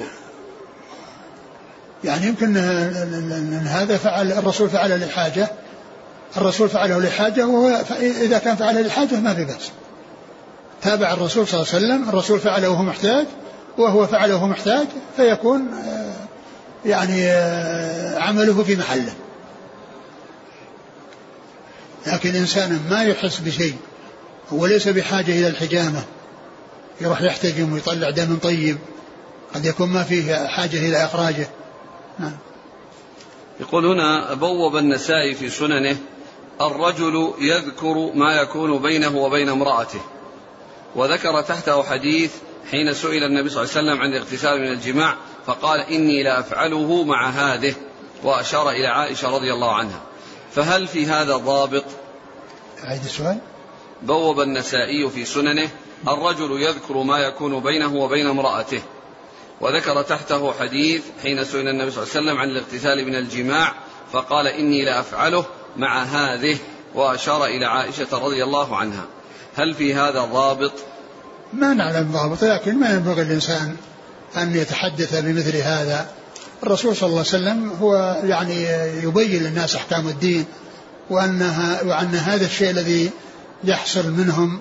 يعني 2.04 2.28
يمكن 2.28 2.58
أن 2.58 3.68
هذا 3.68 3.98
فعل 3.98 4.32
الرسول 4.32 4.70
فعل 4.70 5.08
لحاجة. 5.08 5.52
الرسول 6.38 6.70
فعله 6.70 7.00
لحاجة 7.00 7.48
وهو 7.48 7.82
إذا 8.00 8.38
كان 8.38 8.56
فعله 8.56 8.82
لحاجة 8.82 9.16
ما 9.16 9.34
في 9.34 9.46
بأس. 9.46 9.72
تابع 10.82 11.14
الرسول 11.14 11.48
صلى 11.48 11.62
الله 11.62 11.74
عليه 11.74 11.86
وسلم 11.86 12.10
الرسول 12.10 12.40
فعله 12.40 12.70
وهو 12.70 12.84
محتاج 12.84 13.26
وهو 13.78 14.08
فعله 14.08 14.48
محتاج 14.48 14.88
فيكون 15.16 15.74
آه، 15.74 16.14
يعني 16.86 17.28
آه، 17.28 18.20
عمله 18.20 18.64
في 18.64 18.76
محله. 18.76 19.14
لكن 22.08 22.36
إنسان 22.36 22.80
ما 22.90 23.04
يحس 23.04 23.40
بشيء 23.40 23.76
هو 24.54 24.66
ليس 24.66 24.88
بحاجة 24.88 25.32
إلى 25.32 25.48
الحجامة 25.48 26.04
يروح 27.02 27.22
يحتجم 27.22 27.74
ويطلع 27.74 28.10
دم 28.10 28.38
طيب 28.38 28.78
قد 29.56 29.66
يكون 29.66 29.90
ما 29.90 30.04
فيه 30.04 30.48
حاجة 30.48 30.78
إلى 30.78 31.06
إخراجه. 31.06 31.48
نعم. 32.20 32.38
يقول 33.60 33.86
هنا 33.86 34.34
بوب 34.34 34.78
النسائي 34.78 35.36
في 35.36 35.50
سننه 35.50 35.98
الرجل 36.62 37.34
يذكر 37.40 38.12
ما 38.14 38.36
يكون 38.36 38.82
بينه 38.82 39.18
وبين 39.18 39.50
امرأته 39.50 40.00
وذكر 40.96 41.42
تحته 41.42 41.84
حديث 41.84 42.32
حين 42.72 42.94
سئل 42.94 43.24
النبي 43.24 43.50
صلى 43.50 43.64
الله 43.64 43.74
عليه 43.76 43.88
وسلم 43.90 44.02
عن 44.02 44.14
الاغتسال 44.14 44.62
من 44.62 44.68
الجماع 44.68 45.16
فقال 45.46 45.80
إني 45.80 46.24
لا 46.24 46.40
أفعله 46.40 47.04
مع 47.04 47.30
هذه 47.30 47.76
وأشار 48.24 48.70
إلى 48.70 48.88
عائشة 48.88 49.30
رضي 49.36 49.54
الله 49.54 49.76
عنها. 49.76 50.02
فهل 50.52 50.88
في 50.88 51.06
هذا 51.06 51.38
ضابط؟ 51.38 51.86
أعيد 52.84 53.04
السؤال. 53.04 53.40
بوب 54.02 54.42
النسائي 54.42 55.10
في 55.10 55.26
سننه 55.26 55.70
الرجل 56.08 56.62
يذكر 56.62 56.98
ما 56.98 57.18
يكون 57.18 57.60
بينه 57.60 57.96
وبين 57.96 58.28
امرأته 58.28 58.82
وذكر 59.62 60.02
تحته 60.02 60.54
حديث 60.54 61.04
حين 61.22 61.44
سئل 61.44 61.68
النبي 61.68 61.92
صلى 61.92 62.04
الله 62.04 62.16
عليه 62.16 62.26
وسلم 62.26 62.38
عن 62.38 62.50
الاغتسال 62.50 63.06
من 63.06 63.16
الجماع 63.16 63.74
فقال 64.12 64.48
إني 64.48 64.86
لأفعله 64.86 65.46
مع 65.78 66.04
هذه 66.04 66.58
وأشار 66.96 67.46
إلى 67.46 67.66
عائشة 67.66 68.08
رضي 68.14 68.44
الله 68.44 68.78
عنها. 68.78 69.06
هل 69.56 69.74
في 69.74 69.94
هذا 69.94 70.22
ضابط؟ 70.22 70.74
ما 71.54 71.74
نعلم 71.74 72.12
ضابط 72.12 72.44
لكن 72.44 72.80
ما 72.80 72.90
ينبغي 72.90 73.22
الإنسان 73.22 73.76
أن 74.38 74.56
يتحدث 74.56 75.16
بمثل 75.16 75.58
هذا. 75.58 76.08
الرسول 76.64 76.96
صلى 76.96 77.08
الله 77.08 77.20
عليه 77.20 77.30
وسلم 77.30 77.72
هو 77.82 78.22
يعني 78.24 78.64
يبين 79.04 79.44
للناس 79.44 79.76
أحكام 79.76 80.08
الدين 80.08 80.46
وأنها 81.10 81.84
وأن 81.84 82.16
هذا 82.16 82.46
الشيء 82.46 82.70
الذي 82.70 83.10
يحصل 83.64 84.12
منهم 84.12 84.60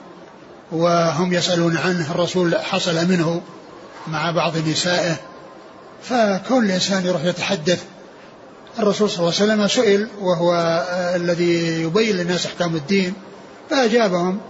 وهم 0.73 1.33
يسألون 1.33 1.77
عنه 1.77 2.11
الرسول 2.11 2.57
حصل 2.59 3.09
منه 3.09 3.43
مع 4.07 4.31
بعض 4.31 4.53
نسائه. 4.69 5.17
فكون 6.03 6.65
الإنسان 6.65 7.07
يروح 7.07 7.25
يتحدث. 7.25 7.83
الرسول 8.79 9.11
صلى 9.11 9.19
الله 9.19 9.35
عليه 9.41 9.45
وسلم 9.53 9.69
سئل 9.69 10.09
وهو 10.21 10.55
الذي 11.15 11.83
يبين 11.83 12.17
للناس 12.17 12.47
أحكام 12.47 12.77
الدين 12.77 13.15
فأجابهم. 13.71 14.41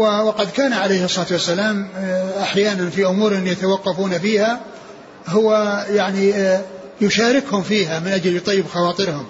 وقد 0.00 0.50
كان 0.50 0.72
عليه 0.72 1.04
الصلاة 1.04 1.26
والسلام 1.30 1.88
أحيانا 2.42 2.90
في 2.90 3.06
أمور 3.06 3.32
يتوقفون 3.32 4.18
فيها 4.18 4.60
هو 5.28 5.78
يعني 5.90 6.58
يشاركهم 7.00 7.62
فيها 7.62 7.98
من 7.98 8.08
أجل 8.08 8.36
يطيب 8.36 8.66
خواطرهم. 8.66 9.26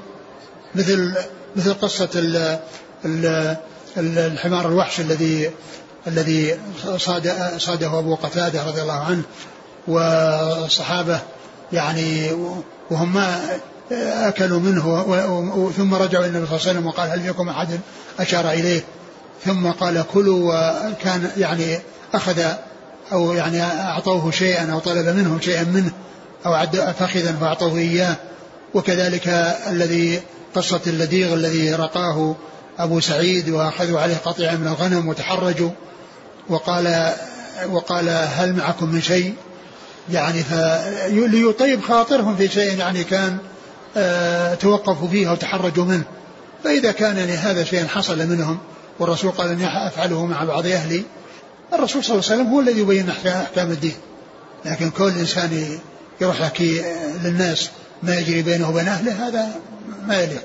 مثل 0.75 1.15
مثل 1.57 1.75
قصة 1.75 2.09
ال 2.15 2.59
ال 3.05 3.57
الحمار 3.97 4.69
الوحش 4.69 5.01
الذي 5.01 5.51
الذي 6.07 6.59
صاد 6.97 7.33
صاده 7.59 7.99
أبو 7.99 8.15
قتادة 8.15 8.67
رضي 8.67 8.83
الله 8.83 9.01
عنه 9.01 9.23
والصحابة 9.89 11.21
يعني 11.73 12.31
وهم 12.91 13.15
ما 13.15 13.41
أكلوا 14.29 14.61
منه 14.61 15.05
ثم 15.77 15.95
رجعوا 15.95 16.25
إلى 16.25 16.39
النبي 16.39 16.47
صلى 16.47 16.57
الله 16.57 16.69
عليه 16.69 16.71
وسلم 16.71 16.87
وقال 16.87 17.11
هل 17.11 17.21
فيكم 17.21 17.49
أحد 17.49 17.69
أشار 18.21 18.51
إليه؟ 18.51 18.85
ثم 19.45 19.71
قال 19.71 20.05
كلوا 20.15 20.53
وكان 20.89 21.31
يعني 21.37 21.79
أخذ 22.15 22.43
أو 23.13 23.33
يعني 23.33 23.63
أعطوه 23.63 24.31
شيئا 24.31 24.73
أو 24.73 24.79
طلب 24.79 25.07
منهم 25.07 25.41
شيئا 25.41 25.65
منه 25.65 25.93
أو 26.47 26.55
عد 26.55 26.95
فخذا 26.99 27.33
فأعطوه 27.33 27.79
إياه. 27.79 28.17
وكذلك 28.75 29.29
الذي 29.69 30.21
قصة 30.55 30.81
اللديغ 30.87 31.35
الذي 31.35 31.75
رقاه 31.75 32.37
أبو 32.79 33.01
سعيد 33.01 33.49
وأخذوا 33.49 34.01
عليه 34.01 34.17
قطيعا 34.25 34.55
من 34.55 34.67
الغنم 34.67 35.09
وتحرجوا. 35.09 35.71
وقال 36.49 37.13
وقال 37.71 38.09
هل 38.09 38.57
معكم 38.57 38.89
من 38.89 39.03
شيء؟ 39.03 39.35
يعني 40.13 40.43
ليطيب 41.09 41.83
خاطرهم 41.83 42.37
في 42.37 42.49
شيء 42.49 42.79
يعني 42.79 43.05
كان 43.05 43.39
آه، 43.97 44.55
توقفوا 44.55 45.09
فيه 45.09 45.31
أو 45.31 45.35
تحرجوا 45.35 45.85
منه. 45.85 46.05
فإذا 46.65 46.93
كان 46.93 47.19
يعني 47.19 47.33
هذا 47.33 47.65
شيء 47.65 47.87
حصل 47.87 48.19
منهم 48.19 48.59
والرسول 49.01 49.31
قال 49.31 49.51
أني 49.51 49.87
أفعله 49.87 50.27
مع 50.27 50.45
بعض 50.45 50.67
أهلي. 50.67 51.05
الرسول 51.73 52.05
صلى 52.05 52.15
الله 52.15 52.31
عليه 52.31 52.41
وسلم 52.41 52.53
هو 52.53 52.61
الذي 52.61 52.81
يبين 52.81 53.11
أحكام 53.11 53.71
الدين. 53.71 53.97
لكن 54.65 54.91
كل 54.91 55.09
إنسان 55.09 55.79
يروح 56.21 56.41
يحكي 56.41 56.83
للناس 57.25 57.71
ما 58.03 58.19
يجري 58.19 58.43
بينه 58.43 58.71
وبين 58.71 58.89
أهله 58.89 59.29
هذا 59.29 59.61
ما 60.07 60.23
يليق. 60.23 60.45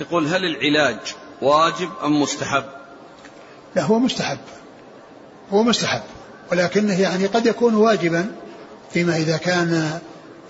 يقول 0.00 0.26
هل 0.26 0.44
العلاج 0.44 0.98
واجب 1.42 1.90
أم 2.04 2.22
مستحب؟ 2.22 2.64
لا 3.76 3.82
هو 3.82 3.98
مستحب. 3.98 4.38
هو 5.52 5.62
مستحب. 5.62 6.02
ولكنه 6.52 7.00
يعني 7.00 7.26
قد 7.26 7.46
يكون 7.46 7.74
واجبا 7.74 8.26
فيما 8.92 9.16
إذا 9.16 9.36
كان 9.36 10.00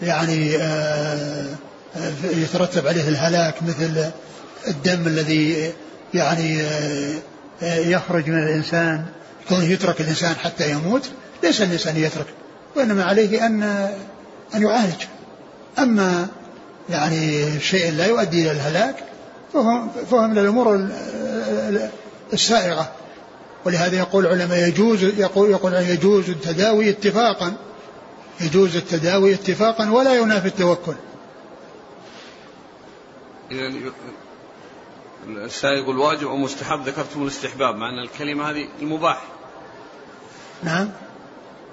يعني 0.03 0.57
آه، 0.57 1.47
آه، 1.97 2.13
يترتب 2.25 2.87
عليه 2.87 3.09
الهلاك 3.09 3.63
مثل 3.63 4.11
الدم 4.69 5.07
الذي 5.07 5.73
يعني 6.15 6.63
آه، 7.63 7.79
يخرج 7.79 8.29
من 8.29 8.43
الإنسان 8.43 9.05
كونه 9.49 9.65
يترك 9.65 10.01
الإنسان 10.01 10.35
حتى 10.35 10.71
يموت 10.71 11.11
ليس 11.43 11.63
الإنسان 11.63 11.97
يترك 11.97 12.27
وإنما 12.77 13.05
عليه 13.05 13.47
أن 13.47 13.63
أن 14.55 14.63
يعالج. 14.63 15.03
أما 15.79 16.29
يعني 16.89 17.61
شيء 17.61 17.93
لا 17.93 18.07
يؤدي 18.07 18.43
إلى 18.43 18.51
الهلاك 18.51 19.05
فهو, 19.53 19.89
فهو 20.11 20.29
من 20.29 20.39
الأمور 20.39 20.89
السائغة. 22.33 22.93
ولهذا 23.65 23.97
يقول 23.97 24.27
العلماء 24.27 24.69
يجوز 24.69 25.05
يقول 25.05 25.51
يقول 25.51 25.75
يجوز 25.75 26.31
التداوي 26.31 26.91
اتفاقا 26.91 27.57
يجوز 28.41 28.77
التداوي 28.77 29.35
اتفاقا 29.35 29.91
ولا 29.91 30.15
ينافي 30.15 30.49
التوكل. 30.49 30.95
السائل 35.29 35.79
يقول 35.79 35.99
واجب 35.99 36.27
أو 36.27 36.37
مستحب 36.37 36.89
ذكرتم 36.89 37.23
الاستحباب 37.23 37.77
مع 37.77 37.89
أن 37.89 37.99
الكلمة 37.99 38.51
هذه 38.51 38.69
المباح 38.83 39.23
نعم 40.63 40.89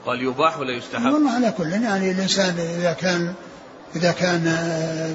قال 0.06 0.22
يباح 0.22 0.60
ولا 0.60 0.72
يستحب؟ 0.72 1.14
والله 1.14 1.32
على 1.32 1.54
كل 1.58 1.72
يعني 1.72 2.12
الإنسان 2.12 2.60
إذا 2.80 2.94
كان 2.94 3.34
إذا 3.96 4.12
كان 4.12 4.58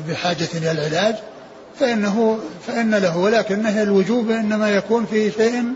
بحاجة 0.09 0.49
إلى 0.55 0.71
العلاج 0.71 1.15
فإنه 1.81 2.39
فإن 2.67 2.95
له 2.95 3.19
ولكنه 3.19 3.83
الوجوب 3.83 4.31
إنما 4.31 4.71
يكون 4.71 5.07
في 5.07 5.31
شيء 5.33 5.73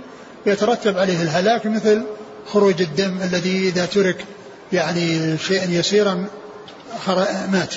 يترتب 0.46 0.98
عليه 0.98 1.22
الهلاك 1.22 1.66
مثل 1.66 2.04
خروج 2.46 2.82
الدم 2.82 3.22
الذي 3.22 3.68
إذا 3.68 3.86
ترك 3.86 4.24
يعني 4.72 5.38
شيئا 5.38 5.70
يسيرا 5.70 6.26
مات. 7.52 7.74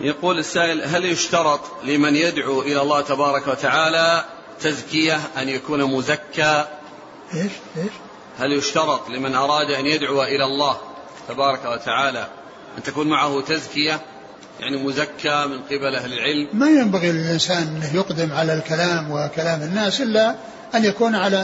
يقول 0.00 0.38
السائل 0.38 0.82
هل 0.82 1.04
يشترط 1.04 1.60
لمن 1.84 2.16
يدعو 2.16 2.62
إلى 2.62 2.82
الله 2.82 3.00
تبارك 3.00 3.48
وتعالى 3.48 4.24
تزكية 4.60 5.20
أن 5.38 5.48
يكون 5.48 5.84
مزكى؟ 5.84 6.64
إيش؟ 7.34 7.52
إيش؟ 7.76 7.92
هل 8.38 8.52
يشترط 8.52 9.08
لمن 9.08 9.34
أراد 9.34 9.70
أن 9.70 9.86
يدعو 9.86 10.22
إلى 10.22 10.44
الله 10.44 10.76
تبارك 11.28 11.64
وتعالى 11.64 12.26
أن 12.78 12.82
تكون 12.82 13.08
معه 13.08 13.40
تزكية؟ 13.40 14.00
يعني 14.60 14.76
مزكى 14.76 15.46
من 15.46 15.58
قبل 15.58 15.94
أهل 15.94 16.12
العلم؟ 16.12 16.48
ما 16.52 16.70
ينبغي 16.70 17.12
للإنسان 17.12 17.62
أنه 17.62 17.96
يقدم 17.96 18.32
على 18.32 18.54
الكلام 18.54 19.10
وكلام 19.10 19.62
الناس 19.62 20.00
إلا 20.00 20.34
أن 20.74 20.84
يكون 20.84 21.14
على 21.14 21.36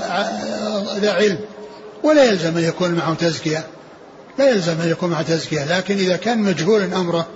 ذا 0.98 1.12
علم. 1.12 1.40
ولا 2.02 2.24
يلزم 2.24 2.56
أن 2.56 2.64
يكون 2.64 2.94
معه 2.94 3.14
تزكية. 3.14 3.66
لا 4.38 4.50
يلزم 4.50 4.80
أن 4.80 4.90
يكون 4.90 5.10
معه 5.10 5.22
تزكية. 5.22 5.78
لكن 5.78 5.98
إذا 5.98 6.16
كان 6.16 6.38
مجهول 6.38 6.82
أمره 6.82 7.26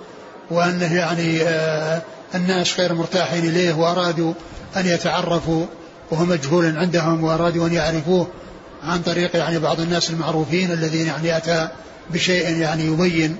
وأنه 0.49 0.95
يعني 0.95 1.41
آه 1.41 2.01
الناس 2.35 2.79
غير 2.79 2.93
مرتاحين 2.93 3.45
إليه 3.45 3.73
وأرادوا 3.73 4.33
أن 4.77 4.85
يتعرفوا 4.85 5.65
وهو 6.11 6.25
مجهول 6.25 6.77
عندهم 6.77 7.23
وأرادوا 7.23 7.67
أن 7.67 7.73
يعرفوه 7.73 8.27
عن 8.83 9.01
طريق 9.01 9.35
يعني 9.35 9.59
بعض 9.59 9.79
الناس 9.79 10.09
المعروفين 10.09 10.71
الذين 10.71 11.07
يعني 11.07 11.37
أتى 11.37 11.67
بشيء 12.09 12.57
يعني 12.57 12.83
يبين 12.83 13.37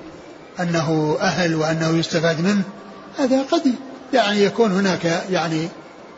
أنه 0.60 1.16
أهل 1.20 1.54
وأنه 1.54 1.98
يستفاد 1.98 2.40
منه. 2.40 2.62
هذا 3.18 3.42
قد 3.42 3.62
يعني 4.14 4.42
يكون 4.42 4.72
هناك 4.72 5.22
يعني 5.30 5.68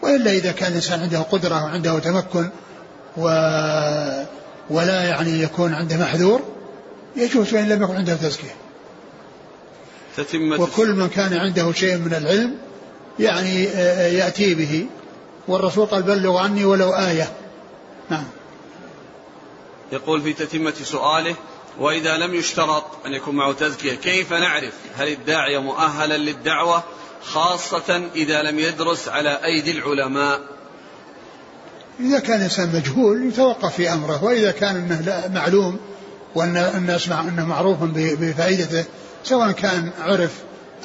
وإلا 0.03 0.31
إذا 0.31 0.53
كان 0.53 0.69
الإنسان 0.71 1.01
عنده 1.01 1.19
قدرة 1.19 1.65
وعنده 1.65 1.99
تمكن 1.99 2.49
و 3.17 3.29
ولا 4.71 5.03
يعني 5.03 5.43
يكون 5.43 5.75
عنده 5.75 5.97
محذور 5.97 6.41
يجوز 7.17 7.55
وإن 7.55 7.69
لم 7.69 7.83
يكن 7.83 7.97
عنده 7.97 8.17
تزكية 10.17 10.61
وكل 10.61 10.93
من 10.93 11.09
كان 11.09 11.35
عنده 11.35 11.73
شيء 11.73 11.97
من 11.97 12.15
العلم 12.15 12.57
يعني 13.19 13.65
يأتي 14.15 14.55
به. 14.55 14.87
والرسول 15.49 15.87
قال 15.87 16.03
بلغوا 16.03 16.41
عني 16.41 16.65
ولو 16.65 16.91
آية. 16.91 17.33
نعم. 18.11 18.25
يقول 19.93 20.23
في 20.23 20.33
تتمة 20.33 20.75
سؤاله 20.83 21.35
وإذا 21.81 22.17
لم 22.17 22.35
يشترط 22.35 22.85
أن 23.07 23.13
يكون 23.13 23.35
معه 23.35 23.53
تزكية 23.53 23.95
كيف 23.95 24.33
نعرف 24.33 24.75
هل 24.97 25.09
الداعية 25.09 25.59
مؤهلا 25.59 26.17
للدعوة 26.17 26.83
خاصة 27.25 28.09
إذا 28.15 28.43
لم 28.43 28.59
يدرس 28.59 29.09
على 29.09 29.45
أيدي 29.45 29.71
العلماء؟ 29.71 30.41
إذا 32.01 32.19
كان 32.19 32.37
الإنسان 32.37 32.77
مجهول 32.77 33.27
يتوقف 33.27 33.75
في 33.75 33.93
أمره. 33.93 34.25
وإذا 34.25 34.51
كان 34.51 34.77
أنه 34.77 35.31
معلوم 35.35 35.79
وأن 36.35 36.57
الناس 36.57 37.09
أنه 37.09 37.47
معروف 37.47 37.79
بفائدته 37.83 38.85
سواء 39.25 39.53
كان 39.53 39.91
عرف 40.01 40.31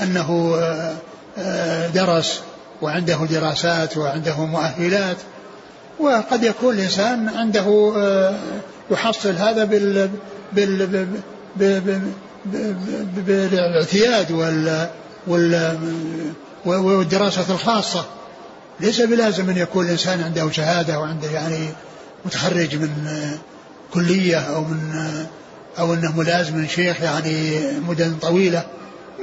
أنه 0.02 0.56
آه، 0.56 0.96
آه، 1.38 1.88
درس 1.88 2.42
وعنده 2.82 3.26
دراسات 3.30 3.98
وعنده 3.98 4.46
مؤهلات 4.46 5.18
وقد 6.00 6.44
يكون 6.44 6.76
الإنسان 6.76 7.30
عنده 7.30 7.94
آه، 7.98 8.36
يحصل 8.92 9.36
هذا 9.36 9.64
بال 9.64 10.10
بال 10.54 11.12
بالاعتياد 13.16 14.32
وال 14.32 14.90
وال 15.28 15.78
والدراسة 16.66 17.54
الخاصة. 17.54 18.06
ليس 18.80 19.02
بلازم 19.02 19.50
أن 19.50 19.58
يكون 19.58 19.86
الإنسان 19.86 20.24
عنده 20.24 20.52
شهادة 20.52 21.00
وعنده 21.00 21.30
يعني 21.32 21.70
متخرج 22.26 22.76
من 22.76 22.92
كلية 23.94 24.38
أو 24.38 24.62
من 24.62 24.94
أو 25.80 25.94
أنه 25.94 26.18
ملازم 26.18 26.58
من 26.58 26.68
شيخ 26.68 27.02
يعني 27.02 27.60
مدن 27.80 28.16
طويلة 28.22 28.68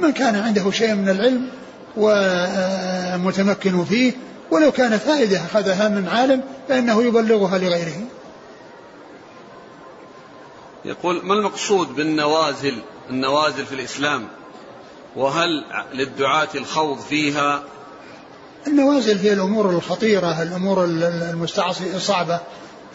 من 0.01 0.11
كان 0.11 0.35
عنده 0.35 0.71
شيء 0.71 0.95
من 0.95 1.09
العلم 1.09 1.49
ومتمكن 1.97 3.85
فيه 3.85 4.13
ولو 4.51 4.71
كان 4.71 4.97
فائدة 4.97 5.37
أخذها 5.37 5.89
من 5.89 6.07
عالم 6.07 6.43
فإنه 6.69 7.03
يبلغها 7.03 7.57
لغيره. 7.57 8.01
يقول 10.85 11.21
ما 11.25 11.33
المقصود 11.33 11.95
بالنوازل 11.95 12.77
النوازل 13.09 13.65
في 13.65 13.75
الإسلام؟ 13.75 14.27
وهل 15.15 15.63
للدعاة 15.93 16.47
الخوض 16.55 16.99
فيها؟ 16.99 17.63
النوازل 18.67 19.17
هي 19.17 19.33
الأمور 19.33 19.69
الخطيرة 19.69 20.41
الأمور 20.41 20.85
الصعبة 21.95 22.39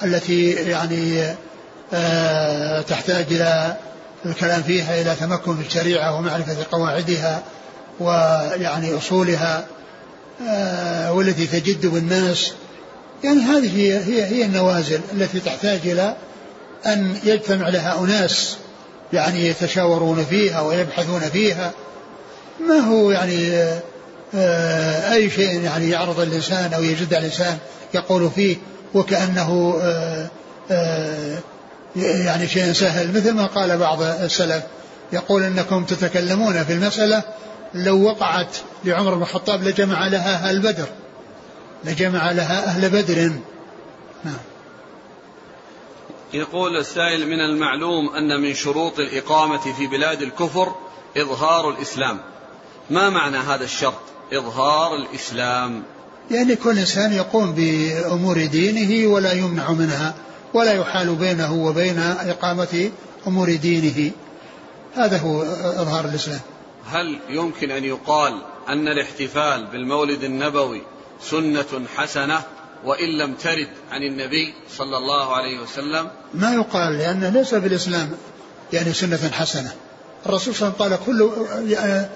التي 0.03 0.50
يعني 0.50 1.34
تحتاج 2.80 3.26
إلى 3.30 3.76
الكلام 4.26 4.62
فيها 4.62 5.01
إلى 5.01 5.14
تمكن 5.20 5.57
في 5.57 5.66
الشريعة 5.66 6.16
ومعرفة 6.16 6.57
قواعدها 6.72 7.43
ويعني 8.01 8.97
أصولها 8.97 9.64
آه، 10.49 11.12
والتي 11.12 11.47
تجد 11.47 11.86
بالناس. 11.86 12.53
يعني 13.24 13.40
هذه 13.40 13.76
هي 13.76 14.05
هي 14.05 14.24
هي 14.24 14.45
النوازل 14.45 15.01
التي 15.12 15.40
تحتاج 15.40 15.80
إلى 15.84 16.16
أن 16.86 17.16
يجتمع 17.24 17.68
لها 17.68 17.99
أناس 17.99 18.57
يعني 19.12 19.47
يتشاورون 19.47 20.24
فيها 20.24 20.61
ويبحثون 20.61 21.20
فيها. 21.20 21.72
ما 22.68 22.74
هو 22.74 23.11
يعني 23.11 23.64
آه، 24.34 25.12
أي 25.12 25.30
شيء 25.30 25.61
يعني 25.61 25.90
يعرض 25.90 26.20
الإنسان 26.20 26.72
أو 26.72 26.82
يجد 26.82 27.14
الإنسان 27.14 27.59
يقول 27.95 28.30
فيه 28.30 28.57
وكأنه 28.95 29.78
آه، 29.82 30.28
آه، 30.70 31.38
يعني 31.97 32.49
شيء 32.49 32.72
سهل 32.72 33.09
مثل 33.16 33.32
ما 33.32 33.47
قال 33.47 33.78
بعض 33.78 34.03
السلف 34.03 34.62
يقول 35.12 35.43
إنكم 35.43 35.84
تتكلمون 35.84 36.64
في 36.64 36.72
المسألة 36.72 37.22
لو 37.74 38.03
وقعت 38.03 38.57
لعمر 38.84 39.14
بن 39.14 39.22
الخطاب 39.22 39.62
لجمع 39.62 40.07
لها 40.07 40.34
أهل 40.34 40.59
بدر 40.59 40.86
لجمع 41.84 42.32
لها 42.32 42.64
أهل 42.66 42.90
بدر. 42.90 43.32
نعم. 44.24 44.36
يقول 46.34 46.76
السائل 46.76 47.26
من 47.26 47.40
المعلوم 47.40 48.14
أن 48.14 48.40
من 48.40 48.55
شروط 48.55 48.99
الإقامة 48.99 49.72
في 49.72 49.86
بلاد 49.86 50.22
الكفر 50.22 50.74
إظهار 51.16 51.70
الإسلام. 51.70 52.18
ما 52.90 53.11
معنى 53.11 53.36
هذا 53.36 53.64
الشرط؟ 53.64 54.01
إظهار 54.32 54.97
الإسلام. 54.97 55.82
يعني 56.30 56.57
كل 56.57 56.78
إنسان 56.78 57.12
يقوم 57.12 57.53
بأمور 57.53 58.47
دينه 58.47 59.12
ولا 59.12 59.32
يمنع 59.32 59.70
منها. 59.70 60.14
ولا 60.55 60.72
يحال 60.72 61.14
بينه 61.14 61.53
وبين 61.55 61.98
إقامة 61.98 62.90
أمور 63.26 63.55
دينه. 63.55 64.11
هذا 64.94 65.18
هو 65.18 65.42
إظهار 65.82 66.05
الإسلام. 66.05 66.40
هل 66.90 67.18
يمكن 67.28 67.70
أن 67.70 67.84
يقال 67.84 68.42
أن 68.68 68.88
الاحتفال 68.88 69.66
بالمولد 69.66 70.24
النبوي 70.24 70.82
سنة 71.30 71.86
حسنة 71.96 72.42
وإن 72.84 73.09
لم 73.09 73.34
ترد 73.34 73.68
عن 73.90 74.03
النبي 74.03 74.55
صلى 74.76 74.96
الله 74.96 75.36
عليه 75.36 75.61
وسلم؟ 75.61 76.09
ما 76.34 76.55
يقال 76.55 76.98
لأنه 76.98 77.28
ليس 77.28 77.55
في 77.55 77.66
الإسلام 77.66 78.11
يعني 78.72 78.92
سنة 78.92 79.30
حسنة. 79.32 79.72
الرسول 80.26 80.55
صلى 80.55 80.68
الله 80.68 80.84
عليه 80.84 80.96
وسلم 80.96 81.16
قال 81.16 82.07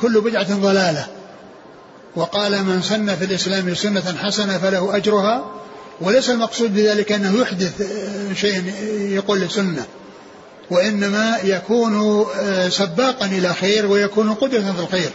كل 0.00 0.20
كل 0.20 0.20
بدعة 0.20 0.60
ضلالة. 0.60 1.06
وقال 2.16 2.64
من 2.64 2.82
سن 2.82 3.14
في 3.16 3.24
الإسلام 3.24 3.74
سنة 3.74 4.16
حسنة 4.16 4.58
فله 4.58 4.96
أجرها 4.96 5.52
وليس 6.00 6.30
المقصود 6.30 6.74
بذلك 6.74 7.12
أنه 7.12 7.40
يحدث 7.40 7.82
شيء 8.34 8.72
يقول 8.98 9.40
لسنة 9.40 9.86
وإنما 10.70 11.38
يكون 11.44 12.26
سباقا 12.68 13.26
إلى 13.26 13.54
خير 13.54 13.86
ويكون 13.86 14.34
قدوة 14.34 14.72
في 14.72 14.80
الخير. 14.80 15.10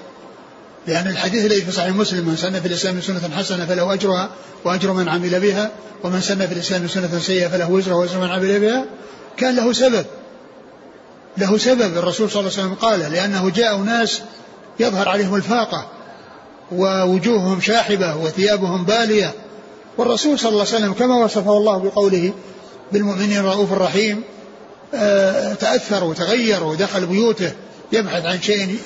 لأن 0.88 1.08
الحديث 1.08 1.46
الذي 1.46 1.62
في 1.62 1.72
صحيح 1.72 1.96
مسلم 1.96 2.28
من 2.28 2.36
سن 2.36 2.60
في 2.60 2.68
الإسلام 2.68 3.02
سنة 3.02 3.30
حسنة 3.38 3.66
فله 3.66 3.94
أجرها 3.94 4.30
وأجر 4.66 4.94
من 4.94 5.10
عمل 5.10 5.40
بها 5.40 5.72
ومن 6.04 6.22
سن 6.22 6.48
في 6.48 6.54
الإسلام 6.54 6.88
سنة 6.88 7.20
سيئة 7.20 7.48
فله 7.48 7.72
وزرها 7.72 7.96
وزر 7.96 8.20
من 8.20 8.30
عمل 8.30 8.60
بها. 8.60 8.86
كان 9.38 9.56
له 9.56 9.74
سبب. 9.74 10.06
له 11.38 11.58
سبب. 11.58 11.98
الرسول 11.98 12.30
صلى 12.30 12.40
الله 12.40 12.52
عليه 12.52 12.62
وسلم 12.62 12.74
قال 12.74 13.00
لأنه 13.00 13.50
جاء 13.50 13.78
ناس 13.78 14.22
يظهر 14.80 15.10
عليهم 15.10 15.36
الفاقة 15.36 15.88
ووجوههم 16.72 17.62
شاحبة 17.62 18.16
وثيابهم 18.16 18.86
بالية 18.86 19.34
والرسول 19.98 20.40
صلى 20.40 20.50
الله 20.50 20.66
عليه 20.66 20.76
وسلم 20.76 20.94
كما 20.94 21.24
وصفه 21.24 21.58
الله 21.58 21.78
بقوله 21.78 22.34
بالمؤمنين 22.92 23.42
رؤوف 23.46 23.74
الرحيم 23.74 24.24
آه، 24.94 25.54
تأثر 25.54 26.04
وتغير 26.04 26.64
ودخل 26.64 27.06
بيوته 27.06 27.52
يبحث 27.92 28.26
عن 28.26 28.42
شيء 28.42 28.80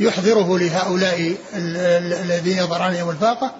يحضره 0.00 0.58
لهؤلاء 0.58 1.34
الذين 1.54 2.58
يظهر 2.58 2.82
عليهم 2.82 3.10
الفاقة. 3.10 3.50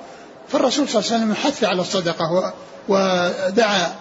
فالرسول 0.49 0.89
صلى 0.89 1.01
الله 1.01 1.12
عليه 1.12 1.22
وسلم 1.22 1.35
حث 1.35 1.64
على 1.64 1.81
الصدقة 1.81 2.53
ودعا 2.89 3.93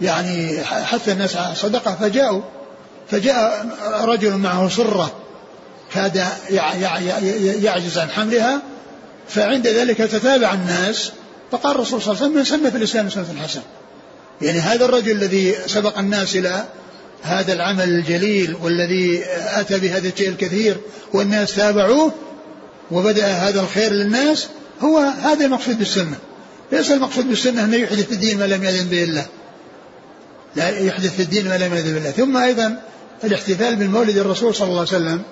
يعني 0.00 0.64
حث 0.64 1.08
الناس 1.08 1.36
على 1.36 1.52
الصدقة 1.52 1.94
فجاءوا 2.00 2.42
فجاء 3.10 3.66
رجل 4.04 4.36
معه 4.36 4.68
صرة 4.68 5.10
كاد 5.94 6.26
يعجز 7.62 7.98
عن 7.98 8.10
حملها 8.10 8.62
فعند 9.28 9.66
ذلك 9.66 9.98
تتابع 9.98 10.52
الناس 10.52 11.12
فقال 11.52 11.74
الرسول 11.74 12.02
صلى 12.02 12.12
الله 12.12 12.22
عليه 12.22 12.32
وسلم 12.32 12.38
من 12.38 12.44
سن 12.44 12.70
في 12.70 12.76
الإسلام 12.76 13.10
سنة 13.10 13.42
حسنة 13.42 13.62
يعني 14.42 14.58
هذا 14.58 14.84
الرجل 14.84 15.10
الذي 15.10 15.54
سبق 15.66 15.98
الناس 15.98 16.36
إلى 16.36 16.64
هذا 17.22 17.52
العمل 17.52 17.88
الجليل 17.88 18.56
والذي 18.62 19.22
أتى 19.30 19.78
بهذا 19.78 20.08
الشيء 20.08 20.28
الكثير 20.28 20.76
والناس 21.12 21.54
تابعوه 21.54 22.12
وبدأ 22.90 23.26
هذا 23.26 23.60
الخير 23.60 23.92
للناس 23.92 24.46
هو 24.80 24.98
هذا 24.98 25.44
المقصود 25.44 25.78
بالسنة. 25.78 26.16
ليس 26.72 26.90
المقصود 26.90 27.28
بالسنة 27.28 27.64
أنه 27.64 27.76
يحدث 27.76 28.06
في 28.06 28.12
الدين 28.12 28.38
ما 28.38 28.44
لم 28.44 28.64
يأذن 28.64 28.88
به 28.88 29.04
الله. 29.04 29.26
لا 30.56 30.78
يحدث 30.78 31.16
في 31.16 31.22
الدين 31.22 31.48
ما 31.48 31.58
لم 31.58 31.74
يأذن 31.74 31.92
به 31.92 31.98
الله. 31.98 32.10
ثم 32.10 32.36
أيضا 32.36 32.82
الاحتفال 33.24 33.76
بمولد 33.76 34.16
الرسول 34.18 34.54
صلى 34.54 34.68
الله 34.68 34.78
عليه 34.78 34.88
وسلم. 34.88 35.22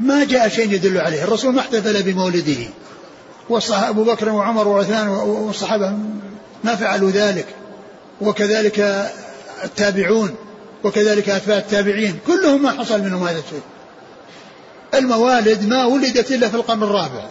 ما 0.00 0.24
جاء 0.24 0.48
شيء 0.48 0.72
يدل 0.72 0.98
عليه. 0.98 1.24
الرسول 1.24 1.54
ما 1.54 1.60
احتفل 1.60 2.02
بمولده. 2.02 2.68
أبو 3.70 4.04
بكر 4.04 4.28
وعمر 4.28 4.68
وعثمان 4.68 5.08
والصحابة 5.08 5.92
ما 6.64 6.76
فعلوا 6.76 7.10
ذلك. 7.10 7.46
وكذلك 8.20 9.10
التابعون 9.64 10.34
وكذلك 10.84 11.30
أتباع 11.30 11.58
التابعين. 11.58 12.18
كلهم 12.26 12.62
ما 12.62 12.70
حصل 12.70 13.02
منهم 13.02 13.28
هذا 13.28 13.38
الشيء. 13.38 13.62
الموالد 14.94 15.68
ما 15.68 15.84
ولدت 15.84 16.30
إلا 16.30 16.48
في 16.48 16.54
القرن 16.54 16.82
الرابع. 16.82 17.26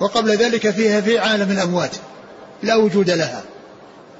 وقبل 0.00 0.30
ذلك 0.30 0.70
فيها 0.70 1.00
في 1.00 1.18
عالم 1.18 1.50
الأموات. 1.50 1.96
لا 2.62 2.76
وجود 2.76 3.10
لها. 3.10 3.42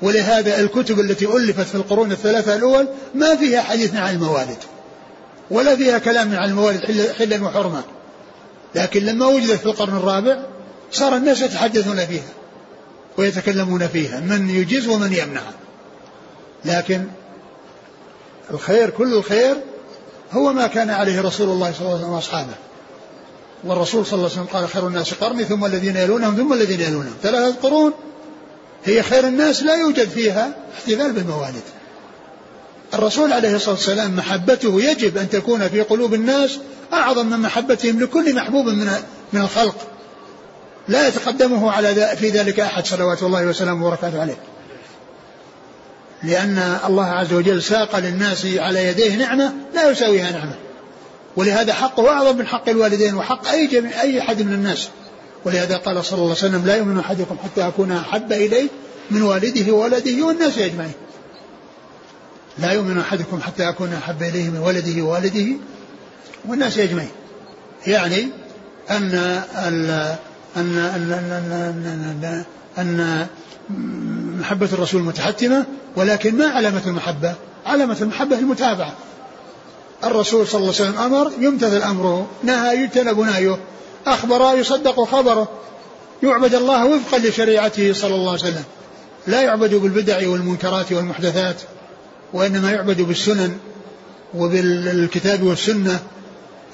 ولهذا 0.03 0.61
الكتب 0.61 1.01
التي 1.01 1.27
ألفت 1.27 1.67
في 1.67 1.75
القرون 1.75 2.13
الثلاثة 2.13 2.57
الأول 2.57 2.89
ما 3.15 3.37
فيها 3.37 3.63
حديث 3.63 3.97
عن 3.97 4.15
الموالد. 4.15 4.59
ولا 5.51 5.77
فيها 5.77 5.99
كلام 5.99 6.37
عن 6.37 6.49
الموالد 6.51 7.13
حلا 7.19 7.45
وحرمة 7.45 7.83
لكن 8.75 9.05
لما 9.05 9.27
وجدت 9.27 9.61
في 9.61 9.67
القرن 9.67 9.97
الرابع 9.97 10.39
صار 10.93 11.17
الناس 11.17 11.43
يتحدثون 11.43 12.07
فيها 12.07 12.29
ويتكلمون 13.19 13.89
فيها 13.89 14.21
من 14.21 14.51
يجيز 14.51 14.89
ومن 14.89 15.13
يمنع. 15.13 15.43
لكن 16.65 17.05
الخير 18.51 18.91
كل 18.91 19.15
الخير 19.15 19.57
هو 20.33 20.53
ما 20.53 20.67
كان 20.67 20.91
عليه 20.91 21.21
رسول 21.21 21.49
الله 21.49 21.73
صلى 21.73 21.81
الله 21.81 21.91
عليه 21.91 22.01
وسلم 22.01 22.15
وأصحابه. 22.15 22.55
والرسول 23.65 24.07
صلى 24.07 24.15
الله 24.15 24.31
عليه 24.31 24.43
وسلم 24.43 24.59
قال 24.61 24.69
خير 24.69 24.87
الناس 24.87 25.15
قرني 25.15 25.45
ثم 25.45 25.65
الذين 25.65 25.97
يلونهم 25.97 26.37
ثم 26.37 26.53
الذين 26.53 26.81
يلونهم. 26.81 27.15
ثلاثة 27.23 27.57
قرون 27.63 27.93
هي 28.85 29.03
خير 29.03 29.27
الناس 29.29 29.63
لا 29.63 29.75
يوجد 29.75 30.09
فيها 30.09 30.55
احتفال 30.75 31.13
بالموالد 31.13 31.63
الرسول 32.95 33.33
عليه 33.33 33.57
الصلاة 33.57 33.75
والسلام 33.75 34.17
محبته 34.17 34.81
يجب 34.81 35.17
أن 35.17 35.31
تكون 35.31 35.69
في 35.69 35.81
قلوب 35.81 36.15
الناس 36.15 36.59
أعظم 36.93 37.27
من 37.27 37.39
محبتهم 37.39 38.01
لكل 38.01 38.35
محبوب 38.35 38.67
من 38.67 38.91
من 39.33 39.41
الخلق. 39.41 39.92
لا 40.89 41.09
يتقدمه 41.09 41.71
على 41.71 42.17
في 42.17 42.31
ذلك 42.31 42.61
أحد 42.61 42.87
صلوات 42.87 43.23
الله 43.23 43.47
وسلامه 43.47 43.87
وبركاته 43.87 44.21
عليه. 44.21 44.37
لأن 46.23 46.79
الله 46.87 47.07
عز 47.07 47.33
وجل 47.33 47.63
ساق 47.63 47.99
للناس 47.99 48.47
على 48.57 48.87
يديه 48.87 49.17
نعمة 49.17 49.53
لا 49.75 49.91
يساويها 49.91 50.31
نعمة. 50.31 50.55
ولهذا 51.37 51.75
حقه 51.75 52.09
أعظم 52.09 52.39
من 52.39 52.47
حق 52.47 52.69
الوالدين 52.69 53.15
وحق 53.15 53.49
أي 53.49 53.67
جميع 53.67 54.01
أي 54.03 54.21
أحد 54.21 54.43
من 54.43 54.53
الناس. 54.53 54.89
ولهذا 55.45 55.77
قال 55.77 56.05
صلى 56.05 56.19
الله 56.19 56.37
عليه 56.37 56.49
وسلم 56.49 56.67
لا 56.67 56.77
يؤمن 56.77 56.99
أحدكم 56.99 57.37
حتى 57.45 57.67
أكون 57.69 57.93
أحب 57.93 58.33
إليه 58.33 58.69
من 59.11 59.23
والده 59.23 59.73
وولده 59.73 60.27
والناس 60.27 60.59
أجمعين. 60.59 60.93
لا 62.59 62.73
يؤمن 62.73 62.99
أحدكم 62.99 63.41
حتى 63.41 63.69
أكون 63.69 63.93
أحب 63.93 64.23
إليه 64.23 64.51
من 64.51 64.59
ولده 64.59 65.03
ووالده 65.03 65.47
والناس 66.49 66.79
أجمعين. 66.79 67.11
يعني 67.87 68.29
أن 68.91 70.17
أن 70.57 70.79
أن 70.79 71.13
أن, 71.13 71.33
أن, 71.33 72.45
أن, 72.79 72.97
أن 73.01 73.27
محبة 74.41 74.69
الرسول 74.73 75.03
متحتمة 75.03 75.67
ولكن 75.97 76.37
ما 76.39 76.47
علامة 76.47 76.83
المحبة؟ 76.87 77.35
علامة 77.67 77.97
المحبة 78.01 78.39
المتابعة. 78.39 78.93
الرسول 80.05 80.47
صلى 80.47 80.61
الله 80.61 80.75
عليه 80.81 80.91
وسلم 80.91 80.99
أمر 80.99 81.33
يمتثل 81.41 81.83
أمره 81.83 82.27
نهى 82.43 82.83
يجتنب 82.83 83.21
نهيه 83.21 83.59
أخبر 84.07 84.59
يصدق 84.59 85.05
خبره 85.05 85.49
يعبد 86.23 86.55
الله 86.55 86.87
وفقا 86.87 87.19
لشريعته 87.19 87.93
صلى 87.93 88.15
الله 88.15 88.31
عليه 88.31 88.43
وسلم. 88.43 88.65
لا 89.27 89.43
يعبد 89.43 89.75
بالبدع 89.75 90.29
والمنكرات 90.29 90.93
والمحدثات 90.93 91.57
وإنما 92.33 92.71
يعبد 92.71 93.01
بالسنن 93.01 93.57
وبالكتاب 94.35 95.43
والسنة. 95.43 96.01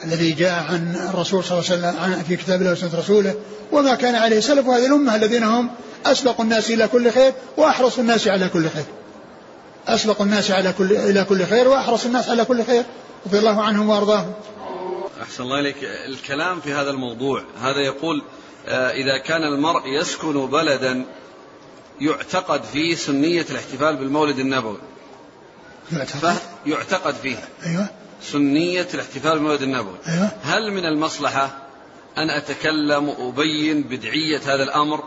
الذي 0.04 0.32
جاء 0.32 0.52
عن 0.52 0.96
الرسول 1.10 1.44
صلى 1.44 1.58
الله 1.58 1.70
عليه 1.70 2.12
وسلم 2.12 2.22
في 2.22 2.36
كتاب 2.36 2.60
الله 2.60 2.72
وسنة 2.72 2.98
رسوله 2.98 3.34
وما 3.72 3.94
كان 3.94 4.14
عليه 4.14 4.40
سلف 4.40 4.66
هذه 4.66 4.86
الأمة 4.86 5.16
الذين 5.16 5.42
هم 5.42 5.70
أسبق 6.06 6.40
الناس 6.40 6.70
إلى 6.70 6.88
كل 6.88 7.12
خير 7.12 7.32
وأحرص 7.56 7.98
الناس 7.98 8.28
على 8.28 8.48
كل 8.48 8.68
خير. 8.68 8.84
أسبق 9.86 10.22
الناس 10.22 10.50
على 10.50 10.72
كل 10.72 10.92
إلى 10.96 11.24
كل 11.24 11.44
خير 11.44 11.68
وأحرص 11.68 12.04
الناس 12.04 12.28
على 12.28 12.44
كل 12.44 12.64
خير. 12.64 12.84
رضي 13.26 13.38
الله 13.38 13.62
عنهم 13.62 13.88
وأرضاهم. 13.88 14.32
أحسن 15.22 15.42
الله 15.42 15.60
إليك. 15.60 15.76
الكلام 16.08 16.60
في 16.60 16.72
هذا 16.72 16.90
الموضوع 16.90 17.44
هذا 17.62 17.80
يقول 17.80 18.22
آه، 18.66 18.90
إذا 18.90 19.18
كان 19.18 19.42
المرء 19.42 19.88
يسكن 20.00 20.46
بلدا 20.46 21.04
يعتقد 22.00 22.62
فيه 22.62 22.94
سنية 22.94 23.46
الاحتفال 23.50 23.96
بالمولد 23.96 24.38
النبوي. 24.38 24.78
يعتقد. 25.92 26.36
يعتقد 26.66 27.14
فيه. 27.14 27.36
أيوة. 27.66 27.86
سنية 28.22 28.88
الاحتفال 28.94 29.32
بالمولد 29.32 29.62
النبوي 29.62 29.96
أيوة. 30.08 30.30
هل 30.42 30.72
من 30.72 30.84
المصلحة 30.84 31.56
أن 32.18 32.30
أتكلم 32.30 33.08
وأبين 33.08 33.82
بدعية 33.82 34.38
هذا 34.38 34.62
الأمر 34.62 35.04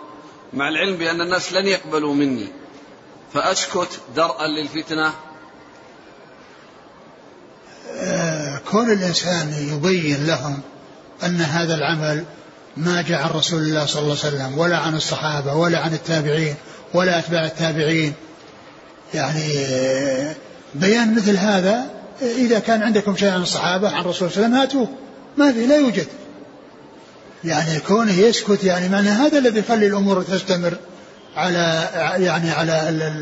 مع 0.53 0.69
العلم 0.69 0.95
بأن 0.97 1.21
الناس 1.21 1.53
لن 1.53 1.67
يقبلوا 1.67 2.13
مني؟ 2.13 2.47
فأسكت 3.33 3.99
درءا 4.15 4.47
للفتنة. 4.47 5.13
آه، 7.97 8.57
كون 8.71 8.91
الإنسان 8.91 9.53
يبين 9.53 10.27
لهم 10.27 10.61
أن 11.23 11.41
هذا 11.41 11.75
العمل 11.75 12.25
ما 12.77 13.01
جاء 13.01 13.21
عن 13.21 13.29
رسول 13.29 13.61
الله 13.61 13.85
صلى 13.85 14.01
الله 14.01 14.17
عليه 14.23 14.35
وسلم 14.35 14.57
ولا 14.57 14.77
عن 14.77 14.95
الصحابة 14.95 15.53
ولا 15.53 15.79
عن 15.79 15.93
التابعين 15.93 16.55
ولا 16.93 17.19
أتباع 17.19 17.45
التابعين 17.45 18.13
يعني 19.13 19.65
آه، 19.65 20.35
بيان 20.75 21.15
مثل 21.15 21.37
هذا 21.37 22.00
إذا 22.21 22.59
كان 22.59 22.83
عندكم 22.83 23.15
شيء 23.15 23.29
عن 23.29 23.41
الصحابة 23.41 23.89
عن 23.89 24.01
الرسول 24.01 24.31
صلى 24.31 24.45
الله 24.45 24.57
عليه 24.57 24.67
وسلم 24.67 24.81
هاتوه. 24.81 24.95
ما 25.37 25.51
في 25.51 25.65
لا 25.65 25.77
يوجد. 25.77 26.07
يعني 27.43 27.79
كونه 27.79 28.19
يسكت 28.19 28.63
يعني 28.63 28.89
معنى 28.89 29.09
هذا 29.09 29.37
الذي 29.37 29.59
يخلي 29.59 29.87
الأمور 29.87 30.23
تستمر 30.23 30.77
على 31.35 31.89
يعني 32.17 32.51
على 32.51 32.71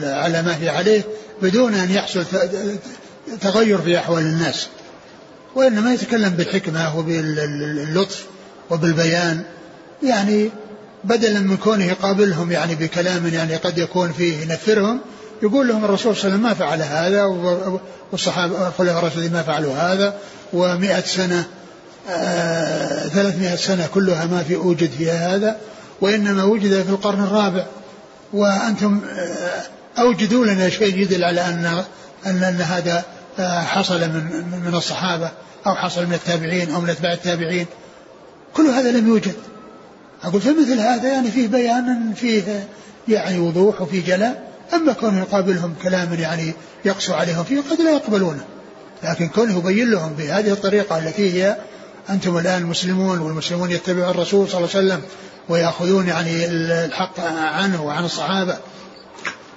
على 0.04 0.42
ما 0.42 0.58
هي 0.62 0.70
عليه 0.70 1.02
بدون 1.42 1.74
أن 1.74 1.92
يحصل 1.92 2.26
تغير 3.42 3.78
في 3.82 3.98
أحوال 3.98 4.24
الناس. 4.24 4.68
وإنما 5.56 5.94
يتكلم 5.94 6.30
بالحكمة 6.30 6.98
وباللطف 6.98 8.26
وبالبيان. 8.70 9.44
يعني 10.04 10.50
بدلا 11.04 11.40
من 11.40 11.58
كونه 11.58 11.86
يقابلهم 11.86 12.52
يعني 12.52 12.76
بكلام 12.76 13.28
يعني 13.28 13.56
قد 13.56 13.78
يكون 13.78 14.12
فيه 14.12 14.42
ينفرهم 14.42 15.00
يقول 15.44 15.68
لهم 15.68 15.86
الرسول 15.86 16.16
صلى 16.16 16.36
الله 16.36 16.36
عليه 16.36 16.36
وسلم 16.36 16.42
ما 16.42 16.54
فعل 16.54 16.82
هذا 16.82 17.26
والصحابة 18.12 18.68
الخلفاء 18.68 19.00
الراشدين 19.00 19.34
ما 19.34 19.44
فعلوا 19.44 19.74
هذا 19.74 20.14
ومئة 20.54 21.02
سنة 21.02 21.46
آه 22.10 23.08
ثلاثمائة 23.08 23.56
سنة 23.56 23.88
كلها 23.94 24.26
ما 24.26 24.44
في 24.44 24.56
أوجد 24.56 24.90
فيها 24.90 25.36
هذا 25.36 25.58
وإنما 26.02 26.44
وجد 26.44 26.84
في 26.84 26.90
القرن 26.90 27.24
الرابع. 27.24 27.66
وأنتم 28.34 29.02
آه 29.10 30.02
أوجدوا 30.02 30.46
لنا 30.46 30.70
شيء 30.70 30.98
يدل 30.98 31.24
على 31.24 31.42
أن 31.42 31.84
أن, 32.26 32.44
أن 32.44 32.62
هذا 32.62 33.04
آه 33.40 33.62
حصل 33.62 34.00
من 34.00 34.46
من 34.66 34.76
الصحابة 34.76 35.32
أو 35.68 35.76
حصل 35.76 36.06
من 36.06 36.14
التابعين 36.14 36.72
أو 36.74 36.82
من 36.82 36.90
أتباع 36.90 37.14
التابعين. 37.14 37.66
كل 38.54 38.66
هذا 38.66 38.92
لم 38.92 39.08
يوجد. 39.08 39.36
أقول 40.24 40.42
فمثل 40.42 40.80
هذا 40.80 41.08
يعني 41.08 41.32
فيه 41.32 41.48
بيان 41.48 42.14
فيه 42.14 42.68
يعني 43.08 43.40
وضوح 43.40 43.82
وفيه 43.82 44.06
جلاء. 44.06 44.49
أما 44.74 44.94
كونه 44.94 45.20
يقابلهم 45.20 45.76
كلام 45.84 46.14
يعني 46.14 46.54
يقسو 46.86 47.14
عليهم 47.14 47.44
فيه 47.44 47.62
قد 47.72 47.82
لا 47.82 47.92
يقبلونه. 47.92 48.46
لكن 49.04 49.28
كونه 49.28 49.58
يبين 49.58 49.92
لهم 49.92 50.14
بهذه 50.14 50.52
الطريقة 50.52 50.98
التي 50.98 51.34
هي 51.34 51.58
أنتم 52.10 52.38
الآن 52.38 52.66
مسلمون 52.66 53.20
والمسلمون 53.20 53.72
يتبعون 53.72 54.10
الرسول 54.10 54.50
صلى 54.50 54.58
الله 54.58 54.70
عليه 54.76 54.88
وسلم 54.88 55.02
ويأخذون 55.50 56.08
يعني 56.08 56.46
الحق 56.46 57.20
عنه 57.40 57.84
وعن 57.84 58.06
الصحابة 58.06 58.58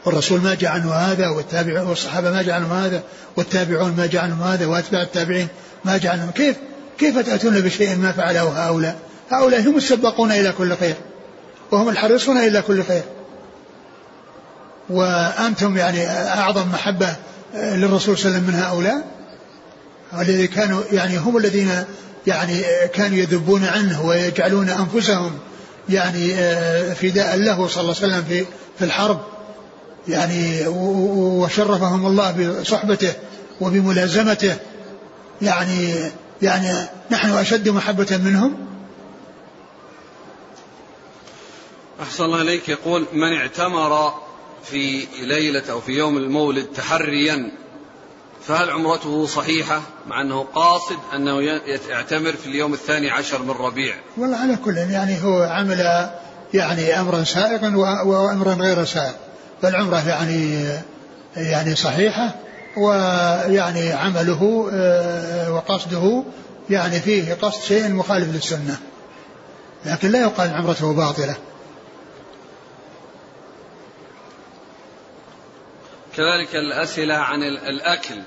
والرسول 0.05 0.41
ما 0.41 0.55
جاء 0.55 0.71
عنه 0.71 0.93
هذا 0.93 1.29
والتابع 1.29 1.83
والصحابة 1.83 2.31
ما 2.31 2.43
جاء 2.43 2.55
عنهم 2.55 2.73
هذا 2.73 3.03
والتابعون 3.37 3.95
ما 3.97 4.07
جاء 4.07 4.23
عنهم 4.23 4.43
هذا 4.43 4.67
وأتباع 4.67 5.03
التابعين 5.03 5.49
ما 5.85 5.99
جاء 5.99 6.13
عنهم. 6.13 6.31
كيف 6.31 6.57
كيف 6.99 7.19
تأتون 7.19 7.61
بشيء 7.61 7.97
ما 7.97 8.13
فعله 8.13 8.67
هؤلاء؟ 8.69 8.99
هؤلاء 9.31 9.61
هم 9.61 9.77
السباقون 9.77 10.33
إلى 10.33 10.53
كل 10.59 10.77
خير 10.77 10.95
وهم 11.71 11.89
الحريصون 11.89 12.37
إلى 12.37 12.63
كل 12.63 12.85
خير. 12.85 13.03
وأنتم 14.93 15.77
يعني 15.77 16.07
أعظم 16.09 16.69
محبة 16.69 17.17
للرسول 17.55 18.19
صلى 18.19 18.27
الله 18.27 18.39
عليه 18.39 18.47
وسلم 18.49 18.55
من 18.55 18.55
هؤلاء؟ 18.55 19.05
الذي 20.21 20.47
كانوا 20.47 20.83
يعني 20.93 21.17
هم 21.17 21.37
الذين 21.37 21.85
يعني 22.27 22.63
كانوا 22.95 23.19
يذبون 23.19 23.65
عنه 23.65 24.07
ويجعلون 24.07 24.69
أنفسهم 24.69 25.39
يعني 25.89 26.35
فداء 26.95 27.37
له 27.37 27.69
صلى 27.69 27.81
الله 27.81 27.95
عليه 28.03 28.07
وسلم 28.07 28.25
في 28.29 28.47
في 28.79 28.85
الحرب. 28.85 29.21
يعني 30.09 30.67
وشرفهم 30.67 32.07
الله 32.07 32.61
بصحبته 32.61 33.13
وبملازمته. 33.61 34.57
يعني 35.43 35.95
يعني 36.43 36.89
نحن 37.11 37.31
أشد 37.31 37.69
محبة 37.69 38.21
منهم. 38.25 38.55
أحسن 42.03 42.25
الله 42.25 42.43
إليك. 42.43 42.69
يقول 42.69 43.07
من 43.13 43.33
اعتمر 43.33 44.13
في 44.65 45.07
ليلة 45.23 45.63
أو 45.71 45.81
في 45.81 45.93
يوم 45.93 46.17
المولد 46.17 46.67
تحريا 46.67 47.51
فهل 48.47 48.71
عمرته 48.71 49.27
صحيحة؟ 49.27 49.83
مع 50.07 50.21
أنه 50.21 50.47
قاصد 50.55 50.97
أنه 51.15 51.43
يعتمر 51.89 52.33
في 52.33 52.47
اليوم 52.47 52.73
الثاني 52.75 53.11
عشر 53.11 53.43
من 53.43 53.51
ربيع. 53.51 53.95
والله 54.17 54.37
على 54.37 54.57
كل 54.57 54.77
يعني 54.77 55.23
هو 55.25 55.43
عمل 55.43 56.09
يعني 56.55 57.01
أمرا 57.01 57.25
سائغا 57.25 57.77
وأمرا 58.05 58.55
غير 58.55 58.85
سائغ 58.85 59.13
فالعمرة 59.63 60.09
يعني 60.09 60.69
يعني 61.37 61.77
صحيحة 61.77 62.35
ويعني 62.77 63.93
عمله 63.93 64.71
آه، 64.73 65.53
وقصده 65.53 66.25
يعني 66.71 67.01
فيه 67.01 67.35
قصد 67.35 67.63
شيء 67.63 67.89
مخالف 67.89 68.35
للسنة. 68.35 68.79
لكن 69.87 70.11
لا 70.11 70.21
يقال 70.21 70.55
عمرته 70.55 70.93
باطلة. 70.93 71.37
كذلك 76.17 76.57
الأسئلة 76.57 77.15
عن 77.15 77.43
الأكل 77.43 78.23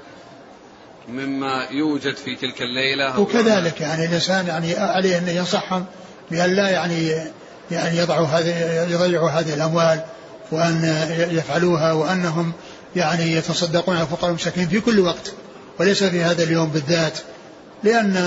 مما 1.09 1.67
يوجد 1.71 2.15
في 2.15 2.35
تلك 2.35 2.61
الليلة. 2.61 3.19
وكذلك 3.19 3.81
يعني 3.81 4.05
الإنسان 4.05 4.47
يعني 4.47 4.73
عليه 4.73 5.17
أن 5.17 5.27
ينصحهم 5.27 5.85
بأن 6.31 6.55
لا 6.55 6.69
يعني 6.69 7.09
يعني 7.71 7.97
يضعوا 7.97 8.27
هذه 8.27 8.85
يضيعوا 8.91 9.29
هذه 9.29 9.53
الأموال 9.53 10.03
وأن 10.51 11.07
يفعلوها 11.31 11.91
وأنهم 11.91 12.51
يعني 12.95 13.31
يتصدقون 13.31 13.95
على 13.95 14.03
الفقراء 14.03 14.25
والمساكين 14.25 14.67
في 14.67 14.79
كل 14.79 14.99
وقت 14.99 15.33
وليس 15.79 16.03
في 16.03 16.23
هذا 16.23 16.43
اليوم 16.43 16.69
بالذات 16.69 17.19
لأن 17.83 18.17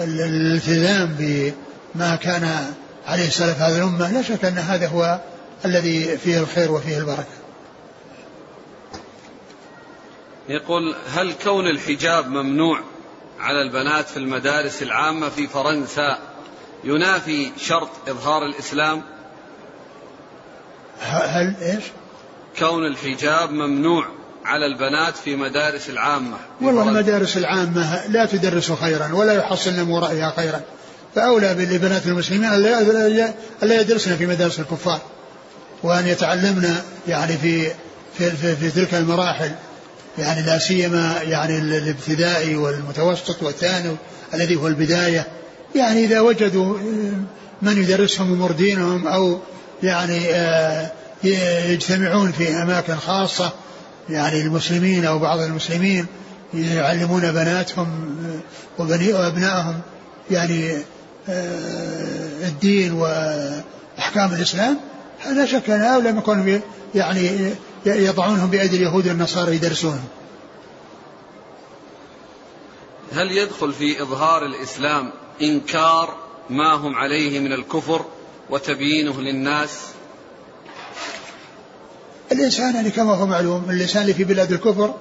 الالتزام 0.00 1.14
بما 1.18 2.16
كان 2.16 2.48
عليه 3.06 3.30
سلف 3.30 3.62
هذه 3.62 3.76
الأمة 3.76 4.12
لا 4.12 4.22
شك 4.22 4.44
أن 4.44 4.58
هذا 4.58 4.88
هو 4.88 5.20
الذي 5.64 6.18
فيه 6.18 6.38
الخير 6.40 6.72
وفيه 6.72 6.98
البركة. 6.98 7.24
يقول 10.48 10.94
هل 11.14 11.32
كون 11.44 11.66
الحجاب 11.66 12.28
ممنوع 12.28 12.80
على 13.40 13.62
البنات 13.62 14.08
في 14.08 14.16
المدارس 14.16 14.82
العامة 14.82 15.28
في 15.28 15.46
فرنسا 15.46 16.18
ينافي 16.84 17.50
شرط 17.58 17.88
إظهار 18.08 18.46
الإسلام؟ 18.46 19.02
هل 21.00 21.54
إيش؟ 21.62 21.84
كون 22.58 22.86
الحجاب 22.86 23.50
ممنوع 23.50 24.06
على 24.44 24.66
البنات 24.66 25.16
في 25.16 25.36
مدارس 25.36 25.90
العامة 25.90 26.36
والله 26.60 26.88
المدارس 26.88 27.36
العامة 27.36 28.06
لا 28.06 28.26
تدرس 28.26 28.72
خيرا 28.72 29.12
ولا 29.12 29.32
يحصل 29.32 29.72
من 29.72 29.88
ورائها 29.90 30.32
خيرا. 30.36 30.60
فأولى 31.14 31.54
بالبنات 31.54 32.06
المسلمين 32.06 32.44
ألا 33.62 33.80
يدرسن 33.80 34.16
في 34.16 34.26
مدارس 34.26 34.60
الكفار. 34.60 35.00
وأن 35.84 36.06
يتعلمن 36.06 36.74
يعني 37.08 37.36
في 37.36 37.70
في, 38.18 38.30
في, 38.30 38.56
في 38.56 38.70
تلك 38.70 38.94
المراحل. 38.94 39.50
يعني 40.18 40.42
لا 40.42 40.58
سيما 40.58 41.14
يعني 41.22 41.58
الابتدائي 41.58 42.56
والمتوسط 42.56 43.42
والثانوي 43.42 43.96
الذي 44.34 44.56
هو 44.56 44.68
البداية. 44.68 45.26
يعني 45.74 46.04
إذا 46.04 46.20
وجدوا 46.20 46.78
من 47.62 47.82
يدرسهم 47.82 48.32
أمور 48.32 48.52
دينهم 48.52 49.06
أو 49.06 49.38
يعني 49.82 50.34
آه، 50.34 50.90
يجتمعون 51.68 52.32
في 52.32 52.48
أماكن 52.62 52.96
خاصة 52.96 53.52
يعني 54.10 54.40
المسلمين 54.40 55.04
أو 55.04 55.18
بعض 55.18 55.40
المسلمين 55.40 56.06
يعلمون 56.54 57.32
بناتهم 57.32 58.16
وبني 58.78 59.12
وأبنائهم 59.12 59.80
يعني 60.30 60.72
آه، 61.28 62.48
الدين 62.48 62.92
وأحكام 62.92 64.34
الإسلام 64.34 64.78
لا 65.32 65.46
شك 65.46 65.70
أن 65.70 65.80
هؤلاء 65.80 66.18
يكونوا 66.18 66.60
يعني 66.94 67.50
يضعونهم 67.86 68.50
بأيدي 68.50 68.76
اليهود 68.76 69.08
والنصارى 69.08 69.54
يدرسونهم 69.54 70.08
هل 73.12 73.32
يدخل 73.32 73.72
في 73.72 74.02
إظهار 74.02 74.46
الإسلام 74.46 75.10
إنكار 75.42 76.16
ما 76.50 76.72
هم 76.72 76.94
عليه 76.94 77.40
من 77.40 77.52
الكفر 77.52 78.04
وتبيينه 78.50 79.20
للناس؟ 79.20 79.70
الإنسان 82.32 82.74
يعني 82.74 82.90
كما 82.90 83.14
هو 83.14 83.26
معلوم 83.26 83.70
الإنسان 83.70 84.02
اللي 84.02 84.14
في 84.14 84.24
بلاد 84.24 84.52
الكفر 84.52 84.94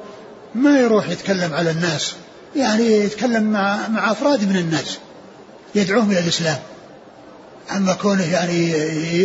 ما 0.56 0.80
يروح 0.80 1.10
يتكلم 1.10 1.54
على 1.54 1.72
الناس 1.72 2.14
يعني 2.56 2.84
يتكلم 2.84 3.44
مع 3.44 3.88
مع 3.88 4.12
أفراد 4.12 4.50
من 4.50 4.58
الناس 4.58 4.98
يدعوهم 5.76 6.12
إلى 6.12 6.20
الإسلام. 6.20 6.60
أما 7.72 7.94
كونه 7.94 8.32
يعني 8.34 8.70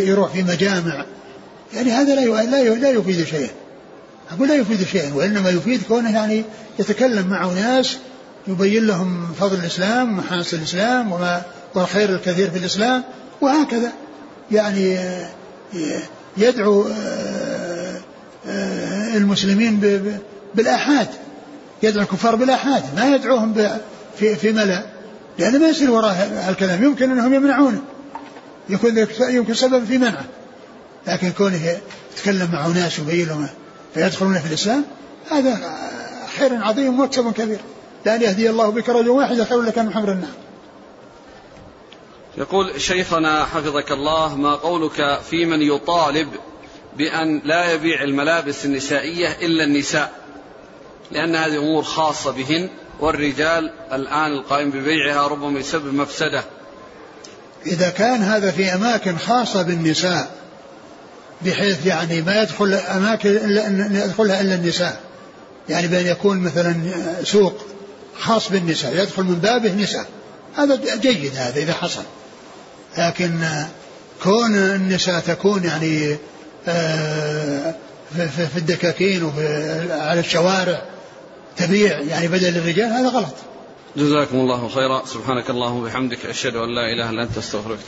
يروح 0.07 0.31
في 0.31 0.43
مجامع 0.43 1.05
يعني 1.73 1.91
هذا 1.91 2.15
لا 2.15 2.21
لا 2.21 2.75
لا 2.75 2.89
يفيد 2.89 3.25
شيئا. 3.25 3.49
أقول 4.31 4.47
لا 4.47 4.55
يفيد 4.55 4.83
شيئا 4.83 5.13
وإنما 5.13 5.49
يفيد 5.49 5.81
كونه 5.87 6.13
يعني 6.13 6.43
يتكلم 6.79 7.27
مع 7.27 7.45
ناس 7.45 7.97
يبين 8.47 8.87
لهم 8.87 9.33
فضل 9.39 9.55
الإسلام 9.55 10.13
ومحاسن 10.13 10.57
الإسلام 10.57 11.11
وما 11.11 11.41
والخير 11.75 12.09
الكثير 12.09 12.51
في 12.51 12.57
الإسلام 12.57 13.03
وهكذا. 13.41 13.91
يعني 14.51 14.97
يدعو 16.37 16.87
آه، 16.87 17.99
آه، 18.47 19.17
المسلمين 19.17 19.79
بالآحاد. 20.55 21.07
يدعو 21.83 22.03
الكفار 22.03 22.35
بالآحاد 22.35 22.83
ما 22.95 23.15
يدعوهم 23.15 23.53
في 24.19 24.35
في 24.35 24.51
ملأ. 24.51 24.85
لأن 25.39 25.59
ما 25.59 25.67
يصير 25.67 25.91
وراء 25.91 26.45
الكلام 26.49 26.83
يمكن 26.83 27.11
أنهم 27.11 27.33
يمنعونه. 27.33 27.81
يكون 28.69 29.07
يمكن 29.19 29.53
سبب 29.53 29.85
في 29.85 29.97
منعه. 29.97 30.25
لكن 31.07 31.31
كونه 31.31 31.79
يتكلم 32.13 32.49
مع 32.53 32.67
ناس 32.67 32.99
ويبين 32.99 33.47
فيدخلون 33.93 34.39
في 34.39 34.47
الإسلام 34.47 34.85
هذا 35.31 35.77
خير 36.37 36.63
عظيم 36.63 36.99
ومكسب 36.99 37.33
كبير. 37.33 37.59
لأن 38.05 38.21
يهدي 38.21 38.49
الله 38.49 38.69
بك 38.69 38.89
رجل 38.89 39.09
واحد 39.09 39.43
خير 39.43 39.61
لك 39.61 39.79
من 39.79 39.93
حمر 39.93 40.11
النار. 40.11 40.29
يقول 42.37 42.81
شيخنا 42.81 43.45
حفظك 43.45 43.91
الله 43.91 44.35
ما 44.35 44.55
قولك 44.55 45.19
في 45.29 45.45
من 45.45 45.61
يطالب 45.61 46.27
بأن 46.97 47.41
لا 47.45 47.73
يبيع 47.73 48.03
الملابس 48.03 48.65
النسائية 48.65 49.27
إلا 49.41 49.63
النساء؟ 49.63 50.11
لأن 51.11 51.35
هذه 51.35 51.57
أمور 51.57 51.83
خاصة 51.83 52.31
بهن 52.31 52.69
والرجال 52.99 53.71
الآن 53.93 54.31
القائم 54.31 54.71
ببيعها 54.71 55.27
ربما 55.27 55.59
يسبب 55.59 55.93
مفسدة. 55.93 56.43
إذا 57.65 57.89
كان 57.89 58.23
هذا 58.23 58.51
في 58.51 58.73
أماكن 58.73 59.17
خاصة 59.17 59.61
بالنساء 59.61 60.27
بحيث 61.45 61.85
يعني 61.85 62.21
ما 62.21 62.41
يدخل 62.41 62.73
أماكن 62.73 63.29
إلا 63.29 64.05
يدخلها 64.05 64.41
إلا 64.41 64.55
النساء. 64.55 64.99
يعني 65.69 65.87
بأن 65.87 66.05
يكون 66.05 66.39
مثلا 66.39 66.75
سوق 67.23 67.65
خاص 68.19 68.49
بالنساء 68.49 68.95
يدخل 68.95 69.23
من 69.23 69.35
بابه 69.35 69.73
نساء. 69.73 70.05
هذا 70.57 70.79
جيد 71.01 71.35
هذا 71.35 71.59
إذا 71.59 71.73
حصل. 71.73 72.03
لكن 72.97 73.39
كون 74.23 74.55
النساء 74.55 75.19
تكون 75.19 75.63
يعني 75.63 76.17
آه، 76.67 77.75
في 78.53 78.57
الدكاكين 78.57 79.23
وعلى 79.23 80.19
الشوارع 80.19 80.81
تبيع 81.57 81.99
يعني 81.99 82.27
بدل 82.27 82.57
الرجال 82.57 82.91
هذا 82.91 83.09
غلط. 83.09 83.35
جزاكم 83.95 84.37
الله 84.37 84.67
خيرا. 84.67 85.05
سبحانك 85.05 85.49
اللهم 85.49 85.77
وبحمدك 85.81 86.25
أشهد 86.25 86.55
أن 86.55 86.75
لا 86.75 86.93
إله 86.93 87.09
إلا 87.09 87.23
أنت 87.23 87.37
أستغفرك 87.37 87.79